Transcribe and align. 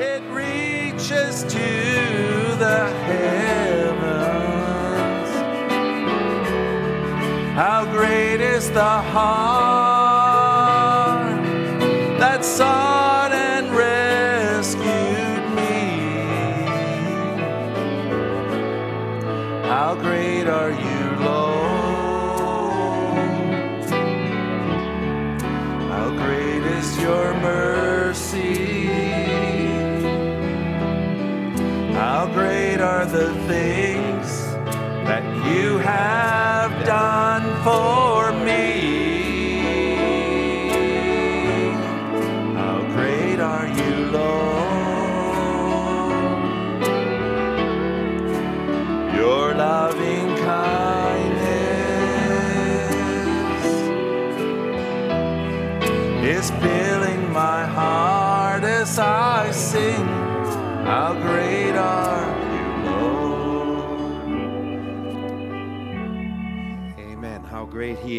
it 0.00 0.22
reaches 0.30 1.42
to 1.42 1.58
the 2.58 2.90
heavens. 3.04 4.00
How 7.54 7.84
great 7.92 8.40
is 8.40 8.70
the 8.70 8.82
heart 8.82 9.79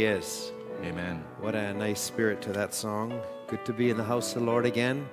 He 0.01 0.07
is. 0.07 0.51
Amen. 0.81 1.23
What 1.41 1.53
a 1.53 1.75
nice 1.75 2.01
spirit 2.01 2.41
to 2.41 2.53
that 2.53 2.73
song. 2.73 3.21
Good 3.45 3.63
to 3.65 3.71
be 3.71 3.91
in 3.91 3.97
the 3.97 4.03
house 4.03 4.33
of 4.35 4.39
the 4.39 4.47
Lord 4.47 4.65
again. 4.65 5.07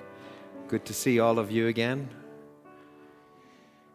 Good 0.67 0.83
to 0.85 0.95
see 0.95 1.19
all 1.19 1.37
of 1.37 1.51
you 1.51 1.67
again. 1.67 2.09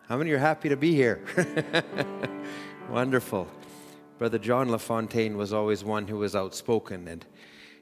How 0.09 0.17
many 0.17 0.31
are 0.31 0.39
happy 0.39 0.69
to 0.69 0.77
be 0.77 0.95
here? 0.95 1.21
Wonderful. 2.91 3.49
Brother 4.19 4.39
John 4.39 4.71
LaFontaine 4.71 5.37
was 5.37 5.53
always 5.53 5.83
one 5.83 6.07
who 6.07 6.19
was 6.19 6.37
outspoken. 6.37 7.09
And 7.09 7.27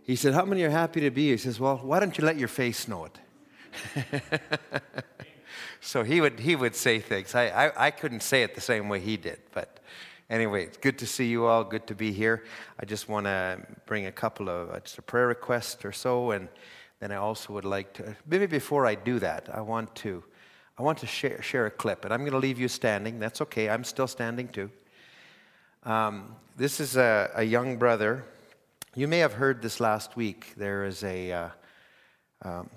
he 0.02 0.16
said, 0.16 0.32
How 0.32 0.46
many 0.46 0.62
are 0.62 0.70
happy 0.70 1.02
to 1.02 1.10
be 1.10 1.26
here? 1.26 1.34
He 1.34 1.36
says, 1.42 1.60
Well, 1.60 1.82
why 1.82 2.00
don't 2.00 2.16
you 2.16 2.24
let 2.24 2.38
your 2.38 2.48
face 2.48 2.88
know 2.88 3.04
it? 3.04 4.14
so 5.82 6.02
he 6.02 6.22
would, 6.22 6.40
he 6.40 6.56
would 6.56 6.74
say 6.74 6.98
things. 6.98 7.34
I, 7.34 7.66
I, 7.66 7.88
I 7.88 7.90
couldn't 7.90 8.22
say 8.22 8.42
it 8.42 8.54
the 8.54 8.62
same 8.62 8.88
way 8.88 9.00
he 9.00 9.18
did. 9.18 9.40
But 9.52 9.80
anyway, 10.32 10.64
it's 10.64 10.78
good 10.78 10.98
to 10.98 11.06
see 11.06 11.26
you 11.26 11.44
all. 11.44 11.62
Good 11.62 11.86
to 11.86 11.94
be 11.94 12.10
here. 12.10 12.44
I 12.80 12.86
just 12.86 13.08
want 13.08 13.26
to 13.26 13.60
bring 13.86 14.06
a 14.06 14.12
couple 14.12 14.48
of 14.48 14.70
uh, 14.70 14.80
just 14.80 14.98
a 14.98 15.02
prayer 15.02 15.28
request 15.28 15.84
or 15.84 15.92
so. 15.92 16.32
And 16.32 16.48
then 16.98 17.12
I 17.12 17.16
also 17.16 17.52
would 17.52 17.66
like 17.66 17.92
to, 17.94 18.16
maybe 18.26 18.46
before 18.46 18.86
I 18.86 18.94
do 18.94 19.18
that, 19.18 19.48
I 19.52 19.60
want 19.60 19.94
to. 19.96 20.24
I 20.78 20.82
want 20.82 20.98
to 20.98 21.06
share, 21.06 21.42
share 21.42 21.66
a 21.66 21.70
clip, 21.70 22.06
and 22.06 22.14
I'm 22.14 22.20
going 22.20 22.32
to 22.32 22.38
leave 22.38 22.58
you 22.58 22.66
standing. 22.66 23.20
That's 23.20 23.42
okay. 23.42 23.68
I'm 23.68 23.84
still 23.84 24.06
standing 24.06 24.48
too. 24.48 24.70
Um, 25.84 26.34
this 26.56 26.80
is 26.80 26.96
a, 26.96 27.30
a, 27.34 27.42
young 27.42 27.76
brother. 27.76 28.24
You 28.94 29.06
may 29.06 29.18
have 29.18 29.34
heard 29.34 29.60
this 29.60 29.80
last 29.80 30.16
week. 30.16 30.54
There 30.56 30.86
is 30.86 31.04
a 31.04 31.30
uh, 31.30 31.48
um, 32.40 32.70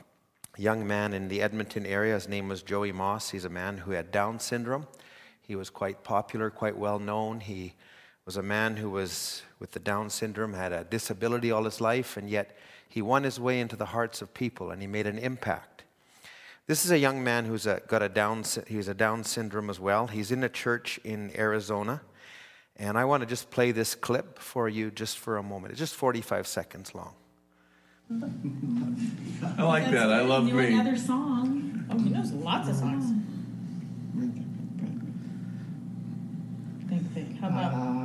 young 0.57 0.85
man 0.85 1.13
in 1.13 1.29
the 1.29 1.41
Edmonton 1.41 1.85
area. 1.85 2.15
His 2.15 2.27
name 2.27 2.49
was 2.49 2.63
Joey 2.63 2.91
Moss. 2.91 3.29
He's 3.29 3.45
a 3.45 3.49
man 3.49 3.77
who 3.77 3.91
had 3.91 4.11
Down 4.11 4.39
syndrome. 4.39 4.87
He 5.47 5.55
was 5.55 5.69
quite 5.69 6.03
popular, 6.03 6.49
quite 6.49 6.77
well 6.77 6.99
known. 6.99 7.39
He 7.39 7.73
was 8.25 8.37
a 8.37 8.43
man 8.43 8.77
who 8.77 8.89
was 8.89 9.43
with 9.59 9.71
the 9.71 9.79
Down 9.79 10.09
syndrome, 10.09 10.53
had 10.53 10.73
a 10.73 10.83
disability 10.83 11.51
all 11.51 11.63
his 11.65 11.79
life, 11.79 12.17
and 12.17 12.29
yet 12.29 12.57
he 12.89 13.01
won 13.01 13.23
his 13.23 13.39
way 13.39 13.59
into 13.59 13.75
the 13.75 13.85
hearts 13.85 14.21
of 14.21 14.33
people 14.33 14.71
and 14.71 14.81
he 14.81 14.87
made 14.87 15.05
an 15.05 15.17
impact. 15.17 15.83
This 16.67 16.83
is 16.83 16.91
a 16.91 16.97
young 16.97 17.23
man 17.23 17.45
who's 17.45 17.67
a, 17.67 17.81
got 17.87 18.01
a 18.01 18.09
Down, 18.09 18.43
he's 18.67 18.87
a 18.87 18.93
Down 18.93 19.23
syndrome 19.23 19.69
as 19.69 19.79
well. 19.79 20.07
He's 20.07 20.31
in 20.31 20.43
a 20.43 20.49
church 20.49 20.99
in 21.03 21.31
Arizona. 21.37 22.01
And 22.77 22.97
I 22.97 23.05
want 23.05 23.21
to 23.21 23.27
just 23.27 23.51
play 23.51 23.71
this 23.71 23.95
clip 23.95 24.39
for 24.39 24.67
you 24.67 24.91
just 24.91 25.17
for 25.17 25.37
a 25.37 25.43
moment. 25.43 25.71
It's 25.71 25.79
just 25.79 25.95
45 25.95 26.47
seconds 26.47 26.95
long. 26.95 27.13
I 29.57 29.63
like 29.63 29.89
that. 29.91 30.11
I 30.11 30.21
love 30.21 30.45
knew 30.45 30.55
me. 30.55 30.73
Another 30.73 30.97
song. 30.97 31.85
Oh, 31.89 31.97
he 31.99 32.09
knows 32.09 32.31
lots 32.31 32.67
of 32.67 32.75
songs. 32.75 33.13
Oh. 34.19 34.44
Think, 37.45 37.57
think. 37.57 38.04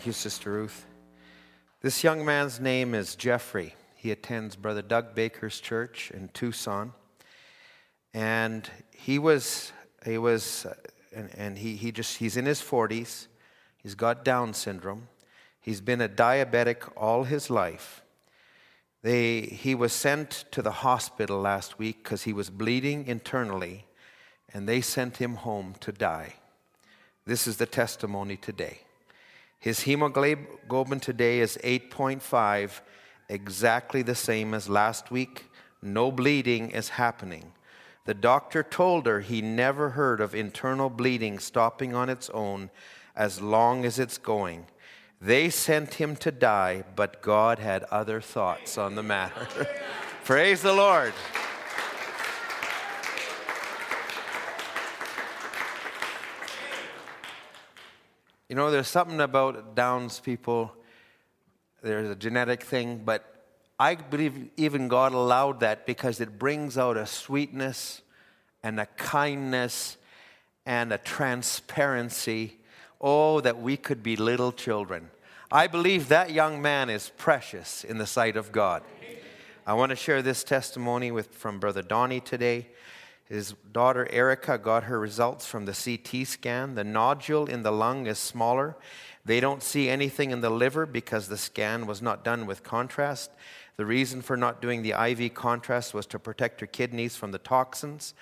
Thank 0.00 0.06
you, 0.06 0.12
Sister 0.14 0.52
Ruth. 0.52 0.86
This 1.82 2.02
young 2.02 2.24
man's 2.24 2.58
name 2.58 2.94
is 2.94 3.14
Jeffrey. 3.14 3.74
He 3.94 4.10
attends 4.10 4.56
Brother 4.56 4.80
Doug 4.80 5.14
Baker's 5.14 5.60
church 5.60 6.10
in 6.10 6.28
Tucson. 6.28 6.94
And 8.14 8.66
he 8.96 9.18
was, 9.18 9.72
he 10.06 10.16
was, 10.16 10.66
and, 11.14 11.28
and 11.36 11.58
he, 11.58 11.76
he 11.76 11.92
just, 11.92 12.16
he's 12.16 12.38
in 12.38 12.46
his 12.46 12.62
40s. 12.62 13.26
He's 13.82 13.94
got 13.94 14.24
Down 14.24 14.54
syndrome. 14.54 15.08
He's 15.60 15.82
been 15.82 16.00
a 16.00 16.08
diabetic 16.08 16.90
all 16.96 17.24
his 17.24 17.50
life. 17.50 18.00
They, 19.02 19.42
he 19.42 19.74
was 19.74 19.92
sent 19.92 20.46
to 20.52 20.62
the 20.62 20.72
hospital 20.72 21.38
last 21.42 21.78
week 21.78 22.02
because 22.02 22.22
he 22.22 22.32
was 22.32 22.48
bleeding 22.48 23.06
internally, 23.06 23.84
and 24.54 24.66
they 24.66 24.80
sent 24.80 25.18
him 25.18 25.34
home 25.34 25.74
to 25.80 25.92
die. 25.92 26.36
This 27.26 27.46
is 27.46 27.58
the 27.58 27.66
testimony 27.66 28.38
today. 28.38 28.80
His 29.60 29.80
hemoglobin 29.80 31.00
today 31.00 31.40
is 31.40 31.58
8.5, 31.62 32.80
exactly 33.28 34.00
the 34.00 34.14
same 34.14 34.54
as 34.54 34.70
last 34.70 35.10
week. 35.10 35.50
No 35.82 36.10
bleeding 36.10 36.70
is 36.70 36.88
happening. 36.88 37.52
The 38.06 38.14
doctor 38.14 38.62
told 38.62 39.06
her 39.06 39.20
he 39.20 39.42
never 39.42 39.90
heard 39.90 40.22
of 40.22 40.34
internal 40.34 40.88
bleeding 40.88 41.38
stopping 41.38 41.94
on 41.94 42.08
its 42.08 42.30
own 42.30 42.70
as 43.14 43.42
long 43.42 43.84
as 43.84 43.98
it's 43.98 44.16
going. 44.16 44.66
They 45.20 45.50
sent 45.50 45.94
him 45.94 46.16
to 46.16 46.30
die, 46.30 46.84
but 46.96 47.20
God 47.20 47.58
had 47.58 47.84
other 47.84 48.22
thoughts 48.22 48.78
on 48.78 48.94
the 48.94 49.02
matter. 49.02 49.46
Praise 50.24 50.62
the 50.62 50.72
Lord. 50.72 51.12
You 58.50 58.56
know, 58.56 58.72
there's 58.72 58.88
something 58.88 59.20
about 59.20 59.76
Downs 59.76 60.18
people, 60.18 60.72
there's 61.84 62.10
a 62.10 62.16
genetic 62.16 62.64
thing, 62.64 63.02
but 63.04 63.44
I 63.78 63.94
believe 63.94 64.50
even 64.56 64.88
God 64.88 65.12
allowed 65.12 65.60
that 65.60 65.86
because 65.86 66.20
it 66.20 66.36
brings 66.36 66.76
out 66.76 66.96
a 66.96 67.06
sweetness 67.06 68.02
and 68.64 68.80
a 68.80 68.86
kindness 68.86 69.98
and 70.66 70.92
a 70.92 70.98
transparency. 70.98 72.56
Oh, 73.00 73.40
that 73.40 73.62
we 73.62 73.76
could 73.76 74.02
be 74.02 74.16
little 74.16 74.50
children. 74.50 75.10
I 75.52 75.68
believe 75.68 76.08
that 76.08 76.32
young 76.32 76.60
man 76.60 76.90
is 76.90 77.12
precious 77.16 77.84
in 77.84 77.98
the 77.98 78.06
sight 78.06 78.36
of 78.36 78.50
God. 78.50 78.82
I 79.64 79.74
want 79.74 79.90
to 79.90 79.96
share 79.96 80.22
this 80.22 80.42
testimony 80.42 81.12
with, 81.12 81.28
from 81.36 81.60
Brother 81.60 81.82
Donnie 81.82 82.18
today. 82.18 82.66
His 83.30 83.54
daughter 83.70 84.08
Erica 84.10 84.58
got 84.58 84.84
her 84.84 84.98
results 84.98 85.46
from 85.46 85.64
the 85.64 85.72
CT 85.72 86.26
scan. 86.26 86.74
The 86.74 86.82
nodule 86.82 87.46
in 87.46 87.62
the 87.62 87.70
lung 87.70 88.08
is 88.08 88.18
smaller. 88.18 88.76
They 89.24 89.38
don't 89.38 89.62
see 89.62 89.88
anything 89.88 90.32
in 90.32 90.40
the 90.40 90.50
liver 90.50 90.84
because 90.84 91.28
the 91.28 91.38
scan 91.38 91.86
was 91.86 92.02
not 92.02 92.24
done 92.24 92.44
with 92.44 92.64
contrast. 92.64 93.30
The 93.76 93.86
reason 93.86 94.20
for 94.20 94.36
not 94.36 94.60
doing 94.60 94.82
the 94.82 95.00
IV 95.00 95.32
contrast 95.34 95.94
was 95.94 96.06
to 96.06 96.18
protect 96.18 96.60
her 96.60 96.66
kidneys 96.66 97.14
from 97.14 97.30
the 97.30 97.38
toxins. 97.38 98.14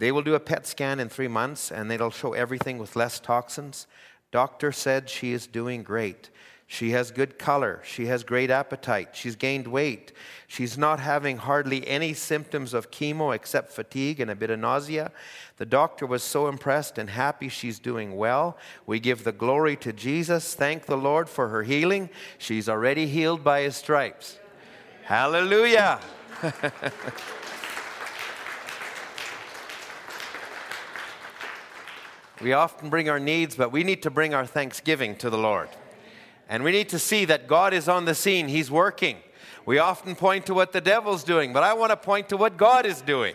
They 0.00 0.10
will 0.10 0.22
do 0.22 0.34
a 0.34 0.40
PET 0.40 0.66
scan 0.66 0.98
in 0.98 1.08
three 1.08 1.28
months 1.28 1.70
and 1.70 1.92
it'll 1.92 2.10
show 2.10 2.32
everything 2.32 2.78
with 2.78 2.96
less 2.96 3.20
toxins. 3.20 3.86
Doctor 4.32 4.72
said 4.72 5.08
she 5.08 5.32
is 5.32 5.46
doing 5.46 5.84
great. 5.84 6.30
She 6.70 6.90
has 6.90 7.10
good 7.10 7.38
color. 7.38 7.80
She 7.82 8.04
has 8.06 8.22
great 8.22 8.50
appetite. 8.50 9.16
She's 9.16 9.36
gained 9.36 9.66
weight. 9.66 10.12
She's 10.46 10.76
not 10.76 11.00
having 11.00 11.38
hardly 11.38 11.88
any 11.88 12.12
symptoms 12.12 12.74
of 12.74 12.90
chemo 12.90 13.34
except 13.34 13.72
fatigue 13.72 14.20
and 14.20 14.30
a 14.30 14.34
bit 14.34 14.50
of 14.50 14.58
nausea. 14.58 15.10
The 15.56 15.64
doctor 15.64 16.04
was 16.04 16.22
so 16.22 16.46
impressed 16.46 16.98
and 16.98 17.08
happy 17.08 17.48
she's 17.48 17.78
doing 17.78 18.16
well. 18.16 18.58
We 18.84 19.00
give 19.00 19.24
the 19.24 19.32
glory 19.32 19.76
to 19.76 19.94
Jesus. 19.94 20.54
Thank 20.54 20.84
the 20.84 20.98
Lord 20.98 21.30
for 21.30 21.48
her 21.48 21.62
healing. 21.62 22.10
She's 22.36 22.68
already 22.68 23.06
healed 23.06 23.42
by 23.42 23.62
his 23.62 23.74
stripes. 23.74 24.38
Hallelujah. 25.04 26.00
we 32.42 32.52
often 32.52 32.90
bring 32.90 33.08
our 33.08 33.18
needs, 33.18 33.56
but 33.56 33.72
we 33.72 33.84
need 33.84 34.02
to 34.02 34.10
bring 34.10 34.34
our 34.34 34.44
thanksgiving 34.44 35.16
to 35.16 35.30
the 35.30 35.38
Lord. 35.38 35.70
And 36.48 36.64
we 36.64 36.72
need 36.72 36.88
to 36.90 36.98
see 36.98 37.24
that 37.26 37.46
God 37.46 37.74
is 37.74 37.88
on 37.88 38.04
the 38.04 38.14
scene, 38.14 38.48
He's 38.48 38.70
working. 38.70 39.18
We 39.66 39.78
often 39.78 40.16
point 40.16 40.46
to 40.46 40.54
what 40.54 40.72
the 40.72 40.80
devil's 40.80 41.24
doing, 41.24 41.52
but 41.52 41.62
I 41.62 41.74
want 41.74 41.90
to 41.90 41.96
point 41.96 42.30
to 42.30 42.38
what 42.38 42.56
God 42.56 42.86
is 42.86 43.02
doing. 43.02 43.34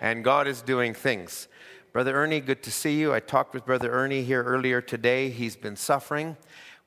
And 0.00 0.22
God 0.22 0.46
is 0.46 0.62
doing 0.62 0.94
things. 0.94 1.48
Brother 1.92 2.14
Ernie, 2.14 2.40
good 2.40 2.62
to 2.64 2.70
see 2.70 2.98
you. 2.98 3.12
I 3.12 3.20
talked 3.20 3.54
with 3.54 3.64
Brother 3.64 3.90
Ernie 3.90 4.22
here 4.22 4.42
earlier 4.42 4.80
today. 4.80 5.30
He's 5.30 5.56
been 5.56 5.76
suffering 5.76 6.36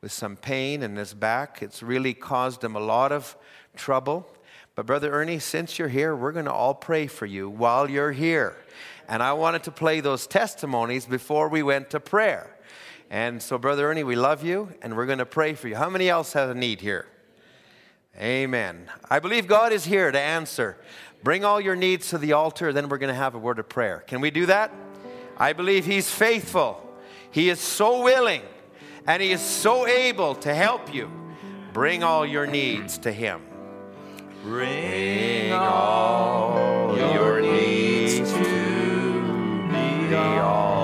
with 0.01 0.11
some 0.11 0.35
pain 0.35 0.83
in 0.83 0.95
his 0.95 1.13
back. 1.13 1.61
It's 1.61 1.81
really 1.81 2.13
caused 2.13 2.63
him 2.63 2.75
a 2.75 2.79
lot 2.79 3.11
of 3.11 3.35
trouble. 3.75 4.29
But, 4.75 4.85
Brother 4.85 5.11
Ernie, 5.11 5.39
since 5.39 5.79
you're 5.79 5.87
here, 5.87 6.15
we're 6.15 6.33
going 6.33 6.45
to 6.45 6.53
all 6.53 6.75
pray 6.75 7.07
for 7.07 7.25
you 7.25 7.49
while 7.49 7.89
you're 7.89 8.11
here. 8.11 8.55
And 9.09 9.23
I 9.23 9.33
wanted 9.33 9.63
to 9.63 9.71
play 9.71 10.01
those 10.01 10.27
testimonies 10.27 11.05
before 11.05 11.47
we 11.47 11.63
went 11.63 11.89
to 11.91 11.99
prayer. 11.99 12.56
And 13.09 13.41
so, 13.41 13.57
Brother 13.57 13.89
Ernie, 13.89 14.03
we 14.03 14.15
love 14.15 14.43
you 14.43 14.73
and 14.81 14.95
we're 14.97 15.05
going 15.05 15.19
to 15.19 15.25
pray 15.25 15.53
for 15.53 15.67
you. 15.67 15.75
How 15.75 15.89
many 15.89 16.09
else 16.09 16.33
have 16.33 16.49
a 16.49 16.55
need 16.55 16.81
here? 16.81 17.07
Amen. 18.19 18.89
I 19.09 19.19
believe 19.19 19.47
God 19.47 19.71
is 19.71 19.85
here 19.85 20.11
to 20.11 20.19
answer. 20.19 20.77
Bring 21.23 21.45
all 21.45 21.61
your 21.61 21.75
needs 21.75 22.09
to 22.09 22.17
the 22.17 22.33
altar, 22.33 22.73
then 22.73 22.89
we're 22.89 22.97
going 22.97 23.13
to 23.13 23.19
have 23.19 23.35
a 23.35 23.39
word 23.39 23.59
of 23.59 23.69
prayer. 23.69 24.03
Can 24.07 24.21
we 24.21 24.31
do 24.31 24.45
that? 24.47 24.71
I 25.37 25.53
believe 25.53 25.85
He's 25.85 26.09
faithful. 26.09 26.83
He 27.31 27.49
is 27.49 27.59
so 27.59 28.03
willing 28.03 28.41
and 29.05 29.21
He 29.21 29.31
is 29.31 29.41
so 29.41 29.87
able 29.87 30.35
to 30.35 30.53
help 30.53 30.93
you. 30.93 31.09
Bring 31.73 32.03
all 32.03 32.25
your 32.25 32.47
needs 32.47 32.97
to 32.99 33.11
Him. 33.11 33.41
Bring 34.43 35.53
all 35.53 36.97
your 36.97 37.41
needs 37.41 38.31
to 38.33 38.77
the 40.09 40.41
altar. 40.41 40.76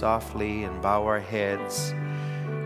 Softly 0.00 0.64
and 0.64 0.80
bow 0.80 1.04
our 1.04 1.20
heads, 1.20 1.94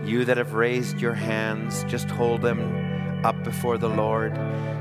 you 0.05 0.25
that 0.25 0.37
have 0.37 0.55
raised 0.55 1.01
your 1.01 1.15
hands, 1.15 1.85
just 1.89 2.09
hold 2.09 2.41
them 2.41 3.25
up 3.25 3.43
before 3.43 3.77
the 3.77 3.89
Lord. 3.89 4.39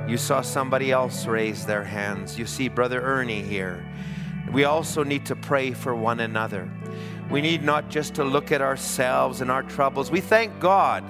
You 0.08 0.18
saw 0.18 0.42
somebody 0.42 0.92
else 0.92 1.26
raise 1.26 1.66
their 1.66 1.84
hands. 1.84 2.38
You 2.38 2.46
see 2.46 2.70
Brother 2.70 3.02
Ernie 3.02 3.42
here. 3.42 3.84
We 4.52 4.66
also 4.66 5.04
need 5.04 5.26
to 5.26 5.36
pray 5.36 5.72
for 5.72 5.96
one 5.96 6.20
another. 6.20 6.70
We 7.32 7.42
need 7.42 7.64
not 7.64 7.90
just 7.90 8.14
to 8.16 8.24
look 8.24 8.52
at 8.52 8.62
ourselves 8.62 9.42
and 9.42 9.50
our 9.50 9.64
troubles. 9.64 10.12
We 10.12 10.22
thank 10.22 10.60
God. 10.60 11.04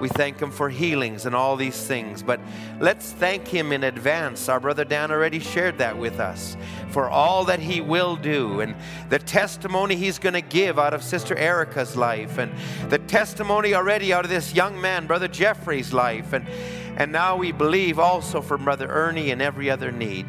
We 0.00 0.08
thank 0.08 0.40
Him 0.40 0.50
for 0.50 0.68
healings 0.68 1.26
and 1.26 1.34
all 1.36 1.54
these 1.54 1.86
things. 1.86 2.24
But 2.24 2.40
let's 2.80 3.12
thank 3.12 3.46
Him 3.46 3.70
in 3.70 3.84
advance. 3.84 4.48
Our 4.48 4.58
brother 4.58 4.84
Dan 4.84 5.12
already 5.12 5.38
shared 5.38 5.78
that 5.78 5.96
with 5.96 6.18
us 6.18 6.56
for 6.98 7.08
all 7.08 7.44
that 7.44 7.60
He 7.60 7.80
will 7.80 8.16
do 8.16 8.58
and 8.58 8.74
the 9.08 9.20
testimony 9.20 9.94
He's 9.94 10.18
going 10.18 10.32
to 10.32 10.40
give 10.40 10.80
out 10.80 10.92
of 10.92 11.04
Sister 11.04 11.36
Erica's 11.36 11.94
life 11.94 12.38
and 12.38 12.52
the 12.90 12.98
testimony 12.98 13.72
already 13.72 14.12
out 14.12 14.24
of 14.24 14.32
this 14.32 14.52
young 14.52 14.80
man, 14.80 15.06
Brother 15.06 15.28
Jeffrey's 15.28 15.92
life. 15.92 16.32
And, 16.32 16.48
and 16.96 17.12
now 17.12 17.36
we 17.36 17.52
believe 17.52 18.00
also 18.00 18.42
for 18.42 18.58
Brother 18.58 18.88
Ernie 18.88 19.30
and 19.30 19.40
every 19.40 19.70
other 19.70 19.92
need 19.92 20.26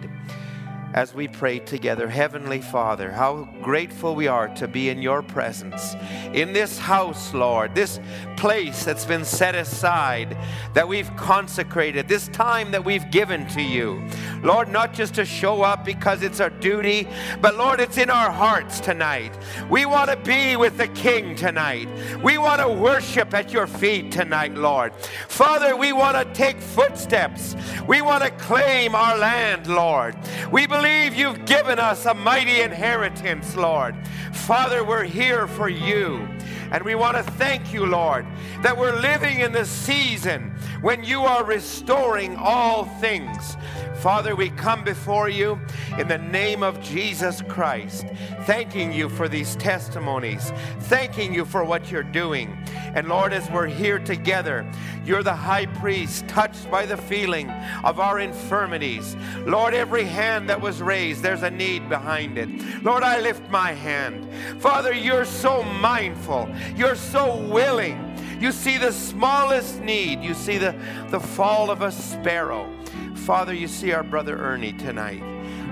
as 0.93 1.13
we 1.13 1.27
pray 1.27 1.59
together. 1.59 2.07
Heavenly 2.07 2.61
Father, 2.61 3.11
how 3.11 3.47
grateful 3.61 4.15
we 4.15 4.27
are 4.27 4.47
to 4.55 4.67
be 4.67 4.89
in 4.89 5.01
your 5.01 5.21
presence. 5.21 5.95
In 6.33 6.51
this 6.51 6.79
house, 6.79 7.33
Lord, 7.33 7.75
this 7.75 7.99
place 8.37 8.85
that's 8.85 9.05
been 9.05 9.25
set 9.25 9.53
aside, 9.53 10.35
that 10.73 10.87
we've 10.87 11.15
consecrated, 11.15 12.07
this 12.07 12.27
time 12.29 12.71
that 12.71 12.83
we've 12.83 13.09
given 13.11 13.47
to 13.49 13.61
you. 13.61 14.03
Lord, 14.41 14.69
not 14.69 14.93
just 14.93 15.13
to 15.15 15.25
show 15.25 15.61
up 15.61 15.85
because 15.85 16.23
it's 16.23 16.39
our 16.39 16.49
duty, 16.49 17.07
but 17.41 17.55
Lord, 17.57 17.79
it's 17.79 17.97
in 17.97 18.09
our 18.09 18.31
hearts 18.31 18.79
tonight. 18.79 19.37
We 19.69 19.85
want 19.85 20.09
to 20.09 20.17
be 20.17 20.55
with 20.55 20.77
the 20.77 20.87
King 20.89 21.35
tonight. 21.35 21.87
We 22.23 22.37
want 22.37 22.61
to 22.61 22.69
worship 22.69 23.33
at 23.33 23.51
your 23.51 23.67
feet 23.67 24.11
tonight, 24.11 24.55
Lord. 24.55 24.93
Father, 25.27 25.75
we 25.75 25.91
want 25.93 26.17
to 26.17 26.33
take 26.33 26.59
footsteps. 26.59 27.55
We 27.87 28.01
want 28.01 28.23
to 28.23 28.31
claim 28.31 28.95
our 28.95 29.17
land, 29.17 29.67
Lord. 29.67 30.15
We 30.51 30.65
believe 30.65 30.78
you've 31.19 31.45
given 31.45 31.79
us 31.79 32.05
a 32.05 32.13
mighty 32.13 32.61
inheritance, 32.61 33.55
Lord. 33.55 33.95
Father, 34.31 34.85
we're 34.85 35.03
here 35.03 35.47
for 35.47 35.67
you. 35.67 36.27
And 36.71 36.83
we 36.83 36.95
want 36.95 37.17
to 37.17 37.23
thank 37.23 37.73
you, 37.73 37.85
Lord, 37.85 38.25
that 38.61 38.77
we're 38.77 38.99
living 38.99 39.39
in 39.39 39.51
the 39.51 39.65
season 39.65 40.53
when 40.81 41.03
you 41.03 41.21
are 41.21 41.43
restoring 41.43 42.35
all 42.37 42.85
things. 42.85 43.57
Father, 43.99 44.33
we 44.33 44.49
come 44.51 44.85
before 44.85 45.27
you 45.27 45.59
in 45.97 46.07
the 46.07 46.17
name 46.17 46.63
of 46.63 46.79
Jesus 46.81 47.41
Christ, 47.49 48.05
thanking 48.43 48.93
you 48.93 49.09
for 49.09 49.27
these 49.27 49.57
testimonies, 49.57 50.53
thanking 50.83 51.33
you 51.33 51.43
for 51.43 51.65
what 51.65 51.91
you're 51.91 52.01
doing. 52.01 52.57
And 52.95 53.09
Lord, 53.09 53.33
as 53.33 53.49
we're 53.51 53.67
here 53.67 53.99
together, 53.99 54.65
you're 55.03 55.23
the 55.23 55.35
high 55.35 55.65
priest, 55.65 56.27
touched 56.29 56.71
by 56.71 56.85
the 56.85 56.95
feeling 56.95 57.49
of 57.83 57.99
our 57.99 58.19
infirmities. 58.19 59.17
Lord, 59.39 59.73
every 59.73 60.05
hand 60.05 60.49
that 60.49 60.61
was 60.61 60.81
raised, 60.81 61.21
there's 61.21 61.43
a 61.43 61.51
need 61.51 61.89
behind 61.89 62.37
it. 62.37 62.49
Lord, 62.83 63.03
I 63.03 63.19
lift 63.19 63.49
my 63.49 63.73
hand. 63.73 64.29
Father, 64.61 64.93
you're 64.93 65.25
so 65.25 65.61
mindful, 65.63 66.49
you're 66.75 66.95
so 66.95 67.37
willing. 67.37 68.05
You 68.39 68.51
see 68.51 68.77
the 68.77 68.91
smallest 68.91 69.81
need, 69.81 70.21
you 70.23 70.33
see 70.33 70.57
the, 70.57 70.75
the 71.09 71.19
fall 71.19 71.69
of 71.69 71.81
a 71.81 71.91
sparrow. 71.91 72.69
Father, 73.15 73.53
you 73.53 73.67
see 73.67 73.91
our 73.91 74.03
brother 74.03 74.37
Ernie 74.37 74.73
tonight. 74.73 75.23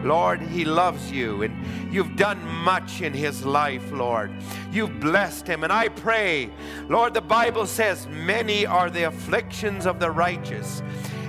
Lord, 0.04 0.42
he 0.42 0.64
loves 0.64 1.12
you 1.12 1.44
and 1.44 1.94
you've 1.94 2.16
done 2.16 2.46
much 2.46 3.02
in 3.02 3.14
his 3.14 3.46
life, 3.46 3.92
Lord. 3.92 4.32
You've 4.72 5.00
blessed 5.00 5.48
him. 5.48 5.64
And 5.64 5.74
I 5.74 5.90
pray, 5.90 6.52
Lord, 6.88 7.14
the 7.14 7.22
Bible 7.22 7.66
says, 7.66 8.08
many 8.08 8.66
are 8.66 8.90
the 8.90 9.04
afflictions 9.04 9.86
of 9.86 10.00
the 10.00 10.12
righteous. 10.12 10.82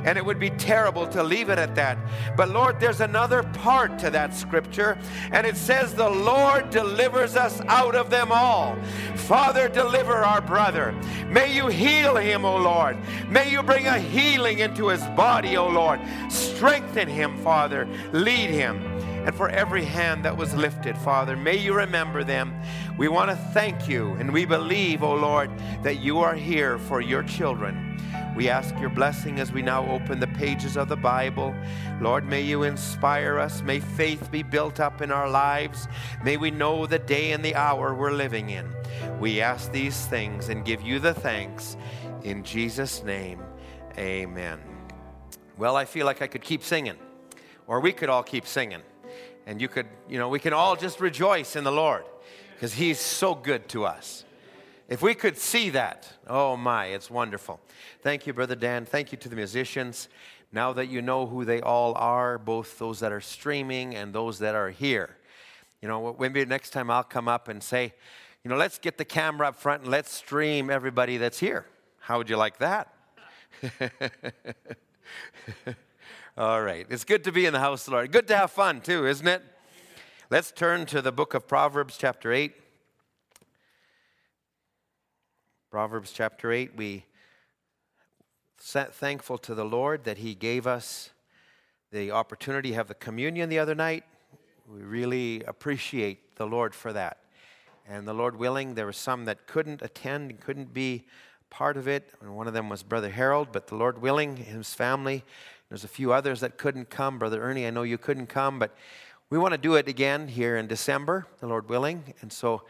And 0.05 0.19
it 0.19 0.25
would 0.25 0.39
be 0.39 0.51
terrible 0.51 1.07
to 1.09 1.23
leave 1.23 1.49
it 1.49 1.59
at 1.59 1.75
that. 1.75 1.99
But 2.37 2.51
Lord, 2.51 2.81
there's 2.81 3.01
another 3.01 3.43
part 3.43 3.99
to 4.01 4.11
that 4.11 4.35
scripture, 4.35 4.99
and 5.33 5.47
it 5.47 5.57
says, 5.57 5.95
The 5.95 6.09
Lord 6.09 6.71
delivers 6.71 7.37
us 7.37 7.61
out 7.63 7.95
of 7.95 8.11
them 8.11 8.33
all. 8.33 8.77
Father, 9.17 9.69
deliver 9.69 10.15
our 10.15 10.41
brother. 10.41 10.93
May 11.29 11.55
you 11.55 11.69
heal 11.69 12.17
him, 12.17 12.45
O 12.45 12.57
Lord. 12.57 12.97
May 13.29 13.51
you 13.51 13.63
bring 13.63 13.87
a 13.87 13.99
healing 13.99 14.61
into 14.61 14.89
his 14.89 15.03
body, 15.09 15.57
O 15.57 15.69
Lord. 15.69 16.01
Strengthen 16.29 17.09
him, 17.09 17.37
Father. 17.39 17.89
Lead 18.13 18.51
him 18.51 18.83
and 19.29 19.37
for 19.37 19.51
every 19.51 19.85
hand 19.85 20.25
that 20.25 20.35
was 20.35 20.55
lifted, 20.55 20.97
Father. 20.97 21.37
May 21.37 21.57
you 21.57 21.75
remember 21.75 22.25
them. 22.25 22.59
We 22.97 23.09
want 23.09 23.31
to 23.31 23.37
thank 23.37 23.87
you, 23.87 24.15
and 24.15 24.33
we 24.33 24.47
believe, 24.47 25.03
O 25.03 25.15
Lord, 25.15 25.51
that 25.83 26.01
you 26.01 26.21
are 26.21 26.35
here 26.35 26.79
for 26.79 27.03
your 27.03 27.23
children. 27.23 28.01
We 28.39 28.49
ask 28.49 28.79
your 28.79 28.89
blessing 28.89 29.41
as 29.41 29.51
we 29.51 29.63
now 29.63 29.85
open 29.91 30.21
the 30.21 30.29
pages 30.29 30.77
of 30.77 30.89
the 30.89 30.95
Bible. 30.95 31.57
Lord, 32.01 32.25
may 32.25 32.41
you 32.41 32.63
inspire 32.63 33.37
us. 33.37 33.63
May 33.63 33.81
faith 33.81 34.31
be 34.31 34.45
built 34.45 34.79
up 34.79 35.03
in 35.03 35.11
our 35.11 35.29
lives. 35.29 35.89
May 36.23 36.37
we 36.37 36.53
know 36.53 36.87
the 36.87 37.01
day 37.01 37.33
and 37.33 37.45
the 37.45 37.57
hour 37.57 37.97
we're 37.97 38.13
living 38.13 38.51
in. 38.51 38.73
We 39.19 39.41
ask 39.41 39.73
these 39.73 40.07
things 40.07 40.51
and 40.51 40.65
give 40.65 40.83
you 40.83 41.01
the 41.01 41.15
thanks. 41.15 41.77
In 42.23 42.45
Jesus' 42.45 43.03
name, 43.03 43.41
amen. 43.99 44.61
Well, 45.57 45.75
I 45.75 45.85
feel 45.85 46.07
like 46.07 46.23
I 46.23 46.29
could 46.29 46.43
keep 46.43 46.63
singing, 46.63 46.97
or 47.67 47.81
we 47.81 47.93
could 47.93 48.09
all 48.09 48.23
keep 48.23 48.47
singing. 48.47 48.83
And 49.49 49.61
you 49.61 49.67
could, 49.67 49.89
you 50.09 50.21
know, 50.21 50.29
we 50.29 50.39
can 50.39 50.53
all 50.53 50.77
just 50.77 51.01
rejoice 51.01 51.57
in 51.57 51.65
the 51.65 51.73
Lord 51.73 52.05
because 52.55 52.73
He's 52.73 53.01
so 53.01 53.35
good 53.35 53.69
to 53.71 53.85
us. 53.85 54.25
If 54.89 55.03
we 55.03 55.15
could 55.15 55.37
see 55.37 55.69
that, 55.71 56.11
oh 56.27 56.57
my, 56.57 56.87
it's 56.87 57.11
wonderful. 57.11 57.61
Thank 58.01 58.27
you, 58.27 58.33
Brother 58.33 58.55
Dan. 58.55 58.87
Thank 58.87 59.13
you 59.13 59.19
to 59.19 59.29
the 59.29 59.37
musicians. 59.37 60.09
Now 60.51 60.73
that 60.73 60.87
you 60.87 61.03
know 61.03 61.27
who 61.27 61.45
they 61.45 61.61
all 61.61 61.95
are, 61.95 62.39
both 62.39 62.79
those 62.79 63.01
that 63.01 63.13
are 63.13 63.21
streaming 63.21 63.95
and 63.95 64.15
those 64.15 64.39
that 64.39 64.55
are 64.55 64.71
here, 64.71 65.19
you 65.83 65.89
know, 65.89 66.17
maybe 66.19 66.43
next 66.47 66.71
time 66.71 66.91
I'll 66.91 67.05
come 67.05 67.29
up 67.29 67.49
and 67.49 67.63
say, 67.63 67.93
you 68.43 68.49
know, 68.49 68.57
let's 68.57 68.79
get 68.79 68.97
the 68.97 69.05
camera 69.05 69.49
up 69.49 69.57
front 69.57 69.83
and 69.83 69.91
let's 69.91 70.11
stream 70.11 70.71
everybody 70.71 71.19
that's 71.19 71.39
here. 71.39 71.67
How 72.01 72.17
would 72.17 72.31
you 72.31 72.39
like 72.39 72.57
that? 72.57 72.89
All 76.39 76.63
right. 76.63 76.87
It's 76.89 77.05
good 77.05 77.25
to 77.25 77.33
be 77.33 77.45
in 77.45 77.53
the 77.53 77.61
house 77.61 77.87
Lord. 77.89 78.11
Good 78.11 78.27
to 78.29 78.37
have 78.37 78.53
fun, 78.53 78.81
too, 78.81 79.07
isn't 79.07 79.29
it? 79.29 79.43
Let's 80.31 80.51
turn 80.51 80.87
to 80.87 81.03
the 81.03 81.13
book 81.13 81.35
of 81.35 81.47
Proverbs, 81.47 81.99
chapter 81.99 82.33
8. 82.33 82.55
Proverbs 85.71 86.13
chapter 86.13 86.51
8, 86.51 86.77
we 86.77 87.05
sat 88.57 88.95
thankful 88.95 89.37
to 89.37 89.55
the 89.55 89.67
Lord 89.67 90.05
that 90.05 90.17
He 90.17 90.35
gave 90.35 90.67
us 90.67 91.11
the 91.93 92.11
opportunity 92.11 92.71
to 92.71 92.75
have 92.75 92.89
the 92.89 92.95
communion 92.95 93.51
the 93.51 93.59
other 93.59 93.75
night. 93.75 94.05
We 94.67 94.81
really 94.81 95.43
appreciate 95.45 96.37
the 96.37 96.47
Lord 96.47 96.75
for 96.75 96.95
that. 96.95 97.19
And 97.87 98.09
the 98.09 98.15
Lord 98.15 98.37
willing, 98.37 98.77
there 98.77 98.87
were 98.87 98.95
some 98.95 99.27
that 99.27 99.47
couldn't 99.47 99.83
attend, 99.83 100.31
and 100.31 100.41
couldn't 100.41 100.73
be 100.73 101.05
part 101.51 101.77
of 101.77 101.87
it. 101.87 102.15
And 102.23 102.35
one 102.35 102.49
of 102.49 102.55
them 102.55 102.71
was 102.71 102.83
Brother 102.83 103.11
Harold, 103.11 103.49
but 103.53 103.67
the 103.67 103.75
Lord 103.75 104.01
willing, 104.01 104.37
his 104.37 104.73
family 104.73 105.23
there's 105.69 105.85
a 105.85 105.89
few 105.89 106.15
others 106.15 106.41
that 106.41 106.57
couldn't 106.57 106.89
come. 106.89 107.19
Brother 107.19 107.43
Ernie, 107.43 107.67
I 107.67 107.71
know 107.71 107.83
you 107.83 107.99
couldn't 107.99 108.29
come, 108.29 108.59
but 108.59 108.75
we 109.29 109.37
want 109.37 109.53
to 109.53 109.59
do 109.59 109.75
it 109.75 109.87
again 109.87 110.29
here 110.29 110.57
in 110.57 110.67
December, 110.67 111.27
the 111.41 111.47
Lord 111.47 111.69
willing. 111.69 112.15
And 112.23 112.33
so 112.33 112.63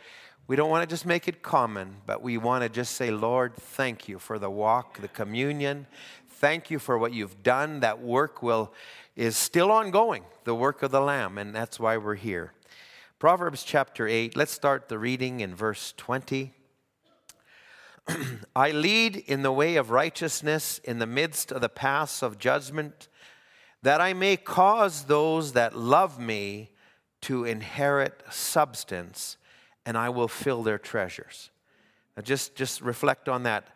we 0.49 0.57
don't 0.57 0.71
want 0.71 0.89
to 0.89 0.93
just 0.93 1.05
make 1.05 1.29
it 1.29 1.43
common, 1.43 1.97
but 2.07 2.23
we 2.23 2.39
want 2.39 2.65
to 2.65 2.71
just 2.71 2.97
say, 2.97 3.11
Lord, 3.11 3.55
thank 3.55 4.09
you 4.09 4.19
for 4.19 4.39
the 4.39 4.49
walk, 4.49 4.99
the 4.99 5.09
communion. 5.09 5.87
Thank 6.27 6.71
you 6.71 6.79
for 6.79 6.97
what 6.97 7.13
you've 7.13 7.43
done. 7.43 7.81
That 7.81 8.01
work 8.01 8.43
will 8.43 8.73
is 9.15 9.37
still 9.37 9.71
ongoing, 9.71 10.25
the 10.45 10.55
work 10.55 10.83
of 10.83 10.91
the 10.91 11.03
Lamb, 11.03 11.37
and 11.37 11.55
that's 11.55 11.79
why 11.79 11.99
we're 11.99 12.15
here. 12.15 12.55
Proverbs 13.19 13.63
chapter 13.63 14.09
8, 14.09 14.37
let's 14.37 14.53
start 14.53 14.89
the 14.89 14.99
reading 14.99 15.41
in 15.41 15.55
verse 15.55 15.93
20. 15.99 16.53
I 18.57 18.71
lead 18.71 19.17
in 19.17 19.43
the 19.43 19.53
way 19.53 19.77
of 19.77 19.91
righteousness 19.91 20.81
in 20.83 20.99
the 20.99 21.07
midst 21.07 21.53
of 21.53 21.61
the 21.61 21.69
paths 21.69 22.23
of 22.23 22.39
judgment, 22.39 23.09
that 23.83 24.01
I 24.01 24.15
may 24.15 24.39
cause 24.39 25.05
those 25.05 25.53
that 25.53 25.77
love 25.77 26.19
me 26.19 26.71
to 27.23 27.45
inherit 27.45 28.23
substance, 28.31 29.37
and 29.89 29.97
I 29.97 30.11
will 30.11 30.29
fill 30.29 30.63
their 30.63 30.77
treasures. 30.77 31.49
Now 32.15 32.23
just, 32.23 32.55
just 32.55 32.83
reflect 32.83 33.27
on 33.27 33.45
that. 33.45 33.69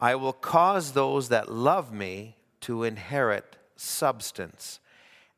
I 0.00 0.14
will 0.14 0.32
cause 0.32 0.92
those 0.92 1.30
that 1.30 1.50
love 1.50 1.92
me 1.92 2.36
to 2.60 2.84
inherit 2.84 3.56
substance, 3.74 4.78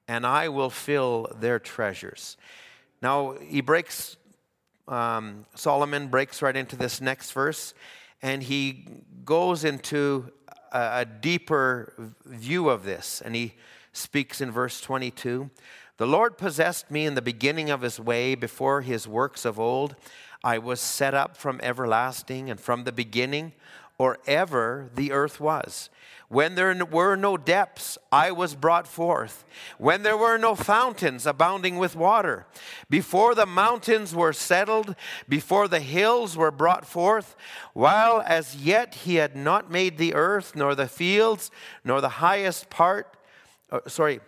and 0.06 0.26
I 0.26 0.50
will 0.50 0.68
fill 0.68 1.34
their 1.40 1.58
treasures. 1.58 2.36
Now, 3.00 3.36
he 3.40 3.62
breaks, 3.62 4.18
um, 4.86 5.46
Solomon 5.54 6.08
breaks 6.08 6.42
right 6.42 6.54
into 6.54 6.76
this 6.76 7.00
next 7.00 7.32
verse 7.32 7.72
and 8.20 8.42
he 8.42 8.84
goes 9.24 9.64
into 9.64 10.30
a, 10.70 11.00
a 11.00 11.04
deeper 11.06 11.94
view 12.26 12.68
of 12.68 12.84
this. 12.84 13.22
And 13.24 13.34
he 13.34 13.54
speaks 13.94 14.42
in 14.42 14.50
verse 14.50 14.82
22 14.82 15.48
The 16.00 16.06
Lord 16.06 16.38
possessed 16.38 16.90
me 16.90 17.04
in 17.04 17.14
the 17.14 17.20
beginning 17.20 17.68
of 17.68 17.82
his 17.82 18.00
way 18.00 18.34
before 18.34 18.80
his 18.80 19.06
works 19.06 19.44
of 19.44 19.60
old. 19.60 19.96
I 20.42 20.56
was 20.56 20.80
set 20.80 21.12
up 21.12 21.36
from 21.36 21.60
everlasting 21.62 22.48
and 22.48 22.58
from 22.58 22.84
the 22.84 22.90
beginning, 22.90 23.52
or 23.98 24.16
ever 24.26 24.88
the 24.94 25.12
earth 25.12 25.40
was. 25.40 25.90
When 26.28 26.54
there 26.54 26.74
were 26.86 27.16
no 27.16 27.36
depths, 27.36 27.98
I 28.10 28.30
was 28.30 28.54
brought 28.54 28.88
forth. 28.88 29.44
When 29.76 30.02
there 30.02 30.16
were 30.16 30.38
no 30.38 30.54
fountains 30.54 31.26
abounding 31.26 31.76
with 31.76 31.94
water. 31.94 32.46
Before 32.88 33.34
the 33.34 33.44
mountains 33.44 34.14
were 34.14 34.32
settled, 34.32 34.96
before 35.28 35.68
the 35.68 35.80
hills 35.80 36.34
were 36.34 36.50
brought 36.50 36.86
forth, 36.86 37.36
while 37.74 38.22
as 38.24 38.56
yet 38.56 38.94
he 38.94 39.16
had 39.16 39.36
not 39.36 39.70
made 39.70 39.98
the 39.98 40.14
earth, 40.14 40.56
nor 40.56 40.74
the 40.74 40.88
fields, 40.88 41.50
nor 41.84 42.00
the 42.00 42.08
highest 42.08 42.70
part, 42.70 43.18
uh, 43.70 43.80
sorry, 43.86 44.20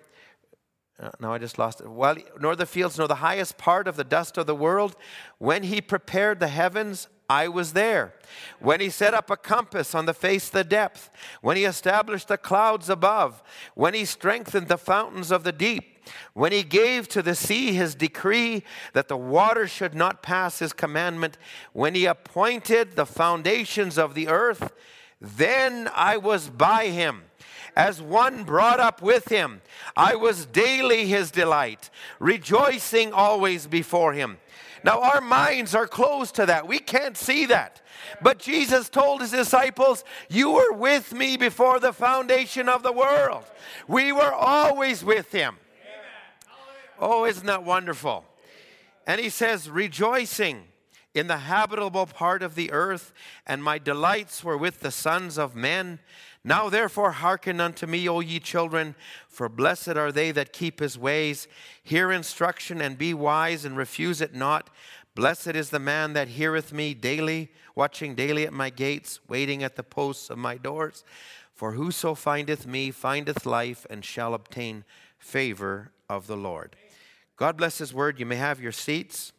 uh, 1.00 1.10
now 1.20 1.32
I 1.32 1.38
just 1.38 1.58
lost 1.58 1.80
it. 1.80 1.88
While, 1.88 2.16
nor 2.38 2.54
the 2.54 2.66
fields, 2.66 2.98
nor 2.98 3.08
the 3.08 3.16
highest 3.16 3.58
part 3.58 3.88
of 3.88 3.96
the 3.96 4.04
dust 4.04 4.38
of 4.38 4.46
the 4.46 4.54
world, 4.54 4.94
when 5.38 5.64
he 5.64 5.80
prepared 5.80 6.38
the 6.38 6.48
heavens, 6.48 7.08
I 7.28 7.48
was 7.48 7.72
there. 7.72 8.14
When 8.60 8.80
he 8.80 8.90
set 8.90 9.14
up 9.14 9.30
a 9.30 9.36
compass 9.36 9.94
on 9.94 10.04
the 10.04 10.14
face 10.14 10.48
of 10.48 10.52
the 10.52 10.64
depth, 10.64 11.10
when 11.40 11.56
he 11.56 11.64
established 11.64 12.28
the 12.28 12.36
clouds 12.36 12.90
above, 12.90 13.42
when 13.74 13.94
he 13.94 14.04
strengthened 14.04 14.68
the 14.68 14.76
fountains 14.76 15.30
of 15.30 15.42
the 15.42 15.52
deep, 15.52 16.06
when 16.34 16.52
he 16.52 16.62
gave 16.62 17.08
to 17.08 17.22
the 17.22 17.34
sea 17.34 17.72
his 17.72 17.94
decree 17.94 18.62
that 18.92 19.08
the 19.08 19.16
water 19.16 19.66
should 19.66 19.94
not 19.94 20.22
pass 20.22 20.58
his 20.58 20.74
commandment, 20.74 21.38
when 21.72 21.94
he 21.94 22.04
appointed 22.04 22.96
the 22.96 23.06
foundations 23.06 23.96
of 23.96 24.14
the 24.14 24.28
earth, 24.28 24.72
then 25.20 25.88
I 25.94 26.18
was 26.18 26.50
by 26.50 26.88
him 26.88 27.22
as 27.76 28.02
one 28.02 28.44
brought 28.44 28.80
up 28.80 29.02
with 29.02 29.28
him. 29.28 29.62
I 29.96 30.14
was 30.14 30.46
daily 30.46 31.06
his 31.06 31.30
delight, 31.30 31.90
rejoicing 32.18 33.12
always 33.12 33.66
before 33.66 34.12
him. 34.12 34.38
Now, 34.84 35.00
our 35.00 35.20
minds 35.20 35.74
are 35.74 35.86
closed 35.86 36.34
to 36.36 36.46
that. 36.46 36.66
We 36.66 36.78
can't 36.78 37.16
see 37.16 37.46
that. 37.46 37.80
But 38.20 38.38
Jesus 38.38 38.88
told 38.88 39.20
his 39.20 39.30
disciples, 39.30 40.04
You 40.28 40.50
were 40.50 40.72
with 40.72 41.14
me 41.14 41.36
before 41.36 41.78
the 41.78 41.92
foundation 41.92 42.68
of 42.68 42.82
the 42.82 42.92
world. 42.92 43.44
We 43.86 44.12
were 44.12 44.32
always 44.32 45.04
with 45.04 45.30
him. 45.30 45.56
Oh, 46.98 47.24
isn't 47.24 47.46
that 47.46 47.64
wonderful? 47.64 48.24
And 49.06 49.20
he 49.20 49.28
says, 49.28 49.70
Rejoicing 49.70 50.64
in 51.14 51.26
the 51.26 51.38
habitable 51.38 52.06
part 52.06 52.42
of 52.42 52.54
the 52.54 52.72
earth, 52.72 53.12
and 53.46 53.62
my 53.62 53.78
delights 53.78 54.42
were 54.42 54.56
with 54.56 54.80
the 54.80 54.90
sons 54.90 55.38
of 55.38 55.54
men. 55.54 55.98
Now 56.44 56.68
therefore 56.68 57.12
hearken 57.12 57.60
unto 57.60 57.86
me, 57.86 58.08
O 58.08 58.20
ye 58.20 58.40
children, 58.40 58.96
for 59.28 59.48
blessed 59.48 59.96
are 59.96 60.10
they 60.10 60.32
that 60.32 60.52
keep 60.52 60.80
his 60.80 60.98
ways. 60.98 61.46
Hear 61.82 62.10
instruction 62.10 62.80
and 62.80 62.98
be 62.98 63.14
wise 63.14 63.64
and 63.64 63.76
refuse 63.76 64.20
it 64.20 64.34
not. 64.34 64.68
Blessed 65.14 65.48
is 65.48 65.70
the 65.70 65.78
man 65.78 66.14
that 66.14 66.28
heareth 66.28 66.72
me 66.72 66.94
daily, 66.94 67.52
watching 67.74 68.14
daily 68.14 68.44
at 68.44 68.52
my 68.52 68.70
gates, 68.70 69.20
waiting 69.28 69.62
at 69.62 69.76
the 69.76 69.82
posts 69.82 70.30
of 70.30 70.38
my 70.38 70.56
doors. 70.56 71.04
For 71.54 71.72
whoso 71.72 72.14
findeth 72.14 72.66
me 72.66 72.90
findeth 72.90 73.46
life 73.46 73.86
and 73.88 74.04
shall 74.04 74.34
obtain 74.34 74.84
favor 75.18 75.92
of 76.08 76.26
the 76.26 76.36
Lord. 76.36 76.74
God 77.36 77.56
bless 77.56 77.78
his 77.78 77.94
word. 77.94 78.18
You 78.18 78.26
may 78.26 78.36
have 78.36 78.60
your 78.60 78.72
seats. 78.72 79.32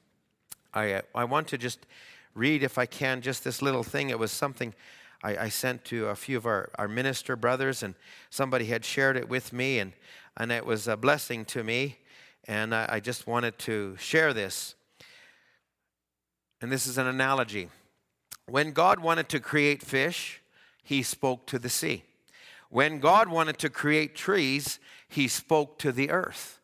I, 0.73 0.93
uh, 0.93 1.01
I 1.13 1.25
want 1.25 1.47
to 1.49 1.57
just 1.57 1.85
read, 2.33 2.63
if 2.63 2.77
I 2.77 2.85
can, 2.85 3.21
just 3.21 3.43
this 3.43 3.61
little 3.61 3.83
thing. 3.83 4.09
It 4.09 4.19
was 4.19 4.31
something 4.31 4.73
I, 5.23 5.37
I, 5.37 5.49
sent 5.49 5.85
to 5.85 6.07
a 6.07 6.15
few 6.15 6.37
of 6.37 6.45
our, 6.45 6.69
our 6.75 6.87
minister 6.87 7.35
brothers, 7.35 7.81
and 7.81 7.95
somebody 8.29 8.65
had 8.65 8.83
shared 8.83 9.15
it 9.15 9.29
with 9.29 9.53
me, 9.53 9.79
and, 9.79 9.93
and 10.35 10.51
it 10.51 10.65
was 10.65 10.87
a 10.87 10.97
blessing 10.97 11.45
to 11.45 11.63
me. 11.63 11.97
And 12.45 12.75
I, 12.75 12.87
I 12.93 12.99
just 12.99 13.25
wanted 13.25 13.57
to 13.59 13.95
share 13.97 14.33
this. 14.33 14.75
And 16.61 16.71
this 16.71 16.87
is 16.87 16.97
an 16.97 17.07
analogy. 17.07 17.69
When 18.47 18.71
God 18.71 18.99
wanted 18.99 19.29
to 19.29 19.39
create 19.39 19.81
fish, 19.81 20.41
he 20.83 21.01
spoke 21.01 21.47
to 21.47 21.59
the 21.59 21.69
sea. 21.69 22.03
When 22.69 22.99
God 22.99 23.29
wanted 23.29 23.57
to 23.59 23.69
create 23.69 24.15
trees, 24.15 24.79
he 25.07 25.27
spoke 25.27 25.77
to 25.79 25.91
the 25.91 26.09
earth. 26.09 26.59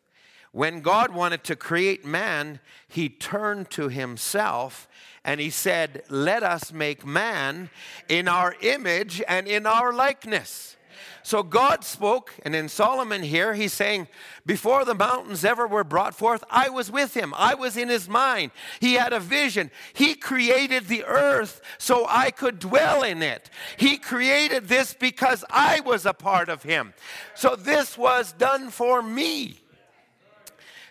When 0.52 0.80
God 0.80 1.14
wanted 1.14 1.44
to 1.44 1.56
create 1.56 2.04
man, 2.04 2.58
he 2.88 3.08
turned 3.08 3.70
to 3.70 3.88
himself 3.88 4.88
and 5.24 5.40
he 5.40 5.50
said, 5.50 6.02
Let 6.08 6.42
us 6.42 6.72
make 6.72 7.04
man 7.04 7.70
in 8.08 8.28
our 8.28 8.54
image 8.62 9.22
and 9.28 9.46
in 9.46 9.66
our 9.66 9.92
likeness. 9.92 10.76
So 11.22 11.42
God 11.42 11.84
spoke, 11.84 12.34
and 12.44 12.54
in 12.54 12.68
Solomon 12.68 13.22
here, 13.22 13.52
he's 13.52 13.74
saying, 13.74 14.08
Before 14.46 14.84
the 14.84 14.94
mountains 14.94 15.44
ever 15.44 15.66
were 15.66 15.84
brought 15.84 16.14
forth, 16.14 16.42
I 16.48 16.70
was 16.70 16.90
with 16.90 17.14
him. 17.14 17.34
I 17.36 17.54
was 17.54 17.76
in 17.76 17.88
his 17.88 18.08
mind. 18.08 18.52
He 18.80 18.94
had 18.94 19.12
a 19.12 19.20
vision. 19.20 19.70
He 19.92 20.14
created 20.14 20.86
the 20.86 21.04
earth 21.04 21.60
so 21.78 22.06
I 22.08 22.30
could 22.30 22.58
dwell 22.58 23.02
in 23.02 23.22
it. 23.22 23.50
He 23.76 23.98
created 23.98 24.68
this 24.68 24.94
because 24.94 25.44
I 25.50 25.80
was 25.80 26.06
a 26.06 26.14
part 26.14 26.48
of 26.48 26.62
him. 26.62 26.94
So 27.34 27.54
this 27.54 27.98
was 27.98 28.32
done 28.32 28.70
for 28.70 29.02
me. 29.02 29.60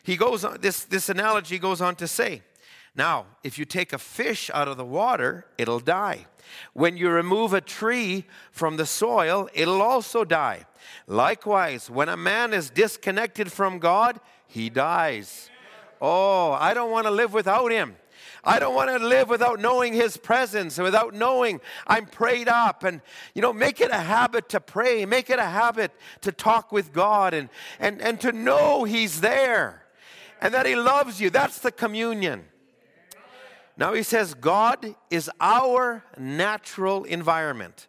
He 0.04 0.16
goes 0.16 0.46
on, 0.46 0.60
this, 0.62 0.86
this 0.86 1.10
analogy 1.10 1.60
goes 1.60 1.82
on 1.82 1.96
to 1.98 2.08
say, 2.08 2.44
now, 3.00 3.26
if 3.44 3.58
you 3.58 3.66
take 3.66 3.94
a 3.94 3.98
fish 3.98 4.52
out 4.54 4.68
of 4.68 4.78
the 4.78 4.86
water, 4.86 5.46
it'll 5.58 5.80
die. 5.80 6.28
When 6.74 6.98
you 6.98 7.10
remove 7.10 7.54
a 7.54 7.62
tree 7.62 8.26
from 8.52 8.78
the 8.78 8.86
soil, 8.86 9.50
it'll 9.54 9.82
also 9.82 10.24
die. 10.24 10.66
Likewise, 11.08 11.90
when 11.90 12.10
a 12.10 12.18
man 12.18 12.54
is 12.54 12.70
disconnected 12.70 13.52
from 13.52 13.80
God, 13.80 14.20
he 14.48 14.70
dies. 14.70 15.50
Oh, 16.02 16.52
I 16.52 16.74
don't 16.74 16.92
want 16.92 17.08
to 17.08 17.12
live 17.12 17.34
without 17.34 17.72
him. 17.72 17.96
I 18.44 18.60
don't 18.60 18.76
want 18.76 18.90
to 18.90 19.06
live 19.06 19.30
without 19.30 19.60
knowing 19.60 19.94
his 19.94 20.18
presence, 20.18 20.78
and 20.78 20.84
without 20.84 21.14
knowing 21.14 21.62
I'm 21.88 22.06
prayed 22.06 22.50
up. 22.50 22.84
And, 22.84 23.02
you 23.34 23.42
know, 23.42 23.54
make 23.54 23.80
it 23.82 23.92
a 23.92 24.00
habit 24.00 24.50
to 24.50 24.60
pray, 24.60 25.06
make 25.06 25.30
it 25.30 25.40
a 25.40 25.46
habit 25.46 25.92
to 26.22 26.32
talk 26.32 26.72
with 26.72 26.92
God 26.92 27.34
and, 27.34 27.50
and, 27.80 28.02
and 28.02 28.20
to 28.22 28.32
know 28.32 28.84
he's 28.84 29.22
there 29.22 29.84
and 30.42 30.54
that 30.54 30.66
he 30.66 30.76
loves 30.76 31.20
you. 31.20 31.30
That's 31.30 31.60
the 31.60 31.72
communion. 31.72 32.46
Now 33.80 33.94
he 33.94 34.04
says, 34.04 34.34
God 34.34 34.94
is 35.10 35.32
our 35.40 36.04
natural 36.18 37.06
environment. 37.06 37.88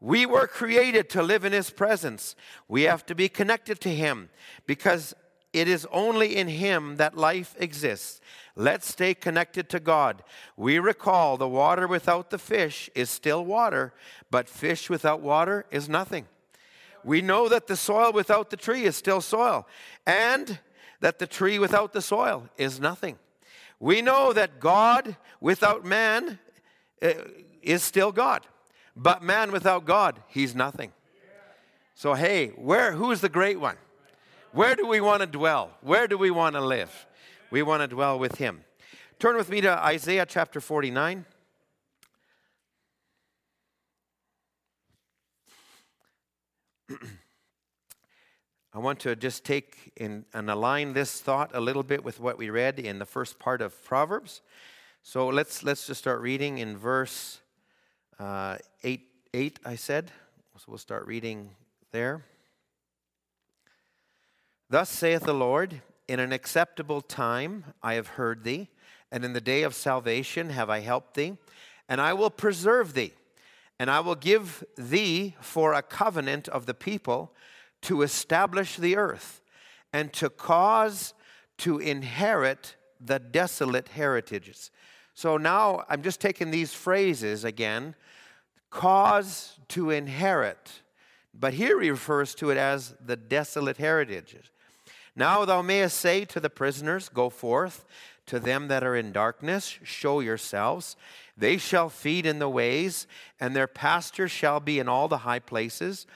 We 0.00 0.24
were 0.24 0.46
created 0.46 1.10
to 1.10 1.22
live 1.22 1.44
in 1.44 1.52
his 1.52 1.68
presence. 1.68 2.34
We 2.66 2.84
have 2.84 3.04
to 3.06 3.14
be 3.14 3.28
connected 3.28 3.78
to 3.82 3.90
him 3.90 4.30
because 4.66 5.14
it 5.52 5.68
is 5.68 5.86
only 5.92 6.34
in 6.34 6.48
him 6.48 6.96
that 6.96 7.14
life 7.14 7.54
exists. 7.58 8.22
Let's 8.56 8.88
stay 8.88 9.12
connected 9.12 9.68
to 9.68 9.80
God. 9.80 10.24
We 10.56 10.78
recall 10.78 11.36
the 11.36 11.46
water 11.46 11.86
without 11.86 12.30
the 12.30 12.38
fish 12.38 12.88
is 12.94 13.10
still 13.10 13.44
water, 13.44 13.92
but 14.30 14.48
fish 14.48 14.88
without 14.88 15.20
water 15.20 15.66
is 15.70 15.90
nothing. 15.90 16.26
We 17.04 17.20
know 17.20 17.50
that 17.50 17.66
the 17.66 17.76
soil 17.76 18.14
without 18.14 18.48
the 18.48 18.56
tree 18.56 18.84
is 18.84 18.96
still 18.96 19.20
soil, 19.20 19.68
and 20.06 20.58
that 21.00 21.18
the 21.18 21.26
tree 21.26 21.58
without 21.58 21.92
the 21.92 22.00
soil 22.00 22.48
is 22.56 22.80
nothing. 22.80 23.18
We 23.82 24.00
know 24.00 24.32
that 24.32 24.60
God 24.60 25.16
without 25.40 25.84
man 25.84 26.38
uh, 27.02 27.14
is 27.62 27.82
still 27.82 28.12
God, 28.12 28.46
but 28.94 29.24
man 29.24 29.50
without 29.50 29.84
God, 29.84 30.22
he's 30.28 30.54
nothing. 30.54 30.92
So, 31.96 32.14
hey, 32.14 32.50
where, 32.50 32.92
who's 32.92 33.20
the 33.20 33.28
great 33.28 33.58
one? 33.58 33.74
Where 34.52 34.76
do 34.76 34.86
we 34.86 35.00
want 35.00 35.22
to 35.22 35.26
dwell? 35.26 35.72
Where 35.80 36.06
do 36.06 36.16
we 36.16 36.30
want 36.30 36.54
to 36.54 36.60
live? 36.60 37.08
We 37.50 37.62
want 37.62 37.82
to 37.82 37.88
dwell 37.88 38.20
with 38.20 38.36
him. 38.38 38.62
Turn 39.18 39.36
with 39.36 39.50
me 39.50 39.60
to 39.62 39.70
Isaiah 39.70 40.26
chapter 40.26 40.60
49. 40.60 41.26
I 48.74 48.78
want 48.78 49.00
to 49.00 49.14
just 49.14 49.44
take 49.44 49.92
in, 49.96 50.24
and 50.32 50.48
align 50.48 50.94
this 50.94 51.20
thought 51.20 51.50
a 51.52 51.60
little 51.60 51.82
bit 51.82 52.02
with 52.02 52.18
what 52.18 52.38
we 52.38 52.48
read 52.48 52.78
in 52.78 52.98
the 52.98 53.04
first 53.04 53.38
part 53.38 53.60
of 53.60 53.84
Proverbs. 53.84 54.40
So 55.02 55.28
let's 55.28 55.62
let's 55.62 55.86
just 55.86 56.00
start 56.00 56.22
reading 56.22 56.56
in 56.56 56.78
verse 56.78 57.40
uh, 58.18 58.56
eight. 58.82 59.08
Eight, 59.34 59.58
I 59.64 59.76
said. 59.76 60.10
So 60.56 60.64
we'll 60.68 60.78
start 60.78 61.06
reading 61.06 61.50
there. 61.90 62.24
Thus 64.70 64.88
saith 64.88 65.24
the 65.24 65.34
Lord: 65.34 65.82
In 66.08 66.18
an 66.18 66.32
acceptable 66.32 67.02
time 67.02 67.64
I 67.82 67.94
have 67.94 68.08
heard 68.08 68.42
thee, 68.42 68.68
and 69.10 69.22
in 69.22 69.34
the 69.34 69.40
day 69.42 69.64
of 69.64 69.74
salvation 69.74 70.48
have 70.48 70.70
I 70.70 70.80
helped 70.80 71.14
thee, 71.14 71.36
and 71.90 72.00
I 72.00 72.14
will 72.14 72.30
preserve 72.30 72.94
thee, 72.94 73.12
and 73.78 73.90
I 73.90 74.00
will 74.00 74.14
give 74.14 74.64
thee 74.78 75.34
for 75.42 75.74
a 75.74 75.82
covenant 75.82 76.48
of 76.48 76.64
the 76.64 76.74
people 76.74 77.34
to 77.82 78.02
establish 78.02 78.76
the 78.76 78.96
earth 78.96 79.40
and 79.92 80.12
to 80.14 80.30
cause 80.30 81.14
to 81.58 81.78
inherit 81.78 82.76
the 83.00 83.18
desolate 83.18 83.88
heritages. 83.88 84.70
So 85.14 85.36
now 85.36 85.84
I'm 85.88 86.02
just 86.02 86.20
taking 86.20 86.50
these 86.50 86.72
phrases 86.72 87.44
again 87.44 87.94
cause 88.70 89.58
to 89.68 89.90
inherit, 89.90 90.80
but 91.34 91.52
here 91.52 91.80
he 91.80 91.90
refers 91.90 92.34
to 92.36 92.50
it 92.50 92.56
as 92.56 92.94
the 93.04 93.16
desolate 93.16 93.76
heritages. 93.76 94.50
Now 95.14 95.44
thou 95.44 95.60
mayest 95.60 95.98
say 95.98 96.24
to 96.26 96.40
the 96.40 96.50
prisoners, 96.50 97.08
Go 97.08 97.28
forth. 97.28 97.84
To 98.26 98.38
them 98.38 98.68
that 98.68 98.84
are 98.84 98.94
in 98.94 99.10
darkness, 99.10 99.78
show 99.82 100.20
yourselves. 100.20 100.96
They 101.36 101.56
shall 101.56 101.88
feed 101.88 102.24
in 102.24 102.38
the 102.38 102.48
ways, 102.48 103.08
and 103.40 103.54
their 103.54 103.66
pasture 103.66 104.28
shall 104.28 104.60
be 104.60 104.78
in 104.78 104.88
all 104.88 105.08
the 105.08 105.18
high 105.18 105.40
places. 105.40 106.06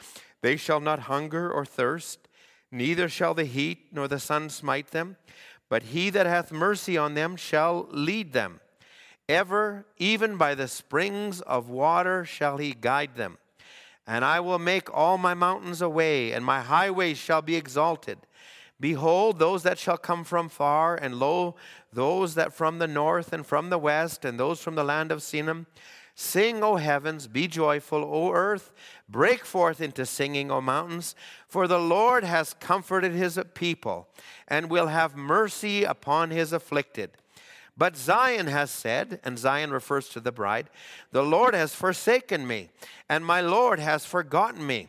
They 0.47 0.57
shall 0.57 0.79
not 0.79 1.11
hunger 1.11 1.51
or 1.51 1.65
thirst, 1.65 2.29
neither 2.71 3.09
shall 3.09 3.35
the 3.35 3.47
heat 3.47 3.89
nor 3.91 4.07
the 4.07 4.21
sun 4.21 4.49
smite 4.49 4.93
them, 4.93 5.17
but 5.69 5.83
he 5.83 6.09
that 6.11 6.27
hath 6.27 6.53
mercy 6.53 6.97
on 6.97 7.15
them 7.15 7.35
shall 7.35 7.89
lead 7.91 8.33
them. 8.33 8.61
Ever, 9.29 9.87
even 9.99 10.37
by 10.37 10.55
the 10.55 10.69
springs 10.69 11.41
of 11.41 11.69
water, 11.69 12.25
shall 12.25 12.59
he 12.59 12.77
guide 12.81 13.17
them. 13.17 13.39
And 14.07 14.25
I 14.25 14.39
will 14.39 14.61
make 14.61 14.89
all 14.95 15.19
my 15.19 15.35
mountains 15.35 15.83
a 15.83 15.89
way, 15.89 16.31
and 16.31 16.45
my 16.45 16.61
highways 16.61 17.19
shall 17.19 17.43
be 17.43 17.57
exalted. 17.57 18.19
Behold, 18.79 19.41
those 19.41 19.65
that 19.65 19.81
shall 19.81 19.99
come 19.99 20.23
from 20.23 20.49
far, 20.49 20.95
and 20.95 21.19
lo, 21.19 21.57
those 21.93 22.37
that 22.37 22.53
from 22.53 22.79
the 22.79 22.87
north 22.87 23.33
and 23.33 23.45
from 23.45 23.69
the 23.69 23.79
west, 23.79 24.25
and 24.25 24.39
those 24.39 24.61
from 24.61 24.77
the 24.77 24.85
land 24.85 25.11
of 25.11 25.23
Sinim, 25.23 25.67
Sing, 26.19 26.65
O 26.65 26.77
heavens, 26.77 27.27
be 27.27 27.47
joyful, 27.47 28.03
O 28.03 28.33
earth, 28.33 28.73
break 29.07 29.45
forth 29.45 29.83
into 29.83 30.07
singing, 30.07 30.51
O 30.51 30.63
mountains, 30.63 31.15
for 31.47 31.69
the 31.69 31.79
Lord 31.79 32.25
has 32.25 32.55
comforted 32.55 33.13
his 33.13 33.39
people 33.53 34.09
and 34.49 34.71
will 34.71 34.87
have 34.87 35.15
mercy 35.15 35.85
upon 35.85 36.31
his 36.31 36.55
afflicted. 36.55 37.11
But 37.77 37.99
Zion 37.99 38.47
has 38.47 38.71
said, 38.71 39.21
and 39.25 39.39
Zion 39.39 39.71
refers 39.71 40.09
to 40.09 40.21
the 40.21 40.33
bride, 40.33 40.71
the 41.13 41.23
Lord 41.23 41.53
has 41.53 41.75
forsaken 41.75 42.47
me, 42.47 42.71
and 43.11 43.23
my 43.23 43.43
Lord 43.43 43.79
has 43.79 44.07
forgotten 44.07 44.67
me. 44.67 44.89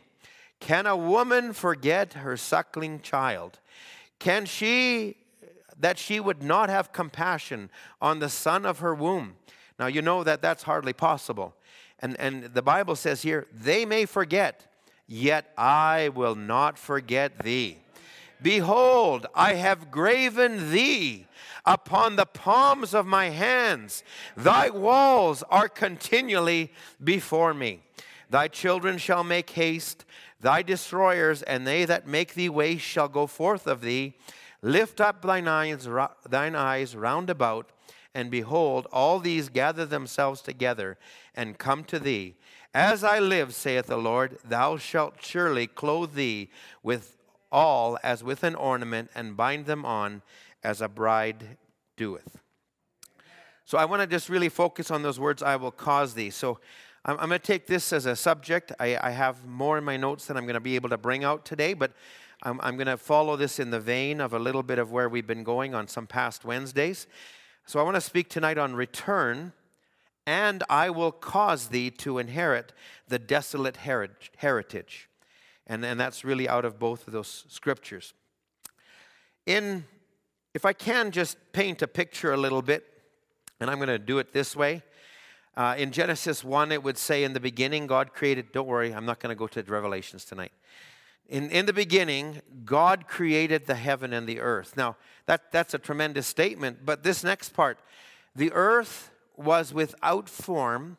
Can 0.60 0.86
a 0.86 0.96
woman 0.96 1.52
forget 1.52 2.14
her 2.14 2.38
suckling 2.38 3.00
child? 3.00 3.58
Can 4.18 4.46
she 4.46 5.18
that 5.78 5.98
she 5.98 6.18
would 6.18 6.42
not 6.42 6.70
have 6.70 6.92
compassion 6.92 7.68
on 8.00 8.18
the 8.18 8.30
son 8.30 8.64
of 8.64 8.78
her 8.78 8.94
womb? 8.94 9.36
Now, 9.78 9.86
you 9.86 10.02
know 10.02 10.24
that 10.24 10.42
that's 10.42 10.64
hardly 10.64 10.92
possible. 10.92 11.54
And, 12.00 12.18
and 12.20 12.44
the 12.44 12.62
Bible 12.62 12.96
says 12.96 13.22
here, 13.22 13.46
they 13.52 13.84
may 13.84 14.04
forget, 14.06 14.66
yet 15.06 15.52
I 15.56 16.10
will 16.14 16.34
not 16.34 16.78
forget 16.78 17.40
thee. 17.40 17.78
Behold, 18.40 19.26
I 19.34 19.54
have 19.54 19.90
graven 19.90 20.70
thee 20.70 21.26
upon 21.64 22.16
the 22.16 22.26
palms 22.26 22.94
of 22.94 23.06
my 23.06 23.30
hands. 23.30 24.04
Thy 24.36 24.70
walls 24.70 25.42
are 25.50 25.68
continually 25.68 26.72
before 27.02 27.52
me. 27.52 27.82
Thy 28.30 28.48
children 28.48 28.98
shall 28.98 29.24
make 29.24 29.50
haste, 29.50 30.04
thy 30.40 30.62
destroyers 30.62 31.42
and 31.42 31.66
they 31.66 31.84
that 31.84 32.06
make 32.06 32.34
thee 32.34 32.48
waste 32.48 32.84
shall 32.84 33.08
go 33.08 33.26
forth 33.26 33.66
of 33.66 33.80
thee. 33.80 34.14
Lift 34.62 35.00
up 35.00 35.22
thine 35.22 35.48
eyes, 35.48 35.88
thine 36.28 36.54
eyes 36.54 36.94
round 36.94 37.30
about 37.30 37.70
and 38.14 38.30
behold, 38.30 38.86
all 38.92 39.18
these 39.18 39.48
gather 39.48 39.86
themselves 39.86 40.40
together 40.40 40.98
and 41.34 41.58
come 41.58 41.84
to 41.84 41.98
thee. 41.98 42.36
As 42.74 43.02
I 43.02 43.18
live, 43.18 43.54
saith 43.54 43.86
the 43.86 43.96
Lord, 43.96 44.38
thou 44.44 44.76
shalt 44.76 45.22
surely 45.22 45.66
clothe 45.66 46.14
thee 46.14 46.50
with 46.82 47.16
all 47.50 47.98
as 48.02 48.22
with 48.22 48.44
an 48.44 48.54
ornament, 48.54 49.10
and 49.14 49.36
bind 49.36 49.66
them 49.66 49.84
on 49.84 50.22
as 50.62 50.80
a 50.80 50.88
bride 50.88 51.56
doeth. 51.96 52.38
So 53.64 53.78
I 53.78 53.84
want 53.84 54.02
to 54.02 54.06
just 54.06 54.28
really 54.28 54.48
focus 54.48 54.90
on 54.90 55.02
those 55.02 55.20
words, 55.20 55.42
I 55.42 55.56
will 55.56 55.70
cause 55.70 56.14
thee. 56.14 56.30
So 56.30 56.58
I'm, 57.04 57.16
going 57.16 57.30
to 57.30 57.38
take 57.38 57.66
this 57.66 57.92
as 57.92 58.06
a 58.06 58.16
subject. 58.16 58.72
I, 58.78 58.98
I, 59.00 59.10
have 59.10 59.46
more 59.46 59.78
in 59.78 59.84
my 59.84 59.96
notes 59.96 60.26
than 60.26 60.36
I'm 60.36 60.44
going 60.44 60.54
to 60.54 60.60
be 60.60 60.74
able 60.74 60.88
to 60.90 60.98
bring 60.98 61.24
out 61.24 61.44
today, 61.44 61.72
but 61.72 61.92
I'm, 62.42 62.60
I'm 62.62 62.76
going 62.76 62.86
to 62.86 62.96
follow 62.96 63.36
this 63.36 63.58
in 63.58 63.70
the 63.70 63.80
vein 63.80 64.20
of 64.20 64.32
a 64.32 64.38
little 64.38 64.62
bit 64.62 64.78
of 64.78 64.92
where 64.92 65.08
we've 65.08 65.26
been 65.26 65.44
going 65.44 65.74
on 65.74 65.88
some 65.88 66.06
past 66.06 66.44
Wednesdays. 66.44 67.06
So 67.68 67.78
I 67.78 67.82
want 67.82 67.96
to 67.96 68.00
speak 68.00 68.30
tonight 68.30 68.56
on 68.56 68.74
return, 68.74 69.52
and 70.26 70.64
I 70.70 70.88
will 70.88 71.12
cause 71.12 71.66
thee 71.66 71.90
to 71.98 72.16
inherit 72.16 72.72
the 73.08 73.18
desolate 73.18 73.76
heritage. 73.76 75.10
And, 75.66 75.84
and 75.84 76.00
that's 76.00 76.24
really 76.24 76.48
out 76.48 76.64
of 76.64 76.78
both 76.78 77.06
of 77.06 77.12
those 77.12 77.44
scriptures. 77.48 78.14
In, 79.44 79.84
if 80.54 80.64
I 80.64 80.72
can 80.72 81.10
just 81.10 81.36
paint 81.52 81.82
a 81.82 81.86
picture 81.86 82.32
a 82.32 82.38
little 82.38 82.62
bit, 82.62 82.86
and 83.60 83.68
I'm 83.68 83.76
going 83.76 83.88
to 83.88 83.98
do 83.98 84.18
it 84.18 84.32
this 84.32 84.56
way. 84.56 84.82
Uh, 85.54 85.74
in 85.76 85.92
Genesis 85.92 86.42
1, 86.42 86.72
it 86.72 86.82
would 86.82 86.96
say, 86.96 87.22
In 87.22 87.34
the 87.34 87.40
beginning, 87.40 87.86
God 87.86 88.14
created, 88.14 88.50
don't 88.50 88.66
worry, 88.66 88.94
I'm 88.94 89.04
not 89.04 89.20
going 89.20 89.36
to 89.36 89.38
go 89.38 89.46
to 89.46 89.62
Revelations 89.62 90.24
tonight. 90.24 90.52
In, 91.28 91.50
in 91.50 91.66
the 91.66 91.72
beginning, 91.72 92.40
God 92.64 93.06
created 93.06 93.66
the 93.66 93.74
heaven 93.74 94.12
and 94.12 94.26
the 94.26 94.40
earth. 94.40 94.76
Now, 94.76 94.96
that, 95.26 95.52
that's 95.52 95.74
a 95.74 95.78
tremendous 95.78 96.26
statement, 96.26 96.86
but 96.86 97.02
this 97.02 97.22
next 97.22 97.50
part 97.50 97.78
the 98.34 98.52
earth 98.52 99.10
was 99.36 99.74
without 99.74 100.28
form 100.28 100.96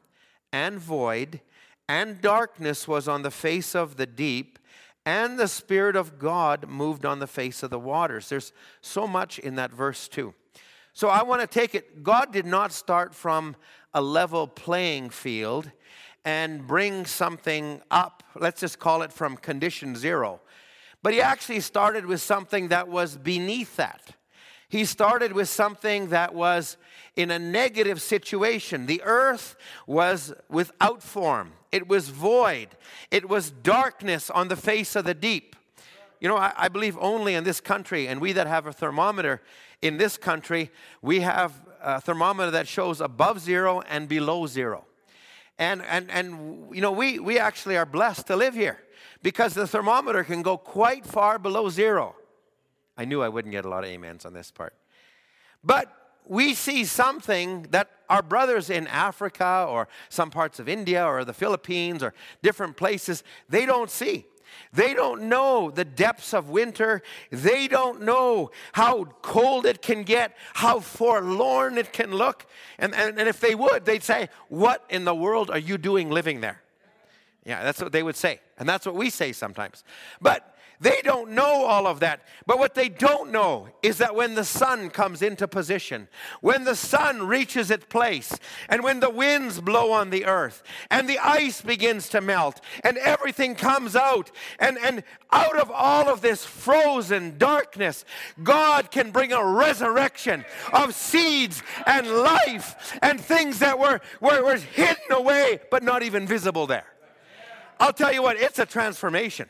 and 0.52 0.78
void, 0.78 1.42
and 1.88 2.22
darkness 2.22 2.88
was 2.88 3.08
on 3.08 3.24
the 3.24 3.32
face 3.32 3.76
of 3.76 3.98
the 3.98 4.06
deep, 4.06 4.60
and 5.06 5.40
the 5.40 5.48
Spirit 5.48 5.96
of 5.96 6.20
God 6.20 6.68
moved 6.68 7.06
on 7.06 7.20
the 7.20 7.28
face 7.28 7.64
of 7.64 7.70
the 7.70 7.80
waters. 7.80 8.30
There's 8.30 8.52
so 8.82 9.08
much 9.08 9.40
in 9.40 9.56
that 9.56 9.72
verse, 9.72 10.08
too. 10.08 10.34
So 10.94 11.08
I 11.08 11.24
want 11.24 11.42
to 11.42 11.48
take 11.48 11.74
it, 11.74 12.04
God 12.04 12.34
did 12.34 12.46
not 12.46 12.72
start 12.72 13.16
from 13.16 13.56
a 13.94 14.02
level 14.02 14.48
playing 14.48 15.10
field 15.10 15.72
and 16.30 16.68
bring 16.68 17.08
something 17.08 17.82
up, 17.90 18.22
let's 18.36 18.62
just 18.62 18.78
call 18.78 19.02
it 19.02 19.12
from 19.12 19.36
condition 19.36 19.96
zero. 19.96 20.40
But 21.02 21.14
he 21.14 21.22
actually 21.22 21.60
started 21.62 22.06
with 22.06 22.22
something 22.22 22.68
that 22.68 22.88
was 22.88 23.18
beneath 23.18 23.78
that. 23.78 24.16
He 24.68 24.86
started 24.86 25.34
with 25.34 25.50
something 25.50 26.10
that 26.10 26.36
was 26.36 26.78
in 27.16 27.32
a 27.32 27.40
negative 27.40 28.00
situation. 28.00 28.86
The 28.86 29.02
earth 29.04 29.56
was 29.88 30.32
without 30.50 31.02
form, 31.02 31.54
it 31.72 31.88
was 31.88 32.10
void, 32.10 32.68
it 33.10 33.28
was 33.28 33.50
darkness 33.50 34.30
on 34.30 34.50
the 34.50 34.56
face 34.56 34.96
of 34.96 35.06
the 35.06 35.16
deep. 35.16 35.56
You 36.20 36.28
know, 36.28 36.38
I, 36.38 36.54
I, 36.56 36.68
believe 36.68 36.96
only 37.00 37.34
in 37.34 37.44
this 37.44 37.60
country, 37.60 38.08
and 38.08 38.22
we 38.22 38.34
that 38.34 38.46
have 38.46 38.68
a 38.68 38.74
thermometer 38.74 39.42
in 39.82 39.98
this 39.98 40.16
country, 40.16 40.70
we 41.02 41.22
have 41.22 41.54
a 41.82 42.00
thermometer 42.00 42.52
that 42.52 42.68
shows 42.68 43.02
above 43.02 43.40
zero 43.40 43.82
and 43.90 44.08
below 44.08 44.46
zero. 44.46 44.86
And, 45.60 45.84
and, 45.84 46.10
and 46.10 46.74
you 46.74 46.82
know, 46.82 46.94
we, 46.94 47.20
we 47.20 47.38
actually 47.38 47.78
are 47.78 47.86
blessed 47.86 48.28
to 48.28 48.38
live 48.38 48.56
here 48.56 48.80
because 49.22 49.54
the 49.54 49.68
thermometer 49.68 50.24
can 50.24 50.42
go 50.42 50.58
quite 50.58 51.06
far 51.06 51.38
below 51.38 51.70
zero. 51.70 52.16
I 52.98 53.04
knew 53.04 53.22
I 53.22 53.30
wouldn't 53.30 53.52
get 53.52 53.66
a 53.66 53.70
lot 53.70 53.84
of 53.84 53.94
amens 53.94 54.26
on 54.26 54.34
this 54.34 54.52
part. 54.52 54.74
But 55.62 55.94
we 56.26 56.54
see 56.54 56.86
something 56.86 57.64
that 57.72 57.90
our 58.10 58.22
brothers 58.22 58.70
in 58.70 58.88
Africa 58.88 59.66
or 59.68 59.90
some 60.08 60.32
parts 60.32 60.60
of 60.60 60.70
India 60.70 61.06
or 61.06 61.26
the 61.26 61.34
Philippines 61.34 62.02
or 62.02 62.14
different 62.42 62.78
places, 62.78 63.24
they 63.50 63.66
don't 63.66 63.90
see. 63.90 64.26
They 64.72 64.94
don't 64.94 65.24
know 65.24 65.72
the 65.72 65.86
depths 65.86 66.34
of 66.34 66.50
winter. 66.50 67.02
They 67.32 67.68
don't 67.68 68.02
know 68.02 68.52
how 68.74 69.06
cold 69.22 69.66
it 69.66 69.82
can 69.82 70.04
get, 70.04 70.36
how 70.54 70.80
forlorn 70.80 71.78
it 71.78 71.92
can 71.92 72.12
look. 72.12 72.46
And, 72.78 72.94
and, 72.94 73.20
and 73.20 73.28
if 73.28 73.40
they 73.40 73.56
would, 73.56 73.86
they'd 73.86 74.04
say, 74.04 74.30
What 74.48 74.86
in 74.90 75.06
the 75.06 75.16
world 75.16 75.50
are 75.50 75.60
you 75.60 75.78
doing 75.78 76.10
living 76.10 76.42
there? 76.42 76.62
Yeah, 77.46 77.64
that's 77.64 77.82
what 77.82 77.92
they 77.92 78.04
would 78.04 78.16
say. 78.16 78.42
And 78.58 78.70
that's 78.70 78.86
what 78.86 78.96
we 78.96 79.10
say 79.10 79.32
sometimes. 79.32 79.84
But 80.22 80.56
they 80.82 81.02
don't 81.04 81.32
know 81.32 81.66
all 81.66 81.88
of 81.88 82.00
that. 82.00 82.22
But 82.46 82.58
what 82.58 82.74
they 82.74 82.88
don't 82.88 83.32
know 83.32 83.68
is 83.84 83.98
that 83.98 84.16
when 84.16 84.36
the 84.36 84.46
sun 84.46 84.90
comes 84.90 85.22
into 85.22 85.46
position, 85.48 86.08
when 86.40 86.64
the 86.64 86.76
sun 86.76 87.28
reaches 87.28 87.70
its 87.70 87.86
place, 87.86 88.34
and 88.70 88.82
when 88.82 89.02
the 89.02 89.10
winds 89.10 89.60
blow 89.60 89.92
on 89.92 90.10
the 90.10 90.26
earth, 90.26 90.64
and 90.90 91.10
the 91.10 91.20
ice 91.20 91.62
begins 91.62 92.08
to 92.10 92.22
melt, 92.22 92.62
and 92.84 92.98
everything 92.98 93.56
comes 93.56 93.96
out, 93.96 94.32
and, 94.58 94.78
and 94.78 95.04
out 95.32 95.60
of 95.60 95.70
all 95.70 96.08
of 96.08 96.22
this 96.22 96.46
frozen 96.46 97.38
darkness, 97.38 98.06
God 98.42 98.90
can 98.90 99.12
bring 99.12 99.34
a 99.34 99.46
resurrection 99.46 100.46
of 100.72 100.96
seeds 100.96 101.62
and 101.86 102.08
life 102.08 102.98
and 103.02 103.20
things 103.20 103.60
that 103.60 103.78
were, 103.78 104.00
were, 104.22 104.44
were 104.44 104.58
hidden 104.58 105.12
away 105.12 105.60
but 105.70 105.84
not 105.84 106.04
even 106.04 106.26
visible 106.26 106.68
there. 106.68 106.86
I'll 107.82 107.94
tell 107.94 108.14
you 108.14 108.22
what, 108.24 108.38
it's 108.38 108.60
a 108.60 108.66
transformation. 108.66 109.50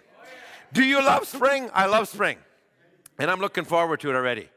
Do 0.74 0.84
you 0.84 1.04
love 1.04 1.28
spring? 1.28 1.70
I 1.74 1.88
love 1.88 2.08
spring. 2.08 2.38
And 3.18 3.30
I'm 3.30 3.40
looking 3.40 3.66
forward 3.66 4.00
to 4.02 4.10
it 4.10 4.16
already. 4.16 4.50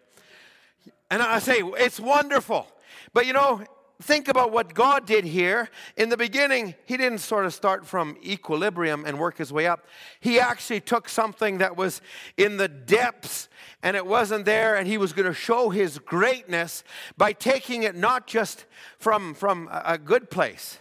And 1.10 1.22
I 1.22 1.38
say, 1.38 1.60
it's 1.62 1.98
wonderful. 1.98 2.66
But 3.12 3.26
you 3.26 3.32
know, 3.32 3.62
think 4.02 4.28
about 4.28 4.52
what 4.52 4.74
God 4.74 5.06
did 5.06 5.24
here. 5.24 5.68
In 5.96 6.08
the 6.08 6.16
beginning, 6.16 6.74
He 6.84 6.96
didn't 6.96 7.18
sort 7.18 7.46
of 7.46 7.54
start 7.54 7.86
from 7.86 8.16
equilibrium 8.24 9.04
and 9.04 9.18
work 9.18 9.38
His 9.38 9.52
way 9.52 9.66
up. 9.66 9.86
He 10.20 10.38
actually 10.38 10.80
took 10.80 11.08
something 11.08 11.58
that 11.58 11.76
was 11.76 12.00
in 12.36 12.56
the 12.56 12.68
depths 12.68 13.48
and 13.82 13.96
it 13.96 14.06
wasn't 14.06 14.44
there, 14.44 14.76
and 14.76 14.86
He 14.86 14.98
was 14.98 15.12
going 15.12 15.26
to 15.26 15.34
show 15.34 15.70
His 15.70 15.98
greatness 15.98 16.84
by 17.16 17.32
taking 17.32 17.82
it 17.82 17.96
not 17.96 18.26
just 18.26 18.66
from, 18.98 19.34
from 19.34 19.68
a 19.72 19.98
good 19.98 20.30
place. 20.30 20.78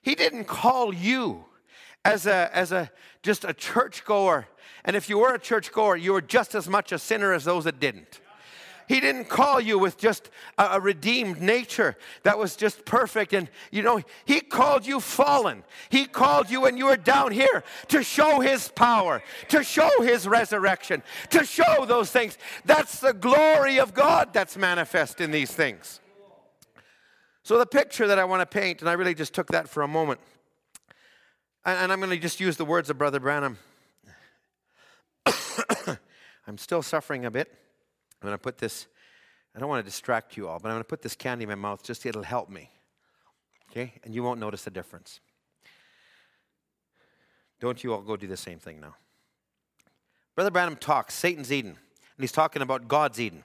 He 0.00 0.14
didn't 0.14 0.44
call 0.44 0.92
you 0.92 1.44
as 2.04 2.26
a, 2.26 2.50
as 2.52 2.72
a 2.72 2.90
just 3.22 3.44
a 3.44 3.54
churchgoer 3.54 4.48
and 4.84 4.96
if 4.96 5.08
you 5.08 5.18
were 5.18 5.34
a 5.34 5.38
churchgoer, 5.38 5.96
you 5.96 6.12
were 6.12 6.22
just 6.22 6.54
as 6.54 6.68
much 6.68 6.92
a 6.92 6.98
sinner 6.98 7.32
as 7.32 7.44
those 7.44 7.64
that 7.64 7.78
didn't. 7.78 8.20
He 8.88 9.00
didn't 9.00 9.26
call 9.26 9.60
you 9.60 9.78
with 9.78 9.96
just 9.96 10.28
a, 10.58 10.80
redeemed 10.80 11.40
nature 11.40 11.96
that 12.24 12.38
was 12.38 12.56
just 12.56 12.84
perfect. 12.84 13.32
And, 13.32 13.48
you 13.70 13.82
know, 13.82 14.02
He 14.24 14.40
called 14.40 14.86
you 14.86 15.00
fallen. 15.00 15.62
He 15.88 16.04
called 16.04 16.50
you 16.50 16.62
when 16.62 16.76
you 16.76 16.86
were 16.86 16.96
down 16.96 17.32
here 17.32 17.64
to 17.88 18.02
show 18.02 18.40
His 18.40 18.68
power, 18.68 19.22
to 19.48 19.62
show 19.62 19.88
His 20.02 20.26
resurrection, 20.26 21.02
to 21.30 21.44
show 21.44 21.86
those 21.86 22.10
things. 22.10 22.36
That's 22.64 23.00
the 23.00 23.12
glory 23.12 23.78
of 23.78 23.94
God 23.94 24.32
that's 24.32 24.56
manifest 24.56 25.20
in 25.20 25.30
these 25.30 25.52
things. 25.52 26.00
So, 27.44 27.58
the 27.58 27.66
picture 27.66 28.06
that 28.06 28.18
I 28.18 28.24
want 28.24 28.40
to 28.40 28.46
paint, 28.46 28.80
and 28.80 28.90
I 28.90 28.92
really 28.92 29.14
just 29.14 29.32
took 29.32 29.48
that 29.48 29.68
for 29.68 29.82
a 29.82 29.88
moment, 29.88 30.20
and, 31.64 31.78
and 31.78 31.92
I'm 31.92 31.98
going 31.98 32.10
to 32.10 32.18
just 32.18 32.40
use 32.40 32.56
the 32.56 32.64
words 32.64 32.90
of 32.90 32.98
Brother 32.98 33.20
Branham. 33.20 33.58
I'm 36.46 36.58
still 36.58 36.82
suffering 36.82 37.24
a 37.24 37.30
bit. 37.30 37.48
I'm 38.20 38.26
going 38.26 38.38
to 38.38 38.42
put 38.42 38.58
this, 38.58 38.86
I 39.54 39.58
don't 39.58 39.68
want 39.68 39.84
to 39.84 39.90
distract 39.90 40.36
you 40.36 40.48
all, 40.48 40.58
but 40.58 40.68
I'm 40.68 40.74
going 40.74 40.84
to 40.84 40.88
put 40.88 41.02
this 41.02 41.16
candy 41.16 41.44
in 41.44 41.48
my 41.48 41.54
mouth 41.54 41.82
just 41.82 42.06
it'll 42.06 42.22
help 42.22 42.48
me. 42.48 42.70
Okay? 43.70 43.94
And 44.04 44.14
you 44.14 44.22
won't 44.22 44.40
notice 44.40 44.62
the 44.62 44.70
difference. 44.70 45.20
Don't 47.60 47.82
you 47.82 47.92
all 47.92 48.00
go 48.00 48.16
do 48.16 48.26
the 48.26 48.36
same 48.36 48.58
thing 48.58 48.80
now. 48.80 48.96
Brother 50.34 50.50
Branham 50.50 50.76
talks, 50.76 51.14
Satan's 51.14 51.52
Eden, 51.52 51.70
and 51.70 51.78
he's 52.18 52.32
talking 52.32 52.62
about 52.62 52.88
God's 52.88 53.20
Eden. 53.20 53.44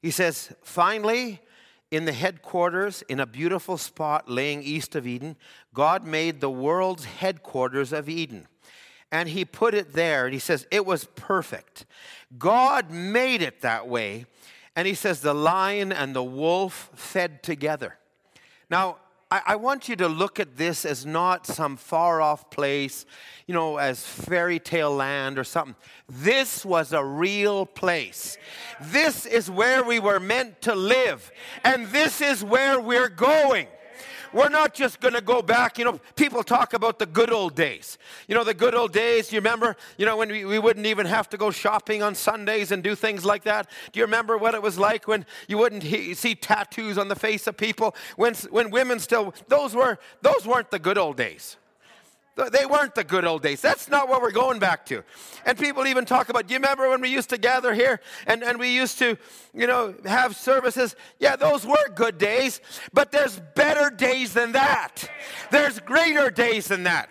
He 0.00 0.10
says, 0.10 0.52
finally, 0.62 1.40
in 1.90 2.06
the 2.06 2.12
headquarters, 2.12 3.02
in 3.02 3.20
a 3.20 3.26
beautiful 3.26 3.76
spot 3.76 4.28
laying 4.28 4.62
east 4.62 4.96
of 4.96 5.06
Eden, 5.06 5.36
God 5.74 6.04
made 6.04 6.40
the 6.40 6.50
world's 6.50 7.04
headquarters 7.04 7.92
of 7.92 8.08
Eden 8.08 8.48
and 9.12 9.28
he 9.28 9.44
put 9.44 9.74
it 9.74 9.92
there 9.92 10.24
and 10.24 10.32
he 10.32 10.40
says 10.40 10.66
it 10.70 10.84
was 10.84 11.04
perfect. 11.14 11.84
God 12.38 12.90
made 12.90 13.42
it 13.42 13.60
that 13.60 13.86
way. 13.86 14.26
And 14.74 14.88
he 14.88 14.94
says 14.94 15.20
the 15.20 15.34
lion 15.34 15.92
and 15.92 16.16
the 16.16 16.24
wolf 16.24 16.90
fed 16.94 17.42
together. 17.42 17.98
Now, 18.70 18.96
I, 19.30 19.56
want 19.56 19.88
you 19.88 19.96
to 19.96 20.08
look 20.08 20.40
at 20.40 20.58
this 20.58 20.84
as 20.84 21.06
not 21.06 21.46
some 21.46 21.78
far 21.78 22.20
off 22.20 22.50
place, 22.50 23.06
you 23.46 23.54
know, 23.54 23.78
as 23.78 24.04
fairy 24.04 24.58
tale 24.58 24.94
land 24.94 25.38
or 25.38 25.44
something. 25.44 25.74
This 26.06 26.66
was 26.66 26.92
a 26.92 27.02
real 27.02 27.64
place. 27.64 28.36
This 28.78 29.24
is 29.24 29.50
where 29.50 29.82
we 29.84 30.00
were 30.00 30.20
meant 30.20 30.60
to 30.62 30.74
live. 30.74 31.32
And 31.64 31.86
this 31.86 32.20
is 32.20 32.44
where 32.44 32.78
we're 32.78 33.08
going. 33.08 33.68
We're 34.32 34.48
not 34.48 34.74
just 34.74 35.00
going 35.00 35.14
to 35.14 35.20
go 35.20 35.42
back. 35.42 35.78
You 35.78 35.84
know, 35.84 36.00
people 36.16 36.42
talk 36.42 36.72
about 36.72 36.98
the 36.98 37.06
good 37.06 37.32
old 37.32 37.54
days. 37.54 37.98
You 38.28 38.34
know, 38.34 38.44
the 38.44 38.54
good 38.54 38.74
old 38.74 38.92
days. 38.92 39.32
You 39.32 39.38
remember, 39.38 39.76
you 39.96 40.06
know, 40.06 40.16
when 40.16 40.30
we, 40.30 40.44
we 40.44 40.58
wouldn't 40.58 40.86
even 40.86 41.06
have 41.06 41.28
to 41.30 41.36
go 41.36 41.50
shopping 41.50 42.02
on 42.02 42.14
Sundays 42.14 42.72
and 42.72 42.82
do 42.82 42.94
things 42.94 43.24
like 43.24 43.44
that? 43.44 43.68
Do 43.92 44.00
you 44.00 44.04
remember 44.04 44.38
what 44.38 44.54
it 44.54 44.62
was 44.62 44.78
like 44.78 45.06
when 45.06 45.26
you 45.48 45.58
wouldn't 45.58 45.82
he, 45.82 46.14
see 46.14 46.34
tattoos 46.34 46.98
on 46.98 47.08
the 47.08 47.16
face 47.16 47.46
of 47.46 47.56
people? 47.56 47.94
When, 48.16 48.34
when 48.50 48.70
women 48.70 48.98
still, 48.98 49.34
those, 49.48 49.74
were, 49.74 49.98
those 50.22 50.46
weren't 50.46 50.70
the 50.70 50.78
good 50.78 50.98
old 50.98 51.16
days. 51.16 51.56
They 52.34 52.64
weren't 52.64 52.94
the 52.94 53.04
good 53.04 53.26
old 53.26 53.42
days. 53.42 53.60
That's 53.60 53.88
not 53.88 54.08
what 54.08 54.22
we're 54.22 54.30
going 54.30 54.58
back 54.58 54.86
to. 54.86 55.04
And 55.44 55.58
people 55.58 55.86
even 55.86 56.06
talk 56.06 56.30
about, 56.30 56.46
do 56.46 56.54
you 56.54 56.58
remember 56.60 56.88
when 56.88 57.02
we 57.02 57.10
used 57.10 57.28
to 57.30 57.38
gather 57.38 57.74
here 57.74 58.00
and, 58.26 58.42
and 58.42 58.58
we 58.58 58.74
used 58.74 58.98
to, 59.00 59.18
you 59.52 59.66
know, 59.66 59.94
have 60.06 60.34
services? 60.34 60.96
Yeah, 61.18 61.36
those 61.36 61.66
were 61.66 61.88
good 61.94 62.16
days, 62.16 62.60
but 62.94 63.12
there's 63.12 63.38
better 63.54 63.90
days 63.90 64.32
than 64.32 64.52
that. 64.52 65.10
There's 65.50 65.78
greater 65.80 66.30
days 66.30 66.68
than 66.68 66.84
that. 66.84 67.10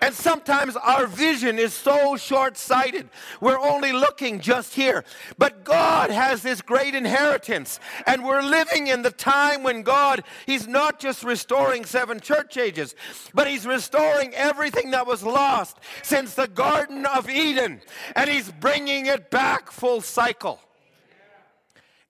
And 0.00 0.14
sometimes 0.14 0.76
our 0.76 1.06
vision 1.06 1.58
is 1.58 1.72
so 1.72 2.16
short 2.16 2.56
sighted. 2.56 3.08
We're 3.40 3.58
only 3.58 3.92
looking 3.92 4.40
just 4.40 4.74
here. 4.74 5.04
But 5.38 5.64
God 5.64 6.10
has 6.10 6.42
this 6.42 6.62
great 6.62 6.94
inheritance. 6.94 7.80
And 8.06 8.24
we're 8.24 8.42
living 8.42 8.86
in 8.86 9.02
the 9.02 9.10
time 9.10 9.62
when 9.62 9.82
God, 9.82 10.22
He's 10.46 10.68
not 10.68 11.00
just 11.00 11.24
restoring 11.24 11.84
seven 11.84 12.20
church 12.20 12.56
ages, 12.56 12.94
but 13.34 13.48
He's 13.48 13.66
restoring 13.66 14.34
everything 14.58 14.90
that 14.90 15.06
was 15.06 15.22
lost 15.22 15.78
since 16.02 16.34
the 16.34 16.48
Garden 16.48 17.06
of 17.06 17.30
Eden. 17.30 17.80
And 18.16 18.28
He's 18.28 18.50
bringing 18.50 19.06
it 19.06 19.30
back 19.30 19.70
full 19.70 20.00
cycle. 20.00 20.60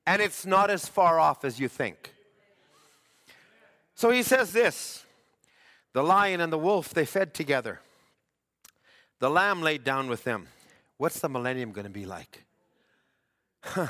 And 0.07 0.23
it's 0.23 0.47
not 0.47 0.71
as 0.71 0.89
far 0.89 1.21
off 1.21 1.45
as 1.45 1.61
you 1.61 1.69
think. 1.69 2.15
So 3.95 4.11
He 4.11 4.23
says 4.23 4.53
this. 4.53 5.05
The 5.93 6.03
lion 6.03 6.41
and 6.41 6.53
the 6.53 6.59
wolf, 6.59 6.95
they 6.95 7.05
fed 7.05 7.35
together. 7.35 7.81
The 9.19 9.29
lamb 9.29 9.63
laid 9.63 9.85
down 9.85 10.09
with 10.09 10.25
them. 10.25 10.47
What's 10.97 11.21
the 11.21 11.29
millennium 11.29 11.73
going 11.73 11.87
to 11.87 11.91
be 11.91 12.07
like? 12.07 12.45
Huh. 13.63 13.89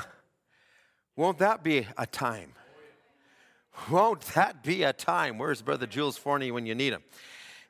Won't 1.15 1.37
that 1.37 1.63
be 1.63 1.87
a 1.97 2.07
time? 2.07 2.53
Won't 3.89 4.21
that 4.33 4.63
be 4.63 4.83
a 4.83 4.91
time? 4.91 5.37
Where's 5.37 5.61
Brother 5.61 5.85
Jules 5.85 6.17
Forney 6.17 6.51
when 6.51 6.65
you 6.65 6.75
need 6.75 6.93
him? 6.93 7.03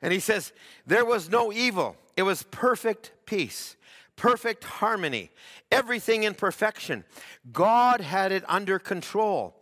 And 0.02 0.12
he 0.12 0.20
says, 0.20 0.52
There 0.86 1.04
was 1.04 1.30
no 1.30 1.52
evil, 1.52 1.96
it 2.16 2.22
was 2.22 2.42
perfect 2.44 3.12
peace, 3.26 3.76
perfect 4.16 4.64
harmony, 4.64 5.30
everything 5.70 6.24
in 6.24 6.34
perfection. 6.34 7.04
God 7.52 8.00
had 8.00 8.32
it 8.32 8.44
under 8.48 8.78
control. 8.78 9.56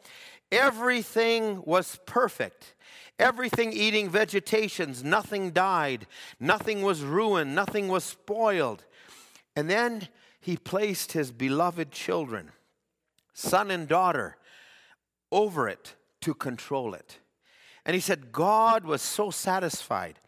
Everything 0.51 1.63
was 1.65 1.99
perfect. 2.07 2.75
Everything 3.19 3.73
eating 3.73 4.09
vegetations, 4.09 5.03
nothing 5.03 5.51
died, 5.51 6.07
nothing 6.39 6.83
was 6.83 7.03
ruined, 7.03 7.53
nothing 7.53 7.89
was 7.89 8.05
spoiled. 8.05 8.85
And 9.57 9.69
then 9.69 10.07
he 10.41 10.57
placed 10.57 11.13
his 11.13 11.33
beloved 11.33 11.91
children, 11.91 12.53
son 13.35 13.73
and 13.73 13.89
daughter, 13.89 14.37
over 15.33 15.69
it 15.69 15.97
to 16.21 16.33
control 16.33 16.95
it. 16.95 17.19
And 17.89 17.95
he 17.95 18.01
said, 18.01 18.33
God 18.33 18.85
was 18.85 19.01
so 19.01 19.31
satisfied 19.31 20.21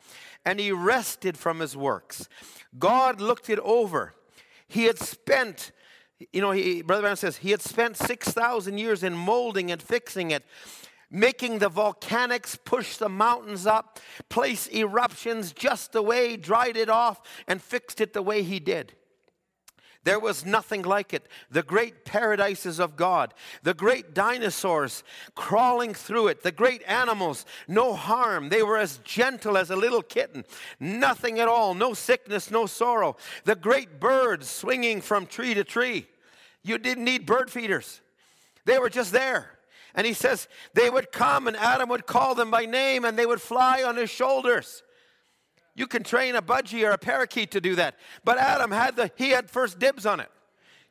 and 0.46 0.58
he 0.58 0.72
rested 0.72 1.36
from 1.36 1.60
his 1.60 1.76
works. 1.76 2.26
God 2.78 3.20
looked 3.20 3.50
it 3.50 3.58
over. 3.58 4.14
He 4.66 4.84
had 4.84 4.98
spent, 4.98 5.70
you 6.32 6.40
know, 6.40 6.52
he, 6.52 6.80
Brother 6.80 7.02
Branham 7.02 7.16
says, 7.16 7.36
he 7.36 7.50
had 7.50 7.60
spent 7.60 7.98
6,000 7.98 8.78
years 8.78 9.02
in 9.02 9.14
molding 9.14 9.70
and 9.70 9.82
fixing 9.82 10.30
it 10.30 10.42
making 11.10 11.58
the 11.58 11.68
volcanics 11.68 12.56
push 12.64 12.96
the 12.96 13.08
mountains 13.08 13.66
up, 13.66 13.98
place 14.28 14.68
eruptions 14.72 15.52
just 15.52 15.90
the 15.90 16.00
way, 16.00 16.36
dried 16.36 16.76
it 16.76 16.88
off, 16.88 17.20
and 17.48 17.60
fixed 17.60 18.00
it 18.00 18.12
the 18.12 18.22
way 18.22 18.44
he 18.44 18.60
did. 18.60 18.94
There 20.02 20.18
was 20.18 20.46
nothing 20.46 20.82
like 20.82 21.12
it. 21.12 21.26
The 21.50 21.62
great 21.62 22.06
paradises 22.06 22.80
of 22.80 22.96
God, 22.96 23.34
the 23.62 23.74
great 23.74 24.14
dinosaurs 24.14 25.04
crawling 25.34 25.92
through 25.92 26.28
it, 26.28 26.42
the 26.42 26.52
great 26.52 26.82
animals, 26.86 27.44
no 27.68 27.92
harm. 27.92 28.48
They 28.48 28.62
were 28.62 28.78
as 28.78 28.98
gentle 29.04 29.58
as 29.58 29.70
a 29.70 29.76
little 29.76 30.02
kitten, 30.02 30.44
nothing 30.78 31.38
at 31.38 31.48
all, 31.48 31.74
no 31.74 31.92
sickness, 31.92 32.50
no 32.50 32.64
sorrow. 32.64 33.16
The 33.44 33.56
great 33.56 34.00
birds 34.00 34.48
swinging 34.48 35.02
from 35.02 35.26
tree 35.26 35.52
to 35.52 35.64
tree. 35.64 36.06
You 36.62 36.78
didn't 36.78 37.04
need 37.04 37.26
bird 37.26 37.50
feeders, 37.50 38.00
they 38.64 38.78
were 38.78 38.90
just 38.90 39.12
there. 39.12 39.58
And 39.94 40.06
he 40.06 40.12
says 40.12 40.46
they 40.72 40.88
would 40.88 41.10
come 41.10 41.48
and 41.48 41.56
Adam 41.56 41.88
would 41.88 42.06
call 42.06 42.36
them 42.36 42.50
by 42.50 42.64
name 42.64 43.04
and 43.04 43.18
they 43.18 43.26
would 43.26 43.40
fly 43.42 43.82
on 43.82 43.96
his 43.96 44.08
shoulders. 44.08 44.84
You 45.74 45.86
can 45.86 46.02
train 46.02 46.34
a 46.34 46.42
budgie 46.42 46.86
or 46.86 46.90
a 46.90 46.98
parakeet 46.98 47.52
to 47.52 47.60
do 47.60 47.74
that. 47.76 47.96
But 48.24 48.38
Adam 48.38 48.70
had 48.70 48.96
the 48.96 49.10
he 49.16 49.30
had 49.30 49.50
first 49.50 49.78
dibs 49.78 50.04
on 50.06 50.20
it. 50.20 50.30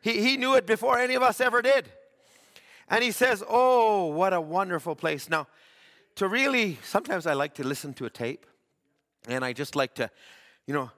He, 0.01 0.21
he 0.21 0.37
knew 0.37 0.55
it 0.55 0.65
before 0.65 0.97
any 0.97 1.15
of 1.15 1.21
us 1.21 1.41
ever 1.41 1.61
did. 1.61 1.89
And 2.87 3.03
he 3.03 3.11
says, 3.11 3.43
Oh, 3.47 4.07
what 4.07 4.33
a 4.33 4.41
wonderful 4.41 4.95
place. 4.95 5.29
Now, 5.29 5.47
to 6.15 6.27
really, 6.27 6.79
sometimes 6.83 7.27
I 7.27 7.33
like 7.33 7.55
to 7.55 7.63
listen 7.63 7.93
to 7.95 8.05
a 8.05 8.09
tape 8.09 8.45
and 9.27 9.45
I 9.45 9.53
just 9.53 9.75
like 9.75 9.95
to, 9.95 10.09
you 10.65 10.73
know, 10.73 10.91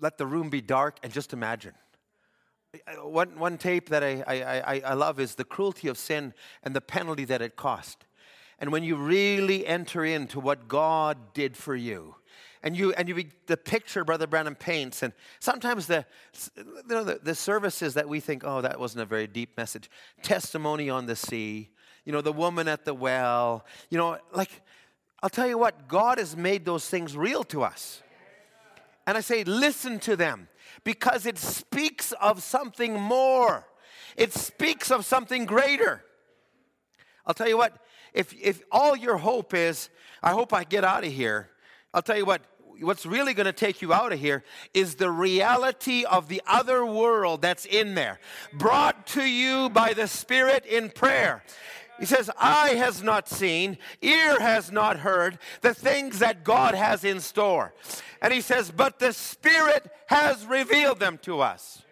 let 0.00 0.18
the 0.18 0.26
room 0.26 0.50
be 0.50 0.60
dark 0.60 0.98
and 1.02 1.12
just 1.12 1.32
imagine. 1.32 1.72
One, 3.02 3.38
one 3.38 3.56
tape 3.56 3.88
that 3.88 4.04
I, 4.04 4.22
I, 4.26 4.82
I, 4.84 4.94
love 4.94 5.18
is 5.18 5.34
the 5.34 5.44
cruelty 5.44 5.88
of 5.88 5.96
sin 5.96 6.34
and 6.62 6.76
the 6.76 6.82
penalty 6.82 7.24
that 7.24 7.40
it 7.40 7.56
cost. 7.56 8.04
And 8.58 8.70
when 8.70 8.84
you 8.84 8.96
really 8.96 9.66
enter 9.66 10.04
into 10.04 10.40
what 10.40 10.68
God 10.68 11.32
did 11.32 11.56
for 11.56 11.74
you, 11.74 12.16
and 12.66 12.76
you 12.76 12.92
and 12.94 13.08
you 13.08 13.24
the 13.46 13.56
picture 13.56 14.04
Brother 14.04 14.26
Branham 14.26 14.56
paints, 14.56 15.04
and 15.04 15.12
sometimes 15.38 15.86
the 15.86 16.04
you 16.56 16.64
know 16.88 17.04
the, 17.04 17.20
the 17.22 17.34
services 17.36 17.94
that 17.94 18.08
we 18.08 18.18
think, 18.18 18.42
oh, 18.44 18.60
that 18.60 18.80
wasn't 18.80 19.02
a 19.02 19.06
very 19.06 19.28
deep 19.28 19.56
message. 19.56 19.88
Testimony 20.22 20.90
on 20.90 21.06
the 21.06 21.14
sea, 21.14 21.70
you 22.04 22.12
know, 22.12 22.20
the 22.20 22.32
woman 22.32 22.66
at 22.66 22.84
the 22.84 22.92
well, 22.92 23.64
you 23.88 23.96
know, 23.96 24.18
like 24.32 24.50
I'll 25.22 25.30
tell 25.30 25.46
you 25.46 25.56
what, 25.56 25.86
God 25.86 26.18
has 26.18 26.36
made 26.36 26.64
those 26.64 26.88
things 26.88 27.16
real 27.16 27.44
to 27.44 27.62
us. 27.62 28.02
And 29.06 29.16
I 29.16 29.20
say, 29.20 29.44
listen 29.44 30.00
to 30.00 30.16
them 30.16 30.48
because 30.82 31.24
it 31.24 31.38
speaks 31.38 32.10
of 32.20 32.42
something 32.42 33.00
more. 33.00 33.64
It 34.16 34.32
speaks 34.32 34.90
of 34.90 35.04
something 35.04 35.44
greater. 35.44 36.02
I'll 37.24 37.34
tell 37.34 37.48
you 37.48 37.58
what, 37.58 37.76
if, 38.12 38.34
if 38.42 38.64
all 38.72 38.96
your 38.96 39.18
hope 39.18 39.54
is, 39.54 39.88
I 40.20 40.32
hope 40.32 40.52
I 40.52 40.64
get 40.64 40.82
out 40.82 41.04
of 41.04 41.12
here, 41.12 41.50
I'll 41.94 42.02
tell 42.02 42.18
you 42.18 42.26
what, 42.26 42.42
what's 42.80 43.06
really 43.06 43.34
going 43.34 43.46
to 43.46 43.52
take 43.52 43.82
you 43.82 43.92
out 43.92 44.12
of 44.12 44.18
here 44.18 44.44
is 44.74 44.96
the 44.96 45.10
reality 45.10 46.04
of 46.04 46.28
the 46.28 46.42
other 46.46 46.84
world 46.84 47.42
that's 47.42 47.64
in 47.64 47.94
there, 47.94 48.18
brought 48.52 49.06
to 49.08 49.22
you 49.22 49.68
by 49.70 49.92
the 49.92 50.08
Spirit 50.08 50.66
in 50.66 50.90
prayer. 50.90 51.42
He 51.98 52.06
says, 52.06 52.30
Eye 52.38 52.74
has 52.76 53.02
not 53.02 53.28
seen, 53.28 53.78
ear 54.02 54.38
has 54.40 54.70
not 54.70 54.98
heard 54.98 55.38
the 55.62 55.74
things 55.74 56.18
that 56.18 56.44
God 56.44 56.74
has 56.74 57.04
in 57.04 57.20
store. 57.20 57.72
And 58.20 58.32
he 58.32 58.40
says, 58.40 58.70
But 58.70 58.98
the 58.98 59.12
Spirit 59.12 59.90
has 60.06 60.44
revealed 60.46 61.00
them 61.00 61.18
to 61.22 61.40
us. 61.40 61.82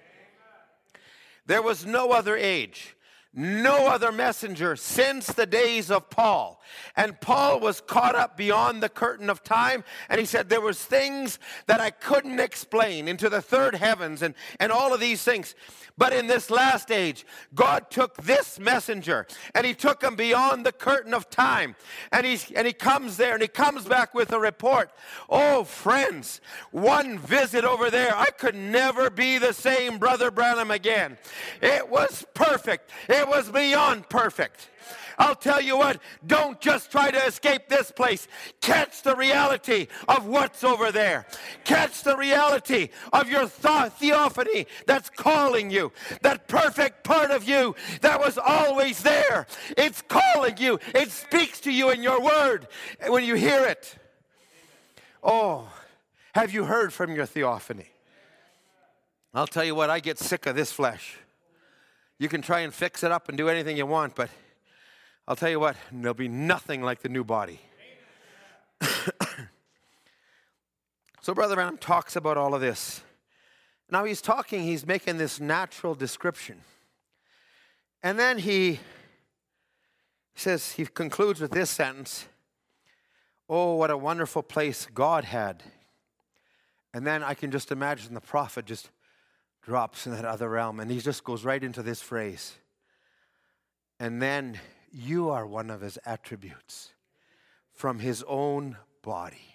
There 1.46 1.62
was 1.62 1.84
no 1.84 2.12
other 2.12 2.36
age, 2.36 2.96
no 3.32 3.88
other 3.88 4.12
messenger 4.12 4.76
since 4.76 5.26
the 5.26 5.46
days 5.46 5.90
of 5.90 6.10
Paul. 6.10 6.60
And 6.96 7.20
Paul 7.20 7.60
was 7.60 7.80
caught 7.80 8.14
up 8.14 8.36
beyond 8.36 8.82
the 8.82 8.88
curtain 8.88 9.30
of 9.30 9.42
time, 9.42 9.84
and 10.08 10.20
he 10.20 10.26
said, 10.26 10.48
There 10.48 10.60
was 10.60 10.82
things 10.82 11.38
that 11.66 11.80
I 11.80 11.90
couldn't 11.90 12.40
explain 12.40 13.08
into 13.08 13.28
the 13.28 13.42
third 13.42 13.74
heavens 13.74 14.22
and, 14.22 14.34
and 14.60 14.72
all 14.72 14.92
of 14.92 15.00
these 15.00 15.22
things. 15.22 15.54
But 15.96 16.12
in 16.12 16.26
this 16.26 16.50
last 16.50 16.90
age, 16.90 17.24
God 17.54 17.90
took 17.90 18.16
this 18.16 18.58
messenger 18.58 19.26
and 19.54 19.64
he 19.64 19.74
took 19.74 20.02
him 20.02 20.16
beyond 20.16 20.66
the 20.66 20.72
curtain 20.72 21.14
of 21.14 21.30
time. 21.30 21.76
And, 22.10 22.26
he's, 22.26 22.50
and 22.50 22.66
he 22.66 22.72
comes 22.72 23.16
there 23.16 23.34
and 23.34 23.42
he 23.42 23.48
comes 23.48 23.84
back 23.84 24.12
with 24.12 24.32
a 24.32 24.38
report. 24.38 24.90
Oh, 25.30 25.62
friends, 25.62 26.40
one 26.72 27.18
visit 27.18 27.64
over 27.64 27.90
there, 27.90 28.16
I 28.16 28.26
could 28.26 28.56
never 28.56 29.08
be 29.08 29.38
the 29.38 29.52
same 29.52 29.98
Brother 29.98 30.32
Branham 30.32 30.72
again. 30.72 31.16
It 31.62 31.88
was 31.88 32.26
perfect, 32.34 32.90
it 33.08 33.28
was 33.28 33.50
beyond 33.50 34.08
perfect. 34.08 34.70
I'll 35.18 35.34
tell 35.34 35.60
you 35.60 35.76
what, 35.76 36.00
don't 36.26 36.60
just 36.60 36.90
try 36.90 37.10
to 37.10 37.26
escape 37.26 37.68
this 37.68 37.90
place. 37.90 38.28
Catch 38.60 39.02
the 39.02 39.14
reality 39.14 39.88
of 40.08 40.26
what's 40.26 40.64
over 40.64 40.90
there. 40.90 41.26
Catch 41.64 42.02
the 42.02 42.16
reality 42.16 42.88
of 43.12 43.28
your 43.28 43.46
theophany 43.46 44.66
that's 44.86 45.10
calling 45.10 45.70
you. 45.70 45.92
That 46.22 46.48
perfect 46.48 47.04
part 47.04 47.30
of 47.30 47.48
you 47.48 47.74
that 48.00 48.20
was 48.20 48.38
always 48.38 49.02
there. 49.02 49.46
It's 49.76 50.02
calling 50.02 50.56
you. 50.58 50.78
It 50.94 51.10
speaks 51.10 51.60
to 51.60 51.72
you 51.72 51.90
in 51.90 52.02
your 52.02 52.20
word 52.20 52.68
when 53.06 53.24
you 53.24 53.34
hear 53.34 53.64
it. 53.64 53.96
Oh, 55.22 55.68
have 56.34 56.52
you 56.52 56.64
heard 56.64 56.92
from 56.92 57.14
your 57.14 57.26
theophany? 57.26 57.86
I'll 59.32 59.46
tell 59.46 59.64
you 59.64 59.74
what, 59.74 59.90
I 59.90 60.00
get 60.00 60.18
sick 60.18 60.46
of 60.46 60.54
this 60.54 60.70
flesh. 60.70 61.18
You 62.18 62.28
can 62.28 62.42
try 62.42 62.60
and 62.60 62.72
fix 62.72 63.02
it 63.02 63.10
up 63.10 63.28
and 63.28 63.36
do 63.36 63.48
anything 63.48 63.76
you 63.76 63.86
want, 63.86 64.14
but 64.14 64.30
I'll 65.26 65.36
tell 65.36 65.48
you 65.48 65.60
what, 65.60 65.76
there'll 65.90 66.14
be 66.14 66.28
nothing 66.28 66.82
like 66.82 67.00
the 67.00 67.08
new 67.08 67.24
body. 67.24 67.60
so, 71.22 71.32
Brother 71.32 71.54
Branham 71.54 71.78
talks 71.78 72.16
about 72.16 72.36
all 72.36 72.54
of 72.54 72.60
this. 72.60 73.00
Now, 73.90 74.04
he's 74.04 74.20
talking, 74.20 74.62
he's 74.62 74.86
making 74.86 75.16
this 75.18 75.40
natural 75.40 75.94
description. 75.94 76.60
And 78.02 78.18
then 78.18 78.38
he 78.38 78.80
says, 80.34 80.72
he 80.72 80.84
concludes 80.84 81.40
with 81.40 81.52
this 81.52 81.70
sentence 81.70 82.26
Oh, 83.48 83.74
what 83.74 83.90
a 83.90 83.96
wonderful 83.96 84.42
place 84.42 84.86
God 84.92 85.24
had. 85.24 85.62
And 86.94 87.06
then 87.06 87.22
I 87.22 87.34
can 87.34 87.50
just 87.50 87.70
imagine 87.70 88.14
the 88.14 88.20
prophet 88.20 88.64
just 88.64 88.90
drops 89.62 90.06
in 90.06 90.12
that 90.12 90.24
other 90.24 90.48
realm 90.48 90.80
and 90.80 90.90
he 90.90 91.00
just 91.00 91.24
goes 91.24 91.44
right 91.44 91.62
into 91.62 91.82
this 91.82 92.00
phrase. 92.00 92.54
And 94.00 94.22
then 94.22 94.58
you 94.94 95.30
are 95.30 95.44
one 95.44 95.70
of 95.70 95.80
his 95.80 95.98
attributes 96.06 96.92
from 97.72 97.98
his 97.98 98.24
own 98.28 98.76
body. 99.02 99.54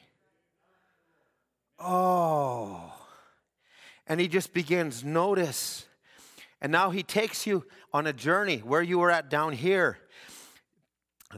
Oh, 1.79 2.93
And 4.05 4.19
he 4.19 4.27
just 4.27 4.53
begins, 4.53 5.03
notice. 5.03 5.85
And 6.59 6.71
now 6.73 6.89
he 6.89 7.03
takes 7.03 7.47
you 7.47 7.65
on 7.93 8.05
a 8.05 8.11
journey 8.11 8.57
where 8.57 8.81
you 8.81 8.99
were 8.99 9.11
at 9.11 9.29
down 9.29 9.53
here, 9.53 9.99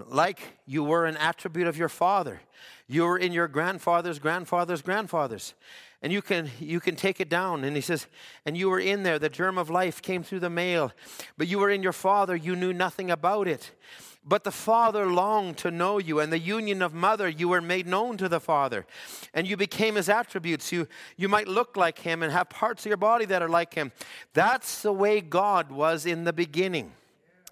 like 0.07 0.39
you 0.65 0.83
were 0.83 1.05
an 1.05 1.17
attribute 1.17 1.67
of 1.67 1.77
your 1.77 1.89
father. 1.89 2.41
You 2.87 3.03
were 3.03 3.19
in 3.19 3.33
your 3.33 3.47
grandfather's 3.47 4.17
grandfather's 4.17 4.81
grandfather's. 4.81 5.53
And 6.01 6.11
you 6.11 6.21
can, 6.21 6.49
you 6.59 6.79
can 6.79 6.95
take 6.95 7.21
it 7.21 7.29
down. 7.29 7.63
And 7.63 7.75
he 7.75 7.81
says, 7.81 8.07
and 8.45 8.57
you 8.57 8.69
were 8.69 8.79
in 8.79 9.03
there. 9.03 9.19
The 9.19 9.29
germ 9.29 9.57
of 9.57 9.69
life 9.69 10.01
came 10.01 10.23
through 10.23 10.39
the 10.39 10.49
male. 10.49 10.91
But 11.37 11.47
you 11.47 11.59
were 11.59 11.69
in 11.69 11.83
your 11.83 11.93
father. 11.93 12.35
You 12.35 12.55
knew 12.55 12.73
nothing 12.73 13.11
about 13.11 13.47
it. 13.47 13.71
But 14.23 14.43
the 14.43 14.51
Father 14.51 15.07
longed 15.07 15.57
to 15.57 15.71
know 15.71 15.97
you, 15.97 16.19
and 16.19 16.31
the 16.31 16.37
union 16.37 16.83
of 16.83 16.93
mother, 16.93 17.27
you 17.27 17.49
were 17.49 17.59
made 17.59 17.87
known 17.87 18.17
to 18.17 18.29
the 18.29 18.39
Father. 18.39 18.85
And 19.33 19.47
you 19.47 19.57
became 19.57 19.95
his 19.95 20.09
attributes. 20.09 20.71
You, 20.71 20.87
you 21.17 21.27
might 21.27 21.47
look 21.47 21.75
like 21.75 21.97
him 21.97 22.21
and 22.21 22.31
have 22.31 22.47
parts 22.47 22.85
of 22.85 22.89
your 22.89 22.97
body 22.97 23.25
that 23.25 23.41
are 23.41 23.49
like 23.49 23.73
him. 23.73 23.91
That's 24.33 24.83
the 24.83 24.93
way 24.93 25.21
God 25.21 25.71
was 25.71 26.05
in 26.05 26.23
the 26.23 26.33
beginning. 26.33 26.91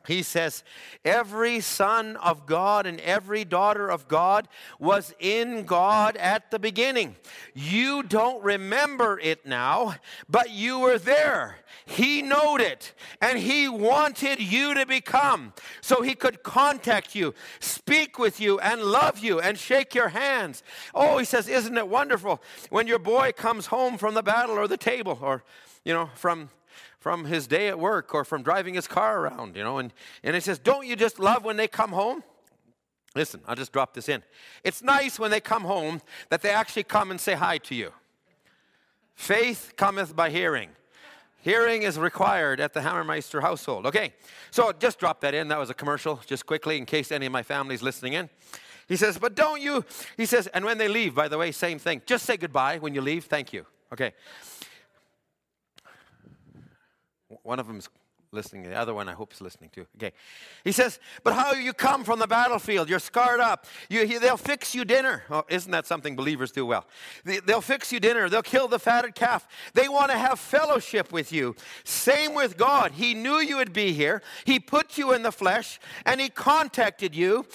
He 0.10 0.24
says, 0.24 0.64
Every 1.06 1.60
son 1.60 2.18
of 2.18 2.48
God 2.48 2.88
and 2.88 3.00
every 3.02 3.46
daughter 3.46 3.92
of 3.92 4.08
God 4.08 4.48
was 4.80 5.14
in 5.20 5.66
God 5.66 6.18
at 6.18 6.50
the 6.50 6.58
beginning. 6.58 7.16
You 7.54 8.02
don't 8.02 8.44
remember 8.44 9.20
it 9.20 9.46
now, 9.46 9.98
but 10.28 10.50
you 10.50 10.80
were 10.80 10.98
there. 10.98 11.58
He 11.86 12.24
knowed 12.24 12.60
it, 12.60 12.96
and 13.22 13.38
He 13.38 13.70
wanted 13.70 14.40
you 14.40 14.74
to 14.74 14.88
become 14.88 15.54
so 15.80 16.02
He 16.02 16.16
could 16.16 16.42
contact 16.42 17.14
you, 17.14 17.36
speak 17.60 18.18
with 18.18 18.40
you, 18.40 18.60
and 18.62 18.82
love 18.82 19.20
you, 19.20 19.40
and 19.40 19.60
shake 19.60 19.94
your 19.94 20.10
hands. 20.10 20.64
Oh, 20.96 21.20
He 21.20 21.26
says, 21.26 21.48
Isn't 21.48 21.78
it 21.78 21.88
wonderful 21.88 22.42
when 22.72 22.88
your 22.88 22.98
boy 22.98 23.32
comes 23.38 23.68
home 23.68 24.00
from 24.00 24.16
the 24.16 24.24
battle 24.24 24.58
or 24.58 24.68
the 24.68 24.76
table 24.76 25.20
or, 25.22 25.44
you 25.86 25.94
know, 25.94 26.10
from 26.16 26.50
from 27.00 27.26
his 27.26 27.48
day 27.48 27.68
at 27.68 27.80
work 27.80 28.14
or 28.14 28.26
from 28.26 28.44
driving 28.44 28.74
his 28.74 28.88
car 28.88 29.22
around, 29.22 29.56
you 29.56 29.64
know. 29.64 29.78
And, 29.78 29.94
and 30.24 30.36
he 30.36 30.42
says, 30.42 30.60
Don't 30.60 30.86
you 30.86 30.96
just 30.96 31.20
love 31.20 31.44
when 31.44 31.58
they 31.58 31.68
come 31.68 31.92
home? 31.92 32.24
Listen, 33.16 33.42
I'll 33.48 33.56
just 33.56 33.72
drop 33.72 33.94
this 33.94 34.08
in. 34.08 34.22
It's 34.64 34.84
nice 34.84 35.18
when 35.18 35.32
they 35.32 35.40
come 35.40 35.64
home 35.64 36.02
that 36.30 36.42
they 36.42 36.52
actually 36.52 36.84
come 36.84 37.10
and 37.10 37.20
say 37.20 37.34
hi 37.34 37.58
to 37.60 37.76
you. 37.76 37.92
Faith 39.16 39.74
cometh 39.76 40.16
by 40.16 40.30
hearing. 40.30 40.70
Hearing 41.42 41.84
is 41.84 41.98
required 41.98 42.60
at 42.60 42.74
the 42.74 42.82
Hammermeister 42.82 43.42
household. 43.42 43.86
Okay, 43.86 44.14
so 44.52 44.72
just 44.74 45.00
drop 45.00 45.22
that 45.22 45.34
in. 45.34 45.48
That 45.48 45.58
was 45.58 45.70
a 45.70 45.74
commercial, 45.74 46.20
just 46.26 46.46
quickly, 46.46 46.78
in 46.78 46.86
case 46.86 47.12
any 47.12 47.26
of 47.26 47.32
my 47.32 47.44
family's 47.44 47.82
listening 47.82 48.14
in. 48.14 48.30
He 48.88 48.98
says, 48.98 49.18
but 49.18 49.36
don't 49.36 49.62
you, 49.62 49.86
he 50.18 50.26
says, 50.26 50.48
and 50.48 50.66
when 50.66 50.78
they 50.78 50.88
leave, 50.88 51.16
by 51.16 51.28
the 51.28 51.38
way, 51.38 51.52
same 51.52 51.80
thing. 51.80 52.02
Just 52.06 52.26
say 52.26 52.38
goodbye 52.38 52.80
when 52.80 52.94
you 52.94 53.02
leave. 53.02 53.26
Thank 53.26 53.54
you. 53.54 53.66
Okay. 53.94 54.14
One 57.50 57.60
of 57.60 57.66
them's 57.66 57.90
listening. 58.32 58.62
The 58.62 58.76
other 58.76 58.94
one, 58.94 59.10
I 59.10 59.14
hope, 59.14 59.34
is 59.34 59.42
listening 59.42 59.72
too. 59.74 59.88
Okay. 59.98 60.14
He 60.64 60.72
says, 60.72 61.00
But 61.24 61.34
how 61.34 61.54
you 61.54 61.74
come 61.74 62.04
from 62.04 62.20
the 62.20 62.28
battlefield? 62.28 62.88
You're 62.88 63.00
scarred 63.00 63.40
up. 63.40 63.66
You, 63.90 64.20
they'll 64.20 64.38
fix 64.38 64.76
you 64.76 64.86
dinner. 64.86 65.24
Oh, 65.32 65.44
isn't 65.50 65.72
that 65.72 65.88
something 65.88 66.16
believers 66.16 66.52
do 66.52 66.64
well? 66.64 66.86
They, 67.24 67.40
they'll 67.40 67.60
fix 67.60 67.92
you 67.92 68.00
dinner. 68.00 68.30
They'll 68.30 68.44
kill 68.44 68.68
the 68.68 68.78
fatted 68.78 69.16
calf. 69.16 69.48
They 69.74 69.90
want 69.90 70.12
to 70.12 70.18
have 70.20 70.40
fellowship 70.40 71.12
with 71.12 71.34
you. 71.34 71.56
Same 71.86 72.36
with 72.36 72.56
God. 72.56 72.92
He 72.92 73.16
knew 73.16 73.40
you 73.40 73.58
would 73.58 73.74
be 73.74 73.94
here. 73.94 74.22
He 74.46 74.60
put 74.60 74.96
you 74.96 75.14
in 75.14 75.24
the 75.24 75.32
flesh 75.32 75.80
and 76.06 76.22
He 76.22 76.30
contacted 76.30 77.16
you. 77.16 77.48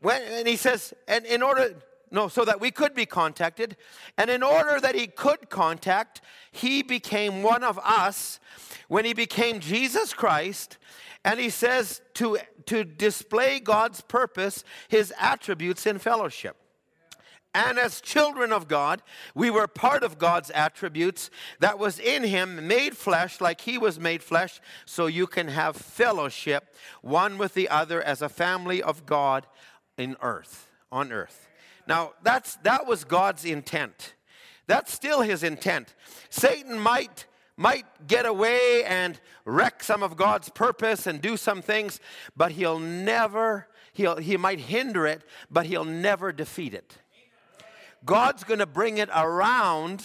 When, 0.00 0.22
and 0.22 0.46
He 0.46 0.54
says, 0.54 0.94
and 1.08 1.26
in 1.26 1.42
order, 1.42 1.74
no, 2.10 2.28
so 2.28 2.44
that 2.44 2.60
we 2.60 2.70
could 2.70 2.94
be 2.94 3.06
contacted. 3.06 3.76
And 4.16 4.30
in 4.30 4.42
order 4.42 4.80
that 4.80 4.94
He 4.94 5.06
could 5.06 5.50
contact, 5.50 6.20
He 6.50 6.82
became 6.82 7.42
one 7.42 7.62
of 7.62 7.78
us 7.78 8.40
when 8.90 9.04
he 9.04 9.14
became 9.14 9.60
Jesus 9.60 10.12
Christ, 10.12 10.76
and 11.24 11.38
he 11.38 11.48
says 11.48 12.02
to, 12.14 12.38
to 12.66 12.82
display 12.82 13.60
God's 13.60 14.00
purpose, 14.00 14.64
his 14.88 15.14
attributes 15.16 15.86
in 15.86 16.00
fellowship. 16.00 16.56
And 17.54 17.78
as 17.78 18.00
children 18.00 18.52
of 18.52 18.66
God, 18.66 19.00
we 19.32 19.48
were 19.48 19.68
part 19.68 20.02
of 20.02 20.18
God's 20.18 20.50
attributes 20.50 21.30
that 21.60 21.78
was 21.78 22.00
in 22.00 22.24
him, 22.24 22.66
made 22.66 22.96
flesh 22.96 23.40
like 23.40 23.60
he 23.60 23.78
was 23.78 24.00
made 24.00 24.24
flesh, 24.24 24.60
so 24.84 25.06
you 25.06 25.28
can 25.28 25.46
have 25.46 25.76
fellowship 25.76 26.74
one 27.00 27.38
with 27.38 27.54
the 27.54 27.68
other 27.68 28.02
as 28.02 28.20
a 28.22 28.28
family 28.28 28.82
of 28.82 29.06
God 29.06 29.46
in 29.96 30.16
earth, 30.20 30.68
on 30.90 31.12
earth. 31.12 31.49
Now, 31.90 32.12
that's, 32.22 32.54
that 32.62 32.86
was 32.86 33.02
God's 33.02 33.44
intent. 33.44 34.14
That's 34.68 34.92
still 34.92 35.22
his 35.22 35.42
intent. 35.42 35.96
Satan 36.30 36.78
might 36.78 37.26
might 37.56 37.84
get 38.06 38.26
away 38.26 38.84
and 38.84 39.20
wreck 39.44 39.82
some 39.82 40.02
of 40.04 40.16
God's 40.16 40.48
purpose 40.48 41.08
and 41.08 41.20
do 41.20 41.36
some 41.36 41.60
things, 41.60 41.98
but 42.34 42.52
he'll 42.52 42.78
never, 42.78 43.66
he'll, 43.92 44.16
he 44.16 44.36
might 44.36 44.60
hinder 44.60 45.04
it, 45.04 45.24
but 45.50 45.66
he'll 45.66 45.84
never 45.84 46.32
defeat 46.32 46.72
it. 46.72 46.96
God's 48.04 48.44
going 48.44 48.60
to 48.60 48.66
bring 48.66 48.96
it 48.98 49.10
around 49.14 50.02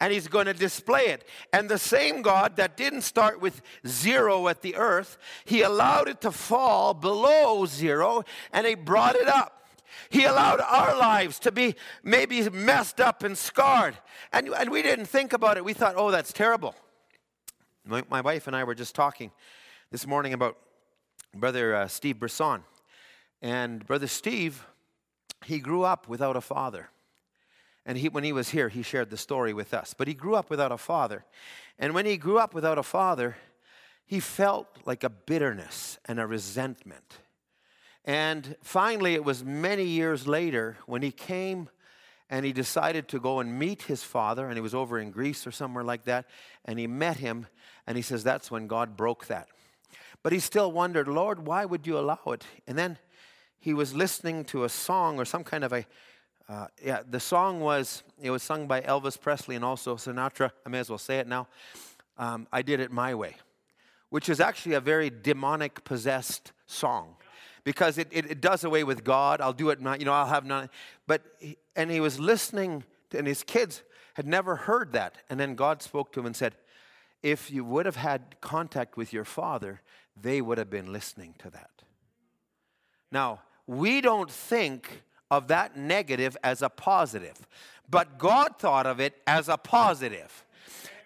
and 0.00 0.12
he's 0.12 0.28
going 0.28 0.46
to 0.46 0.52
display 0.52 1.06
it. 1.06 1.26
And 1.52 1.70
the 1.70 1.78
same 1.78 2.22
God 2.22 2.56
that 2.56 2.76
didn't 2.76 3.02
start 3.02 3.40
with 3.40 3.62
zero 3.86 4.48
at 4.48 4.60
the 4.60 4.74
earth, 4.74 5.16
he 5.44 5.62
allowed 5.62 6.08
it 6.08 6.20
to 6.22 6.32
fall 6.32 6.92
below 6.92 7.64
zero 7.66 8.24
and 8.52 8.66
he 8.66 8.74
brought 8.74 9.14
it 9.14 9.28
up. 9.28 9.59
He 10.08 10.24
allowed 10.24 10.60
our 10.60 10.96
lives 10.96 11.38
to 11.40 11.52
be 11.52 11.74
maybe 12.02 12.48
messed 12.50 13.00
up 13.00 13.22
and 13.22 13.36
scarred. 13.36 13.96
And, 14.32 14.48
and 14.48 14.70
we 14.70 14.82
didn't 14.82 15.06
think 15.06 15.32
about 15.32 15.56
it. 15.56 15.64
We 15.64 15.72
thought, 15.72 15.94
oh, 15.96 16.10
that's 16.10 16.32
terrible. 16.32 16.74
My, 17.84 18.02
my 18.10 18.20
wife 18.20 18.46
and 18.46 18.54
I 18.54 18.64
were 18.64 18.74
just 18.74 18.94
talking 18.94 19.30
this 19.90 20.06
morning 20.06 20.32
about 20.32 20.56
Brother 21.34 21.74
uh, 21.74 21.88
Steve 21.88 22.18
Brisson. 22.18 22.62
And 23.42 23.86
Brother 23.86 24.06
Steve, 24.06 24.66
he 25.44 25.58
grew 25.58 25.82
up 25.82 26.08
without 26.08 26.36
a 26.36 26.40
father. 26.40 26.90
And 27.86 27.96
he, 27.96 28.08
when 28.08 28.24
he 28.24 28.32
was 28.32 28.50
here, 28.50 28.68
he 28.68 28.82
shared 28.82 29.10
the 29.10 29.16
story 29.16 29.52
with 29.52 29.72
us. 29.72 29.94
But 29.96 30.08
he 30.08 30.14
grew 30.14 30.34
up 30.34 30.50
without 30.50 30.72
a 30.72 30.78
father. 30.78 31.24
And 31.78 31.94
when 31.94 32.06
he 32.06 32.16
grew 32.16 32.38
up 32.38 32.54
without 32.54 32.78
a 32.78 32.82
father, 32.82 33.36
he 34.06 34.20
felt 34.20 34.66
like 34.84 35.02
a 35.02 35.08
bitterness 35.08 35.98
and 36.04 36.20
a 36.20 36.26
resentment. 36.26 37.18
And 38.04 38.56
finally, 38.62 39.14
it 39.14 39.24
was 39.24 39.44
many 39.44 39.84
years 39.84 40.26
later 40.26 40.78
when 40.86 41.02
he 41.02 41.10
came 41.10 41.68
and 42.30 42.46
he 42.46 42.52
decided 42.52 43.08
to 43.08 43.18
go 43.18 43.40
and 43.40 43.58
meet 43.58 43.82
his 43.82 44.04
father, 44.04 44.46
and 44.46 44.54
he 44.54 44.60
was 44.60 44.74
over 44.74 45.00
in 45.00 45.10
Greece 45.10 45.46
or 45.48 45.50
somewhere 45.50 45.82
like 45.82 46.04
that, 46.04 46.26
and 46.64 46.78
he 46.78 46.86
met 46.86 47.16
him, 47.16 47.48
and 47.88 47.96
he 47.96 48.02
says 48.02 48.22
that's 48.22 48.52
when 48.52 48.68
God 48.68 48.96
broke 48.96 49.26
that. 49.26 49.48
But 50.22 50.32
he 50.32 50.38
still 50.38 50.70
wondered, 50.70 51.08
Lord, 51.08 51.44
why 51.44 51.64
would 51.64 51.88
you 51.88 51.98
allow 51.98 52.20
it? 52.26 52.44
And 52.68 52.78
then 52.78 52.98
he 53.58 53.74
was 53.74 53.94
listening 53.94 54.44
to 54.46 54.62
a 54.62 54.68
song 54.68 55.18
or 55.18 55.24
some 55.24 55.42
kind 55.42 55.64
of 55.64 55.72
a, 55.72 55.84
uh, 56.48 56.68
yeah, 56.82 57.00
the 57.08 57.18
song 57.18 57.60
was, 57.60 58.04
it 58.22 58.30
was 58.30 58.44
sung 58.44 58.68
by 58.68 58.80
Elvis 58.80 59.20
Presley 59.20 59.56
and 59.56 59.64
also 59.64 59.96
Sinatra. 59.96 60.52
I 60.64 60.68
may 60.68 60.78
as 60.78 60.88
well 60.88 60.98
say 60.98 61.18
it 61.18 61.26
now. 61.26 61.48
Um, 62.16 62.46
I 62.52 62.62
did 62.62 62.78
it 62.78 62.92
my 62.92 63.14
way, 63.14 63.36
which 64.10 64.28
is 64.28 64.40
actually 64.40 64.74
a 64.74 64.80
very 64.80 65.10
demonic 65.10 65.82
possessed 65.82 66.52
song 66.66 67.16
because 67.64 67.98
it, 67.98 68.08
it, 68.10 68.30
it, 68.30 68.40
does 68.40 68.64
away 68.64 68.84
with 68.84 69.04
God. 69.04 69.40
I'll 69.40 69.52
do 69.52 69.70
it, 69.70 69.80
not, 69.80 70.00
you 70.00 70.06
know, 70.06 70.12
I'll 70.12 70.26
have 70.26 70.44
none. 70.44 70.70
But, 71.06 71.22
and 71.76 71.90
he 71.90 72.00
was 72.00 72.18
listening, 72.18 72.84
to, 73.10 73.18
and 73.18 73.26
his 73.26 73.42
kids 73.42 73.82
had 74.14 74.26
never 74.26 74.56
heard 74.56 74.92
that. 74.92 75.16
And 75.28 75.38
then 75.38 75.54
God 75.54 75.82
spoke 75.82 76.12
to 76.12 76.20
him 76.20 76.26
and 76.26 76.36
said, 76.36 76.54
if 77.22 77.50
you 77.50 77.64
would 77.64 77.86
have 77.86 77.96
had 77.96 78.40
contact 78.40 78.96
with 78.96 79.12
your 79.12 79.24
father, 79.24 79.82
they 80.20 80.40
would 80.40 80.58
have 80.58 80.70
been 80.70 80.92
listening 80.92 81.34
to 81.38 81.50
that. 81.50 81.70
Now, 83.12 83.40
we 83.66 84.00
don't 84.00 84.30
think 84.30 85.02
of 85.30 85.48
that 85.48 85.76
negative 85.76 86.36
as 86.42 86.62
a 86.62 86.68
positive, 86.68 87.46
but 87.88 88.18
God 88.18 88.58
thought 88.58 88.86
of 88.86 89.00
it 89.00 89.20
as 89.26 89.48
a 89.48 89.56
positive 89.56 90.44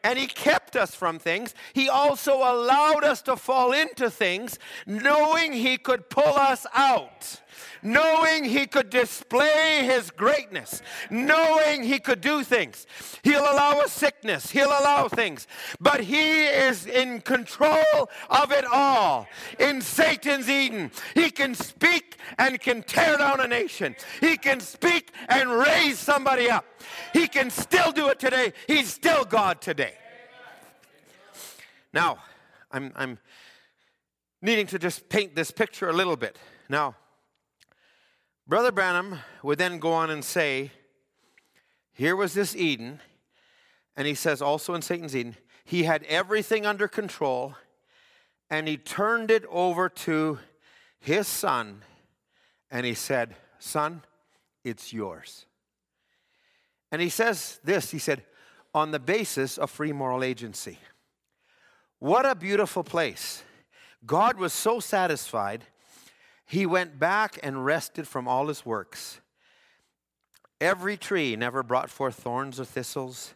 and 0.05 0.19
He 0.19 0.27
kept 0.27 0.77
us 0.77 0.95
from 0.95 1.19
things. 1.19 1.55
He 1.73 1.89
also 1.89 2.37
allowed 2.37 3.03
us 3.03 3.23
to 3.23 3.37
fall 3.37 3.73
into 3.73 4.11
things, 4.11 4.59
knowing 4.87 5.53
He 5.53 5.79
could 5.79 6.11
pull 6.11 6.35
us 6.37 6.67
out, 6.75 7.41
knowing 7.83 8.45
He 8.45 8.67
could 8.67 8.91
display 8.91 9.81
His 9.85 10.11
greatness, 10.11 10.83
knowing 11.11 11.83
He 11.83 11.99
could 11.99 12.21
do 12.21 12.45
things. 12.45 12.87
He'll 13.23 13.41
allow 13.41 13.81
a 13.81 13.89
sickness, 13.89 14.51
He'll 14.51 14.69
allow 14.69 15.09
things, 15.09 15.49
but 15.81 16.01
He 16.01 16.45
is 16.45 16.87
in 16.87 17.23
control 17.23 18.11
of 18.29 18.53
it 18.53 18.67
all. 18.67 19.27
In 19.59 19.81
Satan's 19.81 20.51
Eden, 20.51 20.91
He 21.15 21.31
can 21.31 21.55
speak 21.55 22.19
and 22.39 22.61
can 22.61 22.83
tear 22.83 23.17
down 23.17 23.41
a 23.41 23.49
nation, 23.49 23.97
He 24.21 24.37
can 24.37 24.61
speak 24.61 25.13
and 25.29 25.51
raise 25.51 25.99
somebody 25.99 26.51
up. 26.51 26.67
He 27.15 27.27
can 27.27 27.49
still 27.49 27.93
do 27.93 28.09
it 28.09 28.19
today. 28.19 28.53
He's 28.67 28.93
still 28.93 29.25
God 29.25 29.63
today. 29.63 29.95
Now, 31.95 32.19
I'm, 32.73 32.93
I'm 32.97 33.19
needing 34.43 34.67
to 34.67 34.81
just 34.81 35.09
paint 35.09 35.37
this 35.37 35.53
picture 35.53 35.89
a 35.89 35.93
little 35.93 36.17
bit. 36.17 36.37
Now, 36.69 36.97
Brother 38.49 38.73
Branham 38.73 39.21
would 39.45 39.59
then 39.59 39.79
go 39.79 39.93
on 39.93 40.11
and 40.11 40.25
say, 40.25 40.73
Here 41.93 42.17
was 42.17 42.35
this 42.35 42.57
Eden, 42.57 43.01
And 43.97 44.09
he 44.09 44.15
says 44.17 44.43
also 44.43 44.75
in 44.75 44.83
Satan's 44.83 45.15
Eden, 45.15 45.37
he 45.65 45.85
had 45.85 46.03
everything 46.05 46.67
under 46.67 46.89
control 46.89 47.55
and 48.51 48.67
he 48.67 48.77
turned 48.77 49.31
it 49.31 49.45
over 49.49 49.89
to 49.89 50.41
his 50.99 51.29
son 51.29 51.83
and 52.73 52.85
he 52.85 52.95
said, 52.95 53.37
Son, 53.61 54.03
it's 54.65 54.93
yours. 54.93 55.47
And 56.91 57.01
he 57.01 57.09
says 57.09 57.61
this 57.63 57.93
he 57.93 58.01
said, 58.01 58.25
on 58.75 58.91
the 58.91 58.99
basis 58.99 59.59
of 59.59 59.71
free 59.71 59.93
moral 59.93 60.25
agency. 60.25 60.79
What 62.05 62.27
a 62.27 62.35
beautiful 62.35 62.85
place. 62.85 63.43
God 64.05 64.37
was 64.37 64.53
so 64.53 64.79
satisfied, 64.79 65.65
he 66.45 66.67
went 66.67 66.99
back 66.99 67.39
and 67.43 67.65
rested 67.65 68.07
from 68.07 68.29
all 68.29 68.49
his 68.49 68.67
works. 68.67 69.21
Every 70.61 70.99
tree 70.99 71.35
never 71.35 71.63
brought 71.63 71.89
forth 71.89 72.17
thorns 72.17 72.61
or 72.61 72.67
thistles. 72.67 73.33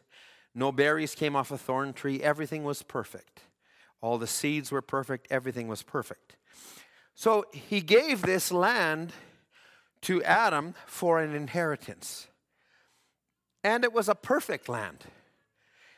No 0.54 0.70
berries 0.70 1.14
came 1.14 1.34
off 1.34 1.50
a 1.50 1.56
thorn 1.56 1.94
tree. 1.94 2.22
Everything 2.22 2.62
was 2.62 2.82
perfect. 2.82 3.40
All 4.02 4.18
the 4.18 4.26
seeds 4.26 4.70
were 4.70 4.82
perfect. 4.82 5.28
Everything 5.30 5.66
was 5.66 5.82
perfect. 5.82 6.36
So 7.14 7.46
he 7.50 7.80
gave 7.80 8.20
this 8.20 8.52
land 8.52 9.14
to 10.02 10.22
Adam 10.24 10.74
for 10.84 11.20
an 11.20 11.34
inheritance. 11.34 12.26
And 13.64 13.82
it 13.82 13.94
was 13.94 14.10
a 14.10 14.14
perfect 14.14 14.68
land. 14.68 15.04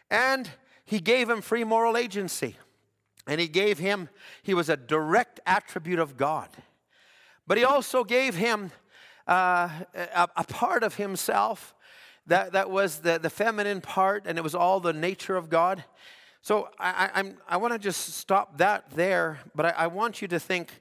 And 0.09 0.51
he 0.91 0.99
gave 0.99 1.31
him 1.31 1.41
free 1.41 1.63
moral 1.63 1.97
agency. 1.97 2.57
And 3.25 3.41
he 3.41 3.47
gave 3.47 3.79
him, 3.79 4.09
he 4.43 4.55
was 4.55 4.69
a 4.69 4.77
direct 4.77 5.39
attribute 5.47 6.01
of 6.01 6.17
God. 6.17 6.49
But 7.47 7.59
he 7.59 7.65
also 7.65 8.03
gave 8.03 8.35
him 8.35 8.73
uh, 9.29 9.69
a, 9.95 10.29
a, 10.35 10.43
part 10.43 10.83
of 10.83 10.97
himself 10.97 11.77
that, 12.27 12.55
that 12.55 12.71
was 12.71 12.99
the, 12.99 13.21
the 13.21 13.31
feminine 13.31 13.81
part, 13.81 14.25
and 14.27 14.37
it 14.37 14.43
was 14.43 14.57
all 14.57 14.81
the 14.81 14.93
nature 14.93 15.37
of 15.37 15.49
God. 15.49 15.85
So 16.43 16.71
I, 16.81 17.11
I'm, 17.15 17.39
I 17.49 17.57
want 17.59 17.73
to 17.73 17.79
just 17.79 18.15
stop 18.15 18.59
that 18.59 18.91
there, 18.91 19.39
but 19.55 19.67
I, 19.67 19.71
I 19.71 19.87
want 19.87 20.21
you 20.21 20.27
to 20.27 20.41
think 20.41 20.73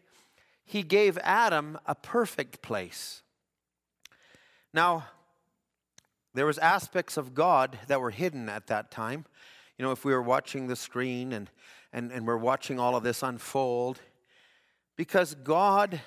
he 0.65 0.81
gave 0.81 1.19
Adam 1.19 1.77
a 1.85 1.93
perfect 1.93 2.63
place. 2.63 3.21
Now, 4.73 5.05
there 6.33 6.47
was 6.47 6.57
aspects 6.57 7.15
of 7.15 7.35
God 7.35 7.77
that 7.85 8.01
were 8.01 8.09
hidden 8.09 8.49
at 8.49 8.65
that 8.67 8.89
time. 8.89 9.25
You 9.79 9.85
know, 9.85 9.91
if 9.91 10.03
we 10.03 10.11
were 10.11 10.21
watching 10.21 10.67
the 10.67 10.75
screen 10.75 11.31
and, 11.31 11.49
and, 11.93 12.11
and 12.11 12.27
we're 12.27 12.35
watching 12.37 12.79
all 12.79 12.97
of 12.97 13.03
this 13.03 13.23
unfold, 13.23 14.01
because 14.97 15.35
God 15.35 16.01